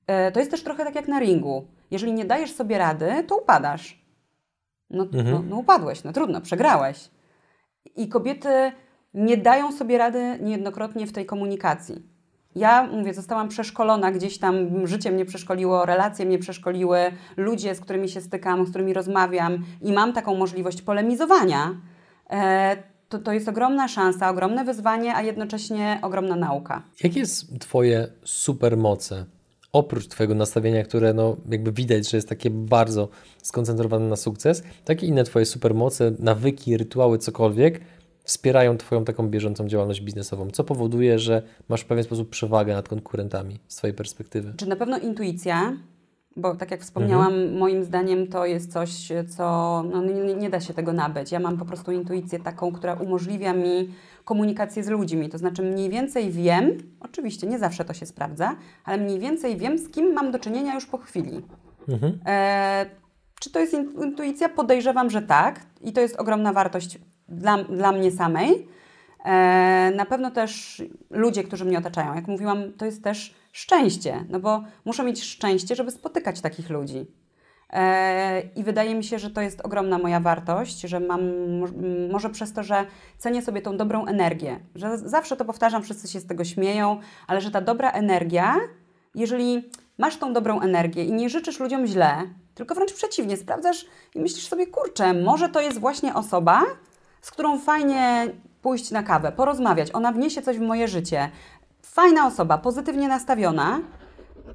E, 0.08 0.32
To 0.32 0.40
jest 0.40 0.50
też 0.50 0.62
trochę 0.62 0.84
tak 0.84 0.94
jak 0.94 1.08
na 1.08 1.20
ringu. 1.20 1.66
Jeżeli 1.90 2.12
nie 2.12 2.24
dajesz 2.24 2.52
sobie 2.52 2.78
rady, 2.78 3.24
to 3.26 3.36
upadasz. 3.36 4.02
No, 4.90 5.06
no, 5.12 5.42
no 5.48 5.56
upadłeś, 5.56 6.04
no 6.04 6.12
trudno, 6.12 6.40
przegrałeś. 6.40 7.10
I 7.96 8.08
kobiety 8.08 8.72
nie 9.14 9.36
dają 9.36 9.72
sobie 9.72 9.98
rady 9.98 10.38
niejednokrotnie 10.40 11.06
w 11.06 11.12
tej 11.12 11.26
komunikacji. 11.26 12.02
Ja, 12.56 12.86
mówię, 12.92 13.14
zostałam 13.14 13.48
przeszkolona 13.48 14.12
gdzieś 14.12 14.38
tam, 14.38 14.86
życie 14.86 15.10
mnie 15.10 15.24
przeszkoliło, 15.24 15.86
relacje 15.86 16.26
mnie 16.26 16.38
przeszkoliły, 16.38 16.98
ludzie, 17.36 17.74
z 17.74 17.80
którymi 17.80 18.08
się 18.08 18.20
stykam, 18.20 18.66
z 18.66 18.70
którymi 18.70 18.92
rozmawiam 18.92 19.64
i 19.82 19.92
mam 19.92 20.12
taką 20.12 20.34
możliwość 20.34 20.82
polemizowania, 20.82 21.80
e, 22.30 22.76
to, 23.08 23.18
to 23.18 23.32
jest 23.32 23.48
ogromna 23.48 23.88
szansa, 23.88 24.30
ogromne 24.30 24.64
wyzwanie, 24.64 25.14
a 25.14 25.22
jednocześnie 25.22 25.98
ogromna 26.02 26.36
nauka. 26.36 26.82
Jakie 27.04 27.20
jest 27.20 27.60
Twoje 27.60 28.08
supermoce? 28.24 29.24
Oprócz 29.72 30.08
Twojego 30.08 30.34
nastawienia, 30.34 30.84
które 30.84 31.14
no, 31.14 31.36
jakby 31.50 31.72
widać, 31.72 32.10
że 32.10 32.16
jest 32.16 32.28
takie 32.28 32.50
bardzo 32.50 33.08
skoncentrowane 33.42 34.08
na 34.08 34.16
sukces, 34.16 34.62
takie 34.84 35.06
inne 35.06 35.24
Twoje 35.24 35.46
supermoce, 35.46 36.12
nawyki, 36.18 36.76
rytuały, 36.76 37.18
cokolwiek 37.18 37.80
wspierają 38.28 38.76
Twoją 38.76 39.04
taką 39.04 39.28
bieżącą 39.28 39.68
działalność 39.68 40.00
biznesową? 40.00 40.50
Co 40.50 40.64
powoduje, 40.64 41.18
że 41.18 41.42
masz 41.68 41.80
w 41.80 41.84
pewien 41.84 42.04
sposób 42.04 42.30
przewagę 42.30 42.74
nad 42.74 42.88
konkurentami 42.88 43.58
z 43.68 43.76
Twojej 43.76 43.94
perspektywy? 43.94 44.54
Czy 44.56 44.66
na 44.66 44.76
pewno 44.76 44.98
intuicja, 44.98 45.76
bo 46.36 46.54
tak 46.54 46.70
jak 46.70 46.80
wspomniałam, 46.80 47.52
moim 47.52 47.84
zdaniem 47.84 48.26
to 48.26 48.46
jest 48.46 48.72
coś, 48.72 49.08
co 49.36 49.44
no, 49.92 50.02
nie, 50.02 50.34
nie 50.34 50.50
da 50.50 50.60
się 50.60 50.74
tego 50.74 50.92
nabyć. 50.92 51.32
Ja 51.32 51.40
mam 51.40 51.58
po 51.58 51.64
prostu 51.64 51.92
intuicję 51.92 52.38
taką, 52.38 52.72
która 52.72 52.94
umożliwia 52.94 53.52
mi 53.52 53.94
komunikację 54.28 54.84
z 54.84 54.88
ludźmi. 54.88 55.28
To 55.28 55.38
znaczy 55.38 55.62
mniej 55.62 55.90
więcej 55.90 56.30
wiem, 56.30 56.78
oczywiście 57.00 57.46
nie 57.46 57.58
zawsze 57.58 57.84
to 57.84 57.94
się 57.94 58.06
sprawdza, 58.06 58.56
ale 58.84 58.98
mniej 58.98 59.18
więcej 59.18 59.56
wiem, 59.56 59.78
z 59.78 59.90
kim 59.90 60.12
mam 60.12 60.30
do 60.30 60.38
czynienia 60.38 60.74
już 60.74 60.86
po 60.86 60.98
chwili. 60.98 61.42
Mhm. 61.88 62.18
E, 62.26 62.86
czy 63.40 63.50
to 63.50 63.60
jest 63.60 63.72
in- 63.74 64.02
intuicja? 64.04 64.48
Podejrzewam, 64.48 65.10
że 65.10 65.22
tak. 65.22 65.60
I 65.80 65.92
to 65.92 66.00
jest 66.00 66.16
ogromna 66.16 66.52
wartość 66.52 66.98
dla, 67.28 67.64
dla 67.64 67.92
mnie 67.92 68.10
samej. 68.10 68.68
E, 69.24 69.92
na 69.96 70.06
pewno 70.06 70.30
też 70.30 70.82
ludzie, 71.10 71.44
którzy 71.44 71.64
mnie 71.64 71.78
otaczają. 71.78 72.14
Jak 72.14 72.28
mówiłam, 72.28 72.72
to 72.72 72.84
jest 72.84 73.04
też 73.04 73.34
szczęście, 73.52 74.24
no 74.28 74.40
bo 74.40 74.64
muszę 74.84 75.04
mieć 75.04 75.24
szczęście, 75.24 75.74
żeby 75.74 75.90
spotykać 75.90 76.40
takich 76.40 76.70
ludzi. 76.70 77.06
E, 77.72 78.42
I 78.56 78.64
wydaje 78.64 78.94
mi 78.94 79.04
się, 79.04 79.18
że 79.18 79.30
to 79.30 79.40
jest 79.40 79.60
ogromna 79.60 79.98
moja 79.98 80.20
wartość, 80.20 80.80
że 80.80 81.00
mam, 81.00 81.20
może 82.10 82.30
przez 82.30 82.52
to, 82.52 82.62
że 82.62 82.86
cenię 83.18 83.42
sobie 83.42 83.62
tą 83.62 83.76
dobrą 83.76 84.06
energię, 84.06 84.60
że 84.74 84.98
zawsze 84.98 85.36
to 85.36 85.44
powtarzam, 85.44 85.82
wszyscy 85.82 86.08
się 86.08 86.20
z 86.20 86.26
tego 86.26 86.44
śmieją, 86.44 87.00
ale 87.26 87.40
że 87.40 87.50
ta 87.50 87.60
dobra 87.60 87.90
energia, 87.90 88.56
jeżeli 89.14 89.70
masz 89.98 90.16
tą 90.16 90.32
dobrą 90.32 90.60
energię 90.60 91.04
i 91.04 91.12
nie 91.12 91.28
życzysz 91.28 91.60
ludziom 91.60 91.86
źle, 91.86 92.22
tylko 92.54 92.74
wręcz 92.74 92.92
przeciwnie, 92.92 93.36
sprawdzasz 93.36 93.86
i 94.14 94.20
myślisz 94.20 94.48
sobie, 94.48 94.66
kurczę, 94.66 95.14
może 95.14 95.48
to 95.48 95.60
jest 95.60 95.78
właśnie 95.78 96.14
osoba, 96.14 96.62
z 97.22 97.30
którą 97.30 97.58
fajnie 97.58 98.28
pójść 98.62 98.90
na 98.90 99.02
kawę, 99.02 99.32
porozmawiać, 99.32 99.88
ona 99.92 100.12
wniesie 100.12 100.42
coś 100.42 100.58
w 100.58 100.60
moje 100.60 100.88
życie. 100.88 101.30
Fajna 101.82 102.26
osoba, 102.26 102.58
pozytywnie 102.58 103.08
nastawiona, 103.08 103.80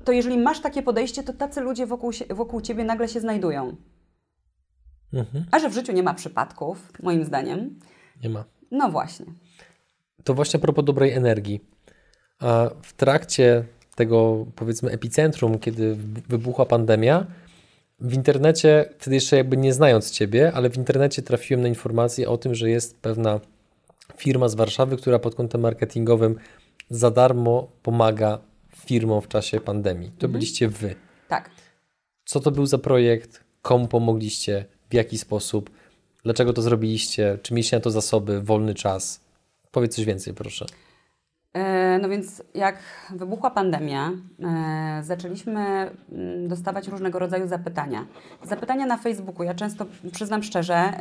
to 0.04 0.12
jeżeli 0.12 0.38
masz 0.38 0.60
takie 0.60 0.84
podejście, 0.84 1.24
to 1.24 1.34
tacy 1.34 1.62
ludzie 1.62 1.86
wokół, 1.86 2.14
się, 2.14 2.26
wokół 2.26 2.62
ciebie 2.62 2.84
nagle 2.84 3.08
się 3.08 3.20
znajdują. 3.20 3.76
Mhm. 5.14 5.46
A 5.52 5.60
że 5.60 5.70
w 5.70 5.74
życiu 5.74 5.92
nie 5.92 6.04
ma 6.04 6.14
przypadków, 6.14 6.92
moim 7.04 7.26
zdaniem, 7.26 7.80
Nie 8.24 8.30
ma. 8.30 8.46
no 8.72 8.90
właśnie. 8.90 9.26
To 10.24 10.34
właśnie 10.34 10.60
a 10.60 10.62
propos 10.62 10.86
dobrej 10.86 11.12
energii. 11.12 11.66
A 12.40 12.70
w 12.82 12.94
trakcie 12.94 13.66
tego, 13.96 14.46
powiedzmy, 14.56 14.92
epicentrum, 14.92 15.60
kiedy 15.60 15.96
wybuchła 16.30 16.66
pandemia, 16.66 17.26
w 18.00 18.14
internecie, 18.14 18.90
wtedy 19.00 19.16
jeszcze 19.16 19.38
jakby 19.38 19.58
nie 19.58 19.74
znając 19.74 20.12
Ciebie, 20.12 20.52
ale 20.56 20.70
w 20.70 20.78
internecie 20.78 21.22
trafiłem 21.22 21.62
na 21.62 21.68
informację 21.68 22.30
o 22.30 22.38
tym, 22.38 22.56
że 22.56 22.70
jest 22.70 22.98
pewna 22.98 23.40
firma 24.18 24.50
z 24.50 24.56
Warszawy, 24.56 24.98
która 24.98 25.20
pod 25.20 25.36
kątem 25.36 25.62
marketingowym 25.62 26.36
za 26.90 27.12
darmo 27.12 27.68
pomaga 27.84 28.40
firmom 28.86 29.22
w 29.22 29.28
czasie 29.28 29.60
pandemii. 29.60 30.12
To 30.20 30.28
byliście 30.28 30.68
Wy. 30.68 30.96
Tak. 31.28 31.50
Co 32.26 32.40
to 32.40 32.52
był 32.52 32.66
za 32.66 32.78
projekt? 32.78 33.44
Komu 33.62 33.88
pomogliście? 33.88 34.66
W 34.90 34.94
jaki 34.94 35.18
sposób? 35.18 35.70
Dlaczego 36.24 36.54
to 36.54 36.62
zrobiliście? 36.62 37.40
Czy 37.44 37.54
mieliście 37.54 37.78
na 37.78 37.82
to 37.82 37.92
zasoby, 37.92 38.42
wolny 38.42 38.74
czas? 38.74 39.20
Powiedz 39.72 39.96
coś 39.96 40.06
więcej, 40.06 40.34
proszę. 40.34 40.66
E, 41.54 42.00
No 42.02 42.10
więc 42.10 42.44
jak 42.56 42.76
wybuchła 43.10 43.52
pandemia, 43.52 44.12
e, 44.44 45.04
zaczęliśmy 45.04 45.62
mm, 46.12 46.48
dostawać 46.48 46.88
różnego 46.88 47.20
rodzaju 47.20 47.48
zapytania. 47.48 48.06
Zapytania 48.44 48.86
na 48.86 48.98
Facebooku. 48.98 49.44
Ja 49.44 49.54
często, 49.54 49.86
przyznam 50.12 50.44
szczerze, 50.44 50.94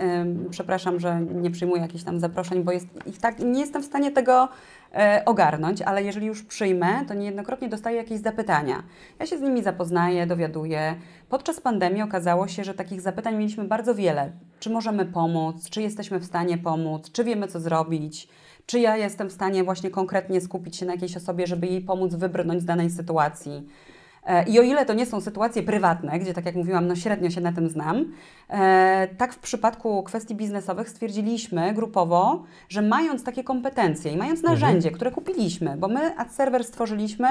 przepraszam, 0.51 1.01
że 1.01 1.21
nie 1.21 1.51
przyjmuję 1.51 1.83
jakichś 1.83 2.05
tam 2.05 2.21
zaproszeń, 2.21 2.63
bo 2.63 2.73
jest 2.73 2.87
ich 3.07 3.19
tak, 3.19 3.39
nie 3.39 3.61
jestem 3.61 3.83
w 3.83 3.85
stanie 3.85 4.11
tego 4.11 4.49
e, 4.95 5.23
ogarnąć, 5.27 5.83
ale 5.83 6.03
jeżeli 6.03 6.27
już 6.27 6.43
przyjmę, 6.43 7.05
to 7.09 7.15
niejednokrotnie 7.15 7.69
dostaję 7.69 7.97
jakieś 7.97 8.21
zapytania. 8.21 8.83
Ja 9.21 9.27
się 9.27 9.39
z 9.39 9.41
nimi 9.41 9.63
zapoznaję, 9.63 10.27
dowiaduję. 10.27 10.95
Podczas 11.29 11.61
pandemii 11.61 12.03
okazało 12.03 12.49
się, 12.49 12.65
że 12.65 12.75
takich 12.75 13.01
zapytań 13.01 13.37
mieliśmy 13.37 13.65
bardzo 13.65 13.95
wiele. 13.95 14.33
Czy 14.61 14.71
możemy 14.71 15.07
pomóc? 15.07 15.71
Czy 15.71 15.83
jesteśmy 15.83 16.19
w 16.19 16.25
stanie 16.25 16.59
pomóc? 16.59 17.13
Czy 17.13 17.25
wiemy, 17.25 17.49
co 17.49 17.61
zrobić? 17.61 18.29
Czy 18.67 18.81
ja 18.81 18.97
jestem 18.97 19.29
w 19.31 19.33
stanie 19.33 19.65
właśnie 19.65 19.91
konkretnie 19.91 20.41
skupić 20.41 20.77
się 20.77 20.87
na 20.87 20.93
jakiejś 20.93 21.17
osobie, 21.17 21.47
żeby 21.47 21.67
jej 21.67 21.81
pomóc 21.81 22.15
wybrnąć 22.15 22.63
z 22.63 22.65
danej 22.65 22.91
sytuacji? 22.91 23.69
E, 24.27 24.43
I 24.43 24.59
o 24.59 24.62
ile 24.62 24.87
to 24.87 24.95
nie 24.95 25.07
są 25.07 25.20
sytuacje 25.20 25.62
prywatne, 25.62 26.18
gdzie 26.18 26.35
tak 26.35 26.47
jak 26.47 26.55
mówiłam, 26.55 26.87
no 26.87 26.97
średnio 26.97 27.31
się 27.31 27.41
na 27.41 27.53
tym 27.53 27.68
znam, 27.68 28.12
e, 28.49 29.09
tak 29.18 29.35
w 29.35 29.39
przypadku 29.39 30.03
kwestii 30.03 30.35
biznesowych 30.35 30.89
stwierdziliśmy 30.89 31.73
grupowo, 31.73 32.43
że 32.68 32.83
mając 32.83 33.25
takie 33.25 33.45
kompetencje 33.45 34.12
i 34.12 34.16
mając 34.16 34.43
narzędzie, 34.43 34.91
które 34.91 35.11
kupiliśmy, 35.11 35.77
bo 35.77 35.89
my 35.89 36.16
ad 36.16 36.33
server 36.33 36.64
stworzyliśmy, 36.64 37.29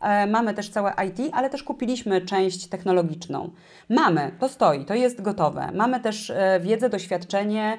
e, 0.00 0.26
mamy 0.26 0.54
też 0.54 0.70
całe 0.70 0.92
IT, 1.08 1.32
ale 1.32 1.50
też 1.50 1.62
kupiliśmy 1.62 2.20
część 2.20 2.66
technologiczną. 2.66 3.50
Mamy, 3.88 4.30
to 4.38 4.48
stoi, 4.48 4.84
to 4.84 4.94
jest 4.94 5.22
gotowe. 5.22 5.70
Mamy 5.74 6.00
też 6.00 6.32
wiedzę, 6.60 6.88
doświadczenie, 6.88 7.78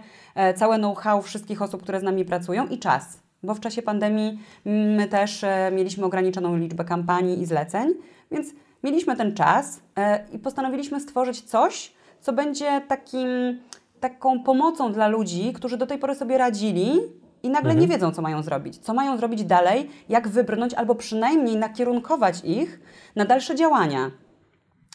całe 0.56 0.78
know-how 0.78 1.22
wszystkich 1.22 1.62
osób, 1.62 1.84
które 1.84 2.00
z 2.00 2.04
nami 2.04 2.26
pracują 2.26 2.68
i 2.68 2.80
czas. 2.80 3.20
Bo 3.44 3.56
w 3.56 3.60
czasie 3.60 3.82
pandemii 3.82 4.40
mm, 4.66 4.96
my 4.96 5.08
też 5.08 5.46
mieliśmy 5.72 6.06
ograniczoną 6.06 6.58
liczbę 6.58 6.86
kampanii 6.86 7.42
i 7.42 7.46
zleceń, 7.46 7.94
więc 8.34 8.48
mieliśmy 8.84 9.16
ten 9.16 9.36
czas 9.36 9.80
e, 9.98 10.26
i 10.32 10.40
postanowiliśmy 10.40 11.00
stworzyć 11.00 11.42
coś, 11.42 11.94
co 12.22 12.34
będzie 12.34 12.82
takim, 12.88 13.60
taką 14.00 14.44
pomocą 14.44 14.94
dla 14.94 15.08
ludzi, 15.08 15.54
którzy 15.54 15.78
do 15.78 15.88
tej 15.88 15.98
pory 15.98 16.16
sobie 16.16 16.38
radzili 16.38 17.00
i 17.44 17.50
nagle 17.50 17.76
nie 17.76 17.88
wiedzą, 17.88 18.12
co 18.12 18.22
mają 18.22 18.44
zrobić. 18.44 18.78
Co 18.78 18.94
mają 18.94 19.18
zrobić 19.18 19.44
dalej, 19.44 19.90
jak 20.10 20.28
wybrnąć, 20.28 20.74
albo 20.74 20.96
przynajmniej 20.96 21.58
nakierunkować 21.58 22.42
ich 22.44 22.80
na 23.16 23.26
dalsze 23.26 23.56
działania. 23.56 24.12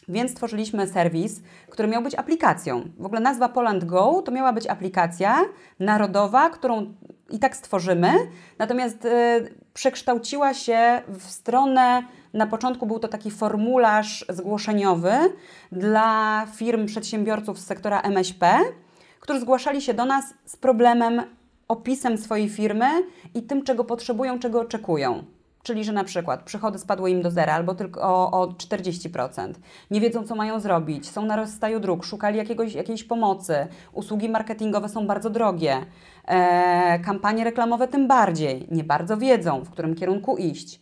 Więc 0.07 0.31
stworzyliśmy 0.31 0.87
serwis, 0.87 1.41
który 1.69 1.87
miał 1.87 2.01
być 2.01 2.15
aplikacją. 2.15 2.89
W 2.97 3.05
ogóle 3.05 3.21
nazwa 3.21 3.49
Poland 3.49 3.85
Go 3.85 4.21
to 4.25 4.31
miała 4.31 4.53
być 4.53 4.67
aplikacja 4.67 5.45
narodowa, 5.79 6.49
którą 6.49 6.93
i 7.29 7.39
tak 7.39 7.55
stworzymy, 7.55 8.11
natomiast 8.59 9.05
y, 9.05 9.09
przekształciła 9.73 10.53
się 10.53 11.01
w 11.07 11.23
stronę, 11.23 12.03
na 12.33 12.47
początku 12.47 12.85
był 12.85 12.99
to 12.99 13.07
taki 13.07 13.31
formularz 13.31 14.25
zgłoszeniowy 14.29 15.11
dla 15.71 16.45
firm, 16.55 16.85
przedsiębiorców 16.85 17.59
z 17.59 17.65
sektora 17.65 18.01
MŚP, 18.01 18.59
którzy 19.19 19.39
zgłaszali 19.39 19.81
się 19.81 19.93
do 19.93 20.05
nas 20.05 20.25
z 20.45 20.57
problemem, 20.57 21.21
opisem 21.67 22.17
swojej 22.17 22.49
firmy 22.49 22.85
i 23.33 23.43
tym, 23.43 23.63
czego 23.63 23.83
potrzebują, 23.83 24.39
czego 24.39 24.61
oczekują. 24.61 25.23
Czyli, 25.63 25.83
że 25.83 25.91
na 25.91 26.03
przykład 26.03 26.43
przychody 26.43 26.79
spadły 26.79 27.11
im 27.11 27.21
do 27.21 27.31
zera 27.31 27.53
albo 27.53 27.75
tylko 27.75 28.01
o, 28.01 28.31
o 28.31 28.47
40%. 28.47 29.53
Nie 29.91 30.01
wiedzą, 30.01 30.23
co 30.23 30.35
mają 30.35 30.59
zrobić, 30.59 31.09
są 31.09 31.25
na 31.25 31.35
rozstaju 31.35 31.79
dróg, 31.79 32.05
szukali 32.05 32.37
jakiegoś, 32.37 32.73
jakiejś 32.73 33.03
pomocy, 33.03 33.67
usługi 33.93 34.29
marketingowe 34.29 34.89
są 34.89 35.07
bardzo 35.07 35.29
drogie, 35.29 35.85
e, 36.25 36.99
kampanie 36.99 37.43
reklamowe 37.43 37.87
tym 37.87 38.07
bardziej, 38.07 38.67
nie 38.71 38.83
bardzo 38.83 39.17
wiedzą, 39.17 39.61
w 39.63 39.69
którym 39.69 39.95
kierunku 39.95 40.37
iść. 40.37 40.79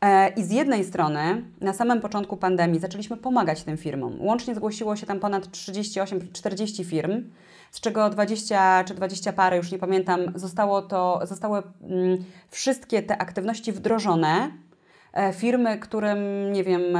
E, 0.00 0.28
I 0.28 0.44
z 0.44 0.50
jednej 0.50 0.84
strony, 0.84 1.42
na 1.60 1.72
samym 1.72 2.00
początku 2.00 2.36
pandemii 2.36 2.80
zaczęliśmy 2.80 3.16
pomagać 3.16 3.62
tym 3.62 3.76
firmom. 3.76 4.16
Łącznie 4.20 4.54
zgłosiło 4.54 4.96
się 4.96 5.06
tam 5.06 5.20
ponad 5.20 5.46
38-40 5.46 6.84
firm, 6.84 7.30
z 7.70 7.80
czego 7.80 8.10
20 8.10 8.84
czy 8.84 8.94
20 8.94 9.32
parę, 9.32 9.56
już 9.56 9.72
nie 9.72 9.78
pamiętam, 9.78 10.20
zostało 10.34 10.82
to, 10.82 11.20
zostały 11.24 11.62
mm, 11.82 12.24
wszystkie 12.50 13.02
te 13.02 13.18
aktywności 13.18 13.72
wdrożone. 13.72 14.50
E, 15.12 15.32
Firmy, 15.32 15.78
którym, 15.78 16.18
nie 16.52 16.64
wiem, 16.64 16.96
e, 16.96 16.98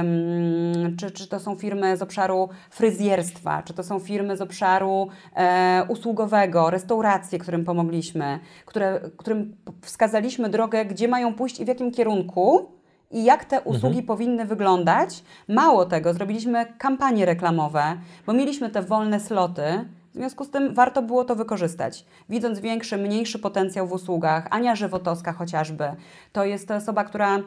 mm, 0.00 0.96
czy, 0.96 1.10
czy 1.10 1.28
to 1.28 1.40
są 1.40 1.56
firmy 1.56 1.96
z 1.96 2.02
obszaru 2.02 2.48
fryzjerstwa, 2.70 3.62
czy 3.62 3.74
to 3.74 3.82
są 3.82 3.98
firmy 3.98 4.36
z 4.36 4.40
obszaru 4.40 5.08
e, 5.36 5.84
usługowego, 5.88 6.70
restauracje, 6.70 7.38
którym 7.38 7.64
pomogliśmy, 7.64 8.38
które, 8.66 9.00
którym 9.16 9.56
wskazaliśmy 9.82 10.48
drogę, 10.48 10.84
gdzie 10.84 11.08
mają 11.08 11.34
pójść 11.34 11.60
i 11.60 11.64
w 11.64 11.68
jakim 11.68 11.92
kierunku, 11.92 12.70
i 13.10 13.24
jak 13.24 13.44
te 13.44 13.60
usługi 13.60 14.02
powinny 14.02 14.44
wyglądać. 14.44 15.24
Mało 15.48 15.84
tego, 15.84 16.14
zrobiliśmy 16.14 16.66
kampanie 16.78 17.26
reklamowe, 17.26 17.82
bo 18.26 18.32
mieliśmy 18.32 18.70
te 18.70 18.82
wolne 18.82 19.20
sloty. 19.20 19.62
W 20.10 20.14
związku 20.14 20.44
z 20.44 20.50
tym 20.50 20.74
warto 20.74 21.02
było 21.02 21.24
to 21.24 21.36
wykorzystać. 21.36 22.04
Widząc 22.28 22.60
większy, 22.60 22.96
mniejszy 22.96 23.38
potencjał 23.38 23.86
w 23.86 23.92
usługach, 23.92 24.46
Ania 24.50 24.76
Żywotowska 24.76 25.32
chociażby, 25.32 25.84
to 26.32 26.44
jest 26.44 26.70
osoba, 26.70 27.04
która 27.04 27.42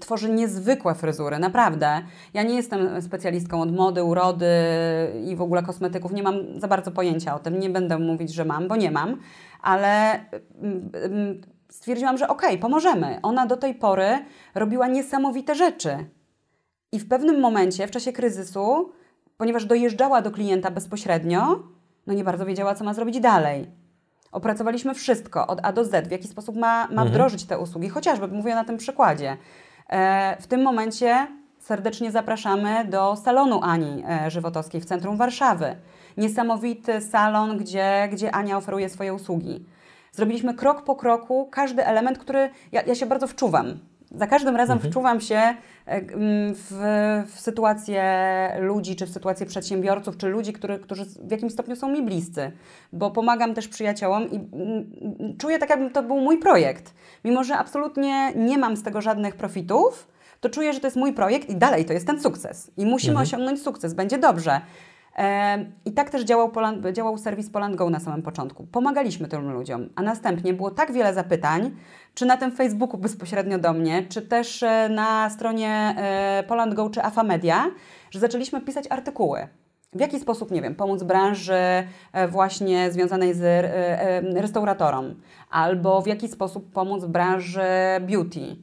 tworzy 0.00 0.30
niezwykłe 0.30 0.94
fryzury, 0.94 1.38
naprawdę. 1.38 2.02
Ja 2.34 2.42
nie 2.42 2.54
jestem 2.54 3.02
specjalistką 3.02 3.62
od 3.62 3.76
mody, 3.76 4.04
urody 4.04 4.46
i 5.24 5.36
w 5.36 5.42
ogóle 5.42 5.62
kosmetyków, 5.62 6.12
nie 6.12 6.22
mam 6.22 6.60
za 6.60 6.68
bardzo 6.68 6.90
pojęcia 6.90 7.34
o 7.34 7.38
tym, 7.38 7.60
nie 7.60 7.70
będę 7.70 7.98
mówić, 7.98 8.34
że 8.34 8.44
mam, 8.44 8.68
bo 8.68 8.76
nie 8.76 8.90
mam, 8.90 9.20
ale 9.62 10.12
mm, 10.62 10.90
mm, 10.94 11.40
stwierdziłam, 11.68 12.18
że 12.18 12.28
okej, 12.28 12.58
pomożemy. 12.58 13.18
Ona 13.22 13.46
do 13.46 13.56
tej 13.56 13.74
pory 13.74 14.18
robiła 14.54 14.86
niesamowite 14.88 15.54
rzeczy. 15.54 16.06
I 16.92 16.98
w 16.98 17.08
pewnym 17.08 17.40
momencie, 17.40 17.86
w 17.86 17.90
czasie 17.90 18.12
kryzysu, 18.12 18.92
ponieważ 19.40 19.64
dojeżdżała 19.64 20.22
do 20.22 20.30
klienta 20.30 20.70
bezpośrednio, 20.70 21.62
no 22.06 22.14
nie 22.14 22.24
bardzo 22.24 22.46
wiedziała, 22.46 22.74
co 22.74 22.84
ma 22.84 22.94
zrobić 22.94 23.20
dalej. 23.20 23.66
Opracowaliśmy 24.32 24.94
wszystko 24.94 25.46
od 25.46 25.60
A 25.62 25.72
do 25.72 25.84
Z, 25.84 26.08
w 26.08 26.10
jaki 26.10 26.28
sposób 26.28 26.56
ma, 26.56 26.88
ma 26.88 27.04
wdrożyć 27.04 27.44
te 27.44 27.58
usługi, 27.58 27.88
chociażby 27.88 28.28
mówię 28.28 28.54
na 28.54 28.64
tym 28.64 28.76
przykładzie. 28.76 29.36
E, 29.88 30.36
w 30.40 30.46
tym 30.46 30.62
momencie 30.62 31.26
serdecznie 31.58 32.10
zapraszamy 32.10 32.84
do 32.84 33.16
salonu 33.16 33.60
Ani 33.62 34.04
e, 34.08 34.30
Żywotowskiej 34.30 34.80
w 34.80 34.84
centrum 34.84 35.16
Warszawy. 35.16 35.76
Niesamowity 36.16 37.00
salon, 37.00 37.58
gdzie, 37.58 38.08
gdzie 38.12 38.34
Ania 38.34 38.56
oferuje 38.56 38.88
swoje 38.88 39.14
usługi. 39.14 39.66
Zrobiliśmy 40.12 40.54
krok 40.54 40.84
po 40.84 40.96
kroku 40.96 41.48
każdy 41.50 41.86
element, 41.86 42.18
który 42.18 42.50
ja, 42.72 42.82
ja 42.82 42.94
się 42.94 43.06
bardzo 43.06 43.26
wczuwam. 43.26 43.78
Za 44.14 44.26
każdym 44.26 44.56
razem 44.56 44.78
wczuwam 44.80 45.20
się 45.20 45.36
e, 45.36 45.54
w, 46.54 46.72
w 47.34 47.40
sytuację 47.40 48.02
ludzi, 48.60 48.96
czy 48.96 49.06
w 49.06 49.10
sytuację 49.10 49.46
przedsiębiorców, 49.46 50.16
czy 50.16 50.28
ludzi, 50.28 50.52
który, 50.52 50.78
którzy 50.78 51.04
w 51.04 51.30
jakimś 51.30 51.52
stopniu 51.52 51.76
są 51.76 51.88
mi 51.88 52.02
bliscy, 52.02 52.52
bo 52.92 53.10
pomagam 53.10 53.54
też 53.54 53.68
przyjaciołom 53.68 54.30
i 54.30 54.40
czuję 55.38 55.58
tak, 55.58 55.70
jakby 55.70 55.90
to 55.90 56.02
był 56.02 56.20
mój 56.20 56.38
projekt. 56.38 56.94
Mimo, 57.24 57.44
że 57.44 57.56
absolutnie 57.56 58.32
nie 58.36 58.58
mam 58.58 58.76
z 58.76 58.82
tego 58.82 59.00
żadnych 59.00 59.36
profitów, 59.36 60.08
to 60.40 60.48
czuję, 60.48 60.72
że 60.72 60.80
to 60.80 60.86
jest 60.86 60.96
mój 60.96 61.12
projekt 61.12 61.48
i 61.48 61.56
dalej 61.56 61.84
to 61.84 61.92
jest 61.92 62.06
ten 62.06 62.20
sukces. 62.20 62.70
I 62.76 62.86
musimy 62.86 63.20
osiągnąć 63.20 63.62
sukces, 63.62 63.94
będzie 63.94 64.18
dobrze. 64.18 64.60
I 65.84 65.92
tak 65.92 66.10
też 66.10 66.24
działał, 66.24 66.48
Poland, 66.48 66.86
działał 66.86 67.18
serwis 67.18 67.50
Poland 67.50 67.76
Go 67.76 67.90
na 67.90 68.00
samym 68.00 68.22
początku. 68.22 68.66
Pomagaliśmy 68.66 69.28
tym 69.28 69.52
ludziom, 69.52 69.88
a 69.94 70.02
następnie 70.02 70.54
było 70.54 70.70
tak 70.70 70.92
wiele 70.92 71.14
zapytań, 71.14 71.70
czy 72.14 72.26
na 72.26 72.36
tym 72.36 72.52
Facebooku 72.52 72.98
bezpośrednio 73.06 73.58
do 73.58 73.72
mnie, 73.72 74.02
czy 74.08 74.22
też 74.22 74.62
e, 74.62 74.88
na 74.88 75.30
stronie 75.30 75.94
e, 75.98 76.44
Poland 76.48 76.74
Go 76.74 76.90
czy 76.90 77.02
Afamedia, 77.02 77.66
że 78.10 78.20
zaczęliśmy 78.20 78.60
pisać 78.60 78.84
artykuły. 78.90 79.48
W 79.92 80.00
jaki 80.00 80.20
sposób, 80.20 80.50
nie 80.50 80.62
wiem, 80.62 80.74
pomóc 80.74 81.02
branży 81.02 81.54
e, 82.12 82.28
właśnie 82.28 82.92
związanej 82.92 83.34
z 83.34 83.66
restauratorom, 84.36 85.14
albo 85.50 86.02
w 86.02 86.06
jaki 86.06 86.28
sposób 86.28 86.72
pomóc 86.72 87.04
branży 87.04 87.60
beauty. 88.00 88.56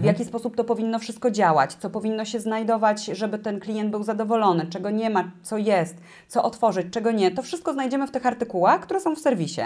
W 0.00 0.04
jaki 0.04 0.24
sposób 0.24 0.56
to 0.56 0.64
powinno 0.64 0.98
wszystko 0.98 1.30
działać, 1.30 1.74
co 1.74 1.90
powinno 1.90 2.24
się 2.24 2.40
znajdować, 2.40 3.04
żeby 3.04 3.38
ten 3.38 3.60
klient 3.60 3.90
był 3.90 4.02
zadowolony, 4.02 4.66
czego 4.66 4.90
nie 4.90 5.10
ma, 5.10 5.30
co 5.42 5.58
jest, 5.58 5.96
co 6.28 6.42
otworzyć, 6.42 6.86
czego 6.90 7.12
nie. 7.12 7.30
To 7.30 7.42
wszystko 7.42 7.72
znajdziemy 7.72 8.06
w 8.06 8.10
tych 8.10 8.26
artykułach, 8.26 8.80
które 8.80 9.00
są 9.00 9.16
w 9.16 9.18
serwisie. 9.18 9.62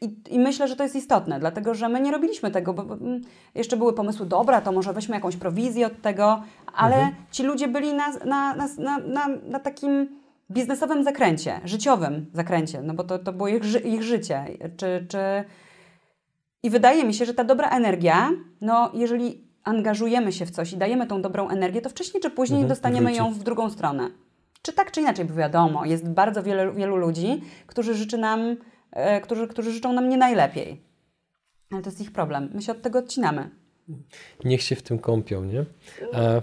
I, 0.00 0.16
I, 0.30 0.38
myślę, 0.38 0.68
że 0.68 0.76
to 0.76 0.82
jest 0.82 0.96
istotne, 0.96 1.40
dlatego 1.40 1.74
że 1.74 1.88
my 1.88 2.00
nie 2.00 2.12
robiliśmy 2.12 2.50
tego, 2.50 2.74
bo, 2.74 2.82
bo 2.82 2.96
jeszcze 3.54 3.76
były 3.76 3.92
pomysły, 3.92 4.26
dobra, 4.26 4.60
to 4.60 4.72
może 4.72 4.92
weźmy 4.92 5.14
jakąś 5.14 5.36
prowizję 5.36 5.86
od 5.86 6.02
tego, 6.02 6.42
ale 6.74 6.96
mhm. 6.96 7.14
ci 7.30 7.42
ludzie 7.42 7.68
byli 7.68 7.94
na, 7.94 8.12
na, 8.24 8.54
na, 8.54 8.98
na, 8.98 9.28
na 9.48 9.58
takim 9.58 10.08
biznesowym 10.50 11.04
zakręcie, 11.04 11.60
życiowym 11.64 12.26
zakręcie, 12.32 12.82
no 12.82 12.94
bo 12.94 13.04
to, 13.04 13.18
to 13.18 13.32
było 13.32 13.48
ich, 13.48 13.84
ich 13.84 14.02
życie. 14.02 14.44
Czy, 14.76 15.06
czy... 15.08 15.44
I 16.62 16.70
wydaje 16.70 17.04
mi 17.04 17.14
się, 17.14 17.24
że 17.24 17.34
ta 17.34 17.44
dobra 17.44 17.70
energia, 17.70 18.30
no 18.60 18.90
jeżeli 18.94 19.48
angażujemy 19.64 20.32
się 20.32 20.46
w 20.46 20.50
coś 20.50 20.72
i 20.72 20.76
dajemy 20.76 21.06
tą 21.06 21.22
dobrą 21.22 21.48
energię, 21.48 21.80
to 21.80 21.90
wcześniej 21.90 22.22
czy 22.22 22.30
później 22.30 22.60
mhm, 22.60 22.68
dostaniemy 22.68 23.06
wróci. 23.06 23.18
ją 23.18 23.32
w 23.32 23.42
drugą 23.42 23.70
stronę. 23.70 24.10
Czy 24.62 24.72
tak, 24.72 24.90
czy 24.90 25.00
inaczej, 25.00 25.24
bo 25.24 25.34
wiadomo, 25.34 25.84
jest 25.84 26.08
bardzo 26.08 26.42
wiele, 26.42 26.72
wielu 26.72 26.96
ludzi, 26.96 27.42
którzy 27.66 27.94
życzy 27.94 28.18
nam 28.18 28.56
E, 28.90 29.20
którzy, 29.20 29.48
którzy 29.48 29.72
życzą 29.72 29.92
nam 29.92 30.08
nie 30.08 30.16
najlepiej. 30.16 30.80
Ale 31.70 31.82
to 31.82 31.90
jest 31.90 32.00
ich 32.00 32.12
problem. 32.12 32.50
My 32.54 32.62
się 32.62 32.72
od 32.72 32.82
tego 32.82 32.98
odcinamy. 32.98 33.50
Niech 34.44 34.62
się 34.62 34.76
w 34.76 34.82
tym 34.82 34.98
kąpią, 34.98 35.44
nie? 35.44 35.64
E, 36.12 36.42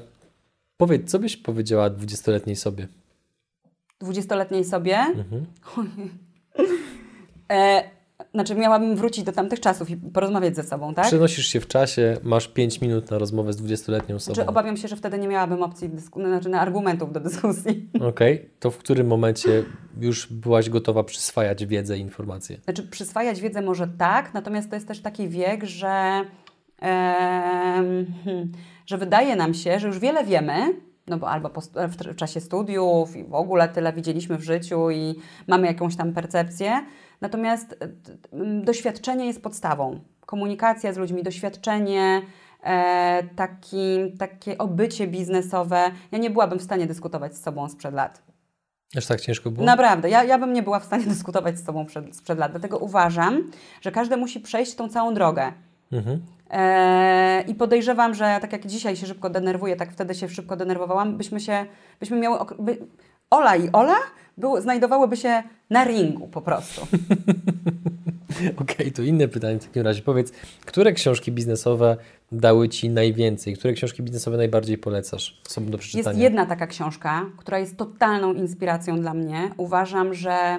powiedz, 0.77 1.11
co 1.11 1.19
byś 1.19 1.37
powiedziała 1.37 1.89
dwudziestoletniej 1.89 2.55
sobie? 2.55 2.87
Dwudziestoletniej 3.99 4.65
sobie? 4.65 4.97
Mhm. 4.97 5.45
e, 7.51 7.83
znaczy, 8.33 8.55
miałabym 8.55 8.95
wrócić 8.95 9.23
do 9.23 9.31
tamtych 9.31 9.59
czasów 9.59 9.89
i 9.89 9.97
porozmawiać 9.97 10.55
ze 10.55 10.63
sobą, 10.63 10.93
tak? 10.93 11.05
Przenosisz 11.05 11.47
się 11.47 11.59
w 11.59 11.67
czasie, 11.67 12.17
masz 12.23 12.47
5 12.47 12.81
minut 12.81 13.11
na 13.11 13.17
rozmowę 13.17 13.53
z 13.53 13.61
20-letnią 13.61 14.15
osobą. 14.15 14.35
Znaczy, 14.35 14.49
obawiam 14.49 14.77
się, 14.77 14.87
że 14.87 14.95
wtedy 14.95 15.17
nie 15.17 15.27
miałabym 15.27 15.63
opcji, 15.63 15.89
znaczy 16.15 16.49
na 16.49 16.61
argumentów 16.61 17.13
do 17.13 17.19
dyskusji. 17.19 17.89
Okej, 18.09 18.35
okay. 18.35 18.49
to 18.59 18.71
w 18.71 18.77
którym 18.77 19.07
momencie 19.07 19.63
już 20.01 20.33
byłaś 20.33 20.69
gotowa 20.69 21.03
przyswajać 21.03 21.65
wiedzę 21.65 21.97
i 21.97 22.01
informacje? 22.01 22.57
Znaczy, 22.63 22.83
przyswajać 22.83 23.41
wiedzę 23.41 23.61
może 23.61 23.87
tak, 23.87 24.33
natomiast 24.33 24.69
to 24.69 24.75
jest 24.75 24.87
też 24.87 25.01
taki 25.01 25.29
wiek, 25.29 25.63
że, 25.63 26.21
e, 26.81 27.83
że 28.85 28.97
wydaje 28.97 29.35
nam 29.35 29.53
się, 29.53 29.79
że 29.79 29.87
już 29.87 29.99
wiele 29.99 30.23
wiemy, 30.23 30.73
no 31.07 31.17
bo 31.17 31.29
albo 31.29 31.49
w 31.87 32.15
czasie 32.15 32.41
studiów 32.41 33.15
i 33.15 33.23
w 33.23 33.33
ogóle 33.33 33.69
tyle 33.69 33.93
widzieliśmy 33.93 34.37
w 34.37 34.43
życiu 34.43 34.91
i 34.91 35.15
mamy 35.47 35.67
jakąś 35.67 35.95
tam 35.95 36.13
percepcję, 36.13 36.85
Natomiast 37.25 37.75
e, 37.79 37.87
doświadczenie 38.63 39.25
jest 39.25 39.41
podstawą. 39.41 39.99
Komunikacja 40.25 40.93
z 40.93 40.97
ludźmi, 40.97 41.23
doświadczenie, 41.23 42.21
e, 42.63 43.23
taki, 43.35 44.13
takie 44.19 44.57
obycie 44.57 45.07
biznesowe. 45.07 45.91
Ja 46.11 46.17
nie 46.17 46.29
byłabym 46.29 46.59
w 46.59 46.63
stanie 46.63 46.87
dyskutować 46.87 47.35
z 47.35 47.43
sobą 47.43 47.69
sprzed 47.69 47.93
lat. 47.93 48.23
Aż 48.97 49.05
tak 49.05 49.21
ciężko 49.21 49.51
było? 49.51 49.65
Naprawdę, 49.65 50.09
ja, 50.09 50.23
ja 50.23 50.37
bym 50.39 50.53
nie 50.53 50.63
była 50.63 50.79
w 50.79 50.85
stanie 50.85 51.03
dyskutować 51.15 51.59
z 51.59 51.65
sobą 51.65 51.85
przed, 51.85 52.15
sprzed 52.15 52.39
lat. 52.39 52.51
Dlatego 52.51 52.77
uważam, 52.77 53.51
że 53.81 53.91
każdy 53.91 54.17
musi 54.17 54.39
przejść 54.39 54.75
tą 54.75 54.89
całą 54.89 55.13
drogę. 55.13 55.53
Mhm. 55.91 56.21
E, 56.49 57.43
I 57.47 57.55
podejrzewam, 57.55 58.13
że 58.13 58.37
tak 58.41 58.51
jak 58.51 58.65
dzisiaj 58.65 58.95
się 58.95 59.07
szybko 59.07 59.29
denerwuję, 59.29 59.75
tak 59.75 59.91
wtedy 59.91 60.15
się 60.15 60.29
szybko 60.29 60.55
denerwowałam, 60.55 61.17
byśmy 61.17 61.39
się, 61.39 61.65
byśmy 61.99 62.17
miały, 62.17 62.37
by, 62.59 62.77
Ola 63.29 63.55
i 63.55 63.69
Ola 63.71 63.97
był, 64.37 64.61
znajdowałyby 64.61 65.17
się 65.17 65.43
na 65.69 65.83
ringu 65.83 66.27
po 66.27 66.41
prostu. 66.41 66.81
Okej, 68.35 68.75
okay, 68.75 68.91
to 68.91 69.01
inne 69.01 69.27
pytanie 69.27 69.59
w 69.59 69.65
takim 69.65 69.83
razie. 69.83 70.01
Powiedz, 70.01 70.31
które 70.65 70.93
książki 70.93 71.31
biznesowe 71.31 71.97
dały 72.31 72.69
Ci 72.69 72.89
najwięcej? 72.89 73.55
Które 73.55 73.73
książki 73.73 74.03
biznesowe 74.03 74.37
najbardziej 74.37 74.77
polecasz 74.77 75.41
osobom 75.47 75.71
do 75.71 75.77
przeczytania? 75.77 76.09
Jest 76.09 76.23
jedna 76.23 76.45
taka 76.45 76.67
książka, 76.67 77.25
która 77.37 77.59
jest 77.59 77.77
totalną 77.77 78.33
inspiracją 78.33 78.99
dla 78.99 79.13
mnie. 79.13 79.51
Uważam, 79.57 80.13
że 80.13 80.57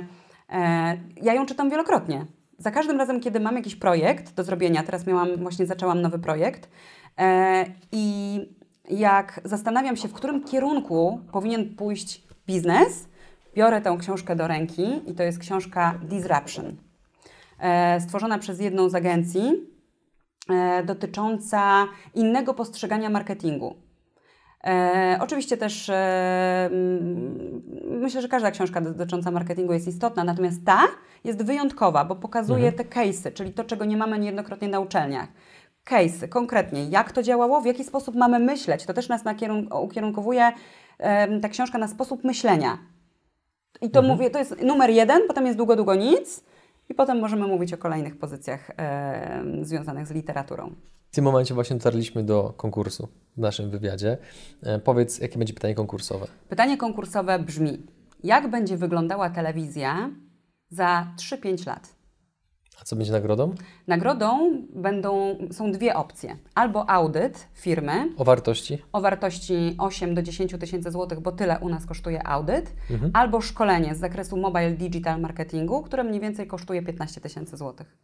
e, 0.51 0.97
ja 1.23 1.35
ją 1.35 1.47
czytam 1.47 1.71
wielokrotnie. 1.71 2.27
Za 2.59 2.71
każdym 2.71 2.99
razem, 2.99 3.21
kiedy 3.21 3.41
mam 3.41 3.57
jakiś 3.57 3.77
projekt 3.77 4.35
do 4.35 4.45
zrobienia, 4.45 4.83
teraz 4.83 5.07
miałam, 5.07 5.37
właśnie 5.37 5.67
zaczęłam 5.67 6.03
nowy 6.03 6.19
projekt 6.19 6.69
e, 7.19 7.65
i 7.93 8.39
jak 8.91 9.41
zastanawiam 9.45 9.97
się, 9.97 10.09
w 10.09 10.13
którym 10.13 10.45
kierunku 10.45 11.21
powinien 11.33 11.75
pójść 11.75 12.23
biznes, 12.47 13.09
biorę 13.57 13.81
tę 13.81 13.97
książkę 14.01 14.37
do 14.37 14.49
ręki 14.49 15.11
i 15.11 15.15
to 15.15 15.23
jest 15.23 15.39
książka 15.39 15.99
Disruption, 16.03 16.77
e, 17.59 18.01
stworzona 18.01 18.39
przez 18.39 18.61
jedną 18.61 18.89
z 18.89 18.95
agencji, 18.95 19.53
e, 20.51 20.83
dotycząca 20.85 21.87
innego 22.15 22.55
postrzegania 22.55 23.11
marketingu. 23.11 23.77
E, 24.65 25.19
oczywiście 25.21 25.57
też 25.57 25.89
e, 25.89 26.71
myślę, 27.91 28.23
że 28.23 28.29
każda 28.29 28.51
książka 28.51 28.81
dotycząca 28.81 29.31
marketingu 29.31 29.73
jest 29.73 29.89
istotna, 29.89 30.25
natomiast 30.25 30.65
ta 30.65 30.83
jest 31.25 31.43
wyjątkowa, 31.43 32.05
bo 32.05 32.17
pokazuje 32.17 32.69
mhm. 32.69 32.89
te 32.89 33.01
case'y, 33.01 33.33
czyli 33.33 33.53
to, 33.53 33.65
czego 33.65 33.85
nie 33.85 33.97
mamy 33.97 34.19
niejednokrotnie 34.19 34.69
na 34.69 34.81
uczelniach. 34.81 35.29
Case'y, 35.85 36.29
konkretnie, 36.29 36.85
jak 36.85 37.13
to 37.13 37.23
działało, 37.23 37.61
w 37.61 37.67
jaki 37.67 37.85
sposób 37.85 38.15
mamy 38.15 38.39
myśleć. 38.39 38.87
To 38.87 38.95
też 38.95 39.09
nas 39.09 39.23
ukierunkowuje 39.83 40.53
ta 41.43 41.49
książka 41.49 41.79
na 41.79 41.89
sposób 41.89 42.25
myślenia. 42.25 42.79
I 43.81 43.91
to 43.91 44.01
mhm. 44.01 44.07
mówię, 44.07 44.31
to 44.31 44.39
jest 44.39 44.63
numer 44.63 44.91
jeden, 44.91 45.23
potem 45.29 45.47
jest 45.47 45.59
długo, 45.59 45.77
długo 45.77 45.95
nic 45.95 46.45
i 46.89 46.95
potem 46.95 47.21
możemy 47.21 47.47
mówić 47.47 47.73
o 47.73 47.79
kolejnych 47.79 48.19
pozycjach 48.19 48.71
e, 48.79 49.45
związanych 49.63 50.07
z 50.07 50.11
literaturą. 50.11 50.75
W 51.11 51.15
tym 51.15 51.25
momencie 51.25 51.55
właśnie 51.55 51.77
dotarliśmy 51.77 52.25
do 52.25 52.55
konkursu 52.57 53.09
w 53.37 53.41
naszym 53.41 53.71
wywiadzie. 53.71 54.19
E, 54.63 54.79
powiedz, 54.79 55.19
jakie 55.19 55.39
będzie 55.39 55.55
pytanie 55.55 55.75
konkursowe? 55.75 56.27
Pytanie 56.49 56.77
konkursowe 56.77 57.39
brzmi: 57.39 57.87
jak 58.25 58.51
będzie 58.51 58.77
wyglądała 58.77 59.31
telewizja 59.31 60.11
za 60.71 61.07
3-5 61.19 61.67
lat? 61.67 61.96
A 62.81 62.85
co 62.85 62.97
będzie 62.97 63.13
nagrodą? 63.13 63.55
Nagrodą 63.87 64.53
będą, 64.75 65.37
są 65.51 65.73
dwie 65.73 65.95
opcje. 65.95 66.37
Albo 66.55 66.91
audyt 66.91 67.49
firmy. 67.53 68.13
O 68.17 68.25
wartości? 68.25 68.79
O 68.93 69.01
wartości 69.01 69.75
8 69.79 70.15
do 70.15 70.23
10 70.23 70.55
tysięcy 70.61 70.91
złotych, 70.91 71.21
bo 71.21 71.33
tyle 71.33 71.59
u 71.59 71.69
nas 71.69 71.87
kosztuje 71.87 72.27
audyt. 72.27 72.73
Mhm. 72.91 73.11
Albo 73.15 73.41
szkolenie 73.41 73.95
z 73.95 73.99
zakresu 73.99 74.37
mobile 74.37 74.71
digital 74.71 75.21
marketingu, 75.21 75.83
które 75.83 76.05
mniej 76.05 76.21
więcej 76.21 76.47
kosztuje 76.47 76.83
15 76.83 77.21
tysięcy 77.21 77.57
złotych. 77.57 77.97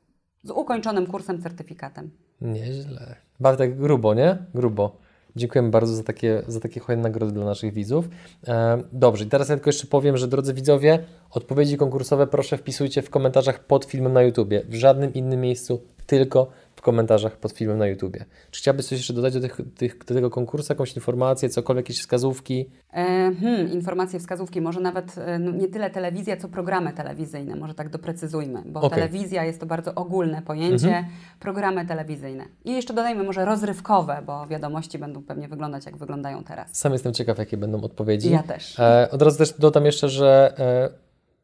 Z 0.43 0.51
ukończonym 0.51 1.07
kursem, 1.07 1.43
certyfikatem. 1.43 2.11
Nieźle. 2.41 3.17
Bardzo 3.41 3.59
tak 3.59 3.77
grubo, 3.79 4.15
nie? 4.15 4.39
Grubo. 4.55 4.99
Dziękujemy 5.37 5.71
bardzo 5.71 5.95
za 5.95 6.03
takie, 6.03 6.43
za 6.47 6.61
takie 6.61 6.81
hojne 6.81 7.03
nagrody 7.03 7.33
dla 7.33 7.45
naszych 7.45 7.73
widzów. 7.73 8.09
E, 8.49 8.83
dobrze, 8.93 9.25
i 9.25 9.29
teraz 9.29 9.49
ja 9.49 9.55
tylko 9.55 9.69
jeszcze 9.69 9.87
powiem, 9.87 10.17
że 10.17 10.29
drodzy 10.29 10.55
widzowie, 10.55 11.05
odpowiedzi 11.31 11.77
konkursowe 11.77 12.27
proszę 12.27 12.59
wpisujcie 12.59 13.03
w 13.03 13.11
komentarzach 13.11 13.65
pod 13.65 13.85
filmem 13.85 14.13
na 14.13 14.23
YouTubie. 14.23 14.63
W 14.69 14.75
żadnym 14.75 15.15
innym 15.15 15.41
miejscu, 15.41 15.83
tylko 16.07 16.47
w 16.83 16.85
komentarzach 16.85 17.37
pod 17.37 17.53
filmem 17.53 17.79
na 17.79 17.87
YouTubie. 17.87 18.25
Czy 18.51 18.61
chciałabyś 18.61 18.87
coś 18.87 18.99
jeszcze 18.99 19.13
dodać 19.13 19.35
do, 19.35 19.41
tych, 19.41 19.61
tych, 19.77 19.99
do 19.99 20.15
tego 20.15 20.31
konkursu, 20.31 20.73
jakąś 20.73 20.95
informację, 20.95 21.49
cokolwiek, 21.49 21.89
jakieś 21.89 22.01
wskazówki? 22.01 22.71
E, 22.93 23.33
hmm, 23.41 23.73
informacje, 23.73 24.21
wskazówki, 24.21 24.61
może 24.61 24.81
nawet 24.81 25.19
e, 25.19 25.39
no, 25.39 25.51
nie 25.51 25.69
tyle 25.69 25.91
telewizja, 25.91 26.37
co 26.37 26.49
programy 26.49 26.93
telewizyjne, 26.93 27.57
może 27.57 27.75
tak 27.75 27.89
doprecyzujmy, 27.89 28.63
bo 28.67 28.81
okay. 28.81 28.99
telewizja 28.99 29.45
jest 29.45 29.61
to 29.61 29.67
bardzo 29.67 29.95
ogólne 29.95 30.43
pojęcie, 30.43 30.87
mhm. 30.87 31.05
programy 31.41 31.87
telewizyjne. 31.87 32.45
I 32.65 32.73
jeszcze 32.73 32.95
dodajmy 32.95 33.25
może 33.25 33.45
rozrywkowe, 33.45 34.23
bo 34.27 34.47
wiadomości 34.47 34.99
będą 34.99 35.23
pewnie 35.23 35.49
wyglądać, 35.49 35.87
jak 35.87 35.97
wyglądają 35.97 36.45
teraz. 36.45 36.77
Sam 36.77 36.93
jestem 36.93 37.13
ciekaw, 37.13 37.39
jakie 37.39 37.57
będą 37.57 37.81
odpowiedzi. 37.81 38.31
Ja 38.31 38.43
też. 38.43 38.79
E, 38.79 39.09
od 39.11 39.23
razu 39.23 39.39
też 39.39 39.53
dodam 39.59 39.85
jeszcze, 39.85 40.09
że 40.09 40.55
e, 40.59 40.89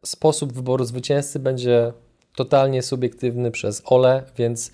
sposób 0.07 0.53
wyboru 0.53 0.85
zwycięzcy 0.85 1.39
będzie 1.39 1.93
totalnie 2.35 2.83
subiektywny 2.83 3.51
przez 3.51 3.83
Ole, 3.85 4.23
więc 4.37 4.73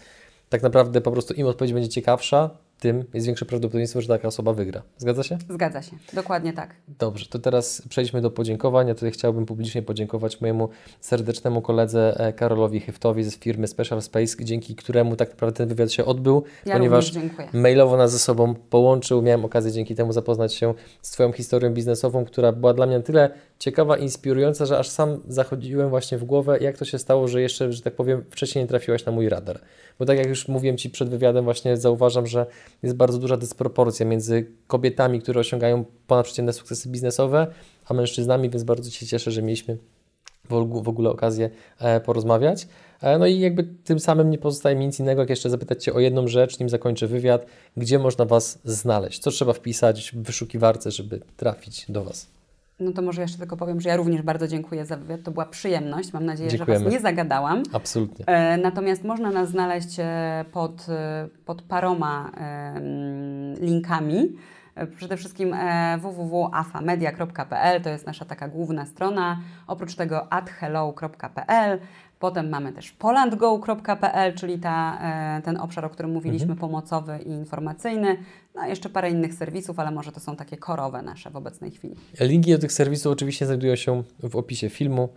tak 0.54 0.62
naprawdę 0.62 1.00
po 1.00 1.12
prostu 1.12 1.34
im 1.34 1.46
odpowiedź 1.46 1.72
będzie 1.72 1.88
ciekawsza, 1.88 2.50
tym 2.84 3.04
jest 3.14 3.26
większe 3.26 3.44
prawdopodobieństwo, 3.44 4.00
że 4.00 4.08
taka 4.08 4.28
osoba 4.28 4.52
wygra. 4.52 4.82
Zgadza 4.96 5.22
się? 5.22 5.38
Zgadza 5.50 5.82
się, 5.82 5.96
dokładnie 6.12 6.52
tak. 6.52 6.74
Dobrze, 6.98 7.26
to 7.26 7.38
teraz 7.38 7.82
przejdźmy 7.88 8.20
do 8.20 8.30
podziękowań. 8.30 8.88
Ja 8.88 8.94
tutaj 8.94 9.10
chciałbym 9.10 9.46
publicznie 9.46 9.82
podziękować 9.82 10.40
mojemu 10.40 10.68
serdecznemu 11.00 11.62
koledze 11.62 12.20
e, 12.20 12.32
Karolowi 12.32 12.80
Hyftowi 12.80 13.24
z 13.24 13.38
firmy 13.38 13.66
Special 13.66 14.02
Space, 14.02 14.44
dzięki 14.44 14.76
któremu 14.76 15.16
tak 15.16 15.30
naprawdę 15.30 15.56
ten 15.56 15.68
wywiad 15.68 15.92
się 15.92 16.04
odbył, 16.04 16.44
ja 16.66 16.74
ponieważ 16.74 17.12
mailowo 17.52 17.96
nas 17.96 18.12
ze 18.12 18.18
sobą 18.18 18.54
połączył. 18.54 19.22
Miałem 19.22 19.44
okazję 19.44 19.72
dzięki 19.72 19.94
temu 19.94 20.12
zapoznać 20.12 20.54
się 20.54 20.74
z 21.02 21.10
Twoją 21.10 21.32
historią 21.32 21.70
biznesową, 21.70 22.24
która 22.24 22.52
była 22.52 22.74
dla 22.74 22.86
mnie 22.86 23.00
tyle 23.00 23.30
ciekawa, 23.58 23.96
inspirująca, 23.96 24.66
że 24.66 24.78
aż 24.78 24.88
sam 24.88 25.20
zachodziłem 25.28 25.90
właśnie 25.90 26.18
w 26.18 26.24
głowę, 26.24 26.58
jak 26.60 26.78
to 26.78 26.84
się 26.84 26.98
stało, 26.98 27.28
że 27.28 27.42
jeszcze, 27.42 27.72
że 27.72 27.82
tak 27.82 27.94
powiem, 27.94 28.24
wcześniej 28.30 28.64
nie 28.64 28.68
trafiłaś 28.68 29.04
na 29.04 29.12
mój 29.12 29.28
radar. 29.28 29.60
Bo 29.98 30.06
tak 30.06 30.18
jak 30.18 30.28
już 30.28 30.48
mówiłem 30.48 30.76
Ci 30.76 30.90
przed 30.90 31.08
wywiadem, 31.08 31.44
właśnie 31.44 31.76
zauważam, 31.76 32.26
że 32.26 32.46
jest 32.82 32.96
bardzo 32.96 33.18
duża 33.18 33.36
dysproporcja 33.36 34.06
między 34.06 34.46
kobietami, 34.66 35.20
które 35.20 35.40
osiągają 35.40 35.84
ponadprzeciętne 36.06 36.52
sukcesy 36.52 36.88
biznesowe, 36.88 37.46
a 37.86 37.94
mężczyznami, 37.94 38.50
więc 38.50 38.64
bardzo 38.64 38.90
się 38.90 39.06
cieszę, 39.06 39.30
że 39.30 39.42
mieliśmy 39.42 39.78
w 40.50 40.88
ogóle 40.88 41.10
okazję 41.10 41.50
e, 41.78 42.00
porozmawiać. 42.00 42.68
E, 43.00 43.18
no 43.18 43.26
i 43.26 43.40
jakby 43.40 43.64
tym 43.64 44.00
samym 44.00 44.30
nie 44.30 44.38
pozostaje 44.38 44.76
mi 44.76 44.86
nic 44.86 45.00
innego, 45.00 45.22
jak 45.22 45.30
jeszcze 45.30 45.50
zapytać 45.50 45.84
Cię 45.84 45.94
o 45.94 46.00
jedną 46.00 46.28
rzecz, 46.28 46.58
nim 46.58 46.68
zakończę 46.68 47.06
wywiad. 47.06 47.46
Gdzie 47.76 47.98
można 47.98 48.24
Was 48.24 48.58
znaleźć? 48.64 49.18
Co 49.18 49.30
trzeba 49.30 49.52
wpisać 49.52 50.12
w 50.12 50.22
wyszukiwarce, 50.22 50.90
żeby 50.90 51.20
trafić 51.36 51.86
do 51.88 52.04
Was? 52.04 52.26
No 52.80 52.92
to 52.92 53.02
może 53.02 53.22
jeszcze 53.22 53.38
tylko 53.38 53.56
powiem, 53.56 53.80
że 53.80 53.88
ja 53.88 53.96
również 53.96 54.22
bardzo 54.22 54.48
dziękuję 54.48 54.84
za 54.84 54.96
wywiad. 54.96 55.22
To 55.22 55.30
była 55.30 55.46
przyjemność. 55.46 56.12
Mam 56.12 56.24
nadzieję, 56.26 56.50
Dziękujemy. 56.50 56.78
że 56.78 56.84
Was 56.84 56.92
nie 56.94 57.00
zagadałam. 57.00 57.62
Absolutnie. 57.72 58.26
E, 58.26 58.56
natomiast 58.56 59.04
można 59.04 59.30
nas 59.30 59.48
znaleźć 59.48 59.96
e, 59.98 60.44
pod, 60.52 60.86
e, 60.88 61.28
pod 61.44 61.62
paroma 61.62 62.30
e, 62.36 62.80
linkami. 63.60 64.36
Przede 64.96 65.16
wszystkim 65.16 65.54
e, 65.54 65.98
www.afamedia.pl 65.98 67.82
to 67.82 67.90
jest 67.90 68.06
nasza 68.06 68.24
taka 68.24 68.48
główna 68.48 68.86
strona. 68.86 69.40
Oprócz 69.66 69.94
tego 69.94 70.32
adhello.pl 70.32 71.78
Potem 72.18 72.48
mamy 72.48 72.72
też 72.72 72.92
polandgo.pl, 72.92 74.34
czyli 74.34 74.58
ta, 74.58 74.98
ten 75.44 75.56
obszar, 75.56 75.84
o 75.84 75.90
którym 75.90 76.12
mówiliśmy, 76.12 76.52
mhm. 76.52 76.58
pomocowy 76.58 77.18
i 77.26 77.28
informacyjny. 77.28 78.16
No 78.54 78.66
jeszcze 78.66 78.88
parę 78.88 79.10
innych 79.10 79.34
serwisów, 79.34 79.78
ale 79.78 79.90
może 79.90 80.12
to 80.12 80.20
są 80.20 80.36
takie 80.36 80.56
korowe 80.56 81.02
nasze 81.02 81.30
w 81.30 81.36
obecnej 81.36 81.70
chwili. 81.70 81.96
Linki 82.20 82.52
do 82.52 82.58
tych 82.58 82.72
serwisów 82.72 83.12
oczywiście 83.12 83.46
znajdują 83.46 83.76
się 83.76 84.02
w 84.22 84.36
opisie 84.36 84.68
filmu. 84.68 85.08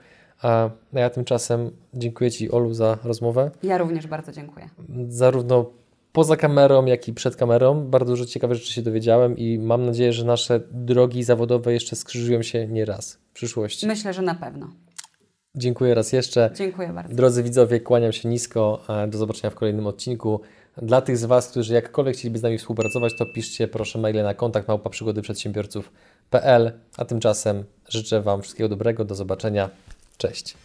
A 0.42 0.70
ja 0.94 1.10
tymczasem 1.10 1.72
dziękuję 1.94 2.32
Ci, 2.32 2.52
Olu, 2.52 2.74
za 2.74 2.98
rozmowę. 3.04 3.52
Ja 3.64 3.78
również 3.78 4.08
bardzo 4.08 4.32
dziękuję. 4.32 4.70
Zarówno 5.08 5.70
poza 6.12 6.36
kamerą, 6.36 6.86
jak 6.86 7.08
i 7.08 7.14
przed 7.14 7.36
kamerą. 7.36 7.86
Bardzo 7.86 8.12
dużo 8.12 8.26
ciekawych 8.26 8.58
rzeczy 8.58 8.74
się 8.74 8.82
dowiedziałem 8.82 9.38
i 9.38 9.60
mam 9.60 9.86
nadzieję, 9.86 10.14
że 10.14 10.26
nasze 10.26 10.60
drogi 10.72 11.24
zawodowe 11.24 11.74
jeszcze 11.74 11.96
skrzyżują 11.96 12.42
się 12.42 12.68
nie 12.68 12.86
raz 12.86 13.14
w 13.14 13.34
przyszłości. 13.34 13.88
Myślę, 13.88 14.14
że 14.14 14.22
na 14.22 14.36
pewno. 14.36 14.68
Dziękuję 15.56 15.96
raz 15.96 16.14
jeszcze. 16.14 16.52
Dziękuję 16.56 16.94
bardzo. 16.94 17.16
Drodzy 17.16 17.44
widzowie, 17.44 17.80
kłaniam 17.80 18.12
się 18.12 18.30
nisko. 18.30 18.82
Do 19.08 19.18
zobaczenia 19.18 19.52
w 19.52 19.56
kolejnym 19.56 19.88
odcinku. 19.88 20.42
Dla 20.82 21.02
tych 21.02 21.18
z 21.18 21.26
Was, 21.26 21.48
którzy 21.48 21.74
jakkolwiek 21.74 22.16
chcieliby 22.16 22.40
z 22.40 22.44
nami 22.44 22.58
współpracować, 22.58 23.14
to 23.18 23.26
piszcie 23.26 23.68
proszę 23.68 24.00
maile 24.00 24.24
na 24.24 24.34
kontakt 24.34 24.68
małpa 24.68 24.90
przygody 24.90 25.22
przedsiębiorców.pl. 25.22 26.72
A 26.98 27.06
tymczasem 27.06 27.64
życzę 27.90 28.22
Wam 28.22 28.42
wszystkiego 28.42 28.70
dobrego. 28.70 29.06
Do 29.06 29.16
zobaczenia. 29.16 29.70
Cześć. 30.18 30.58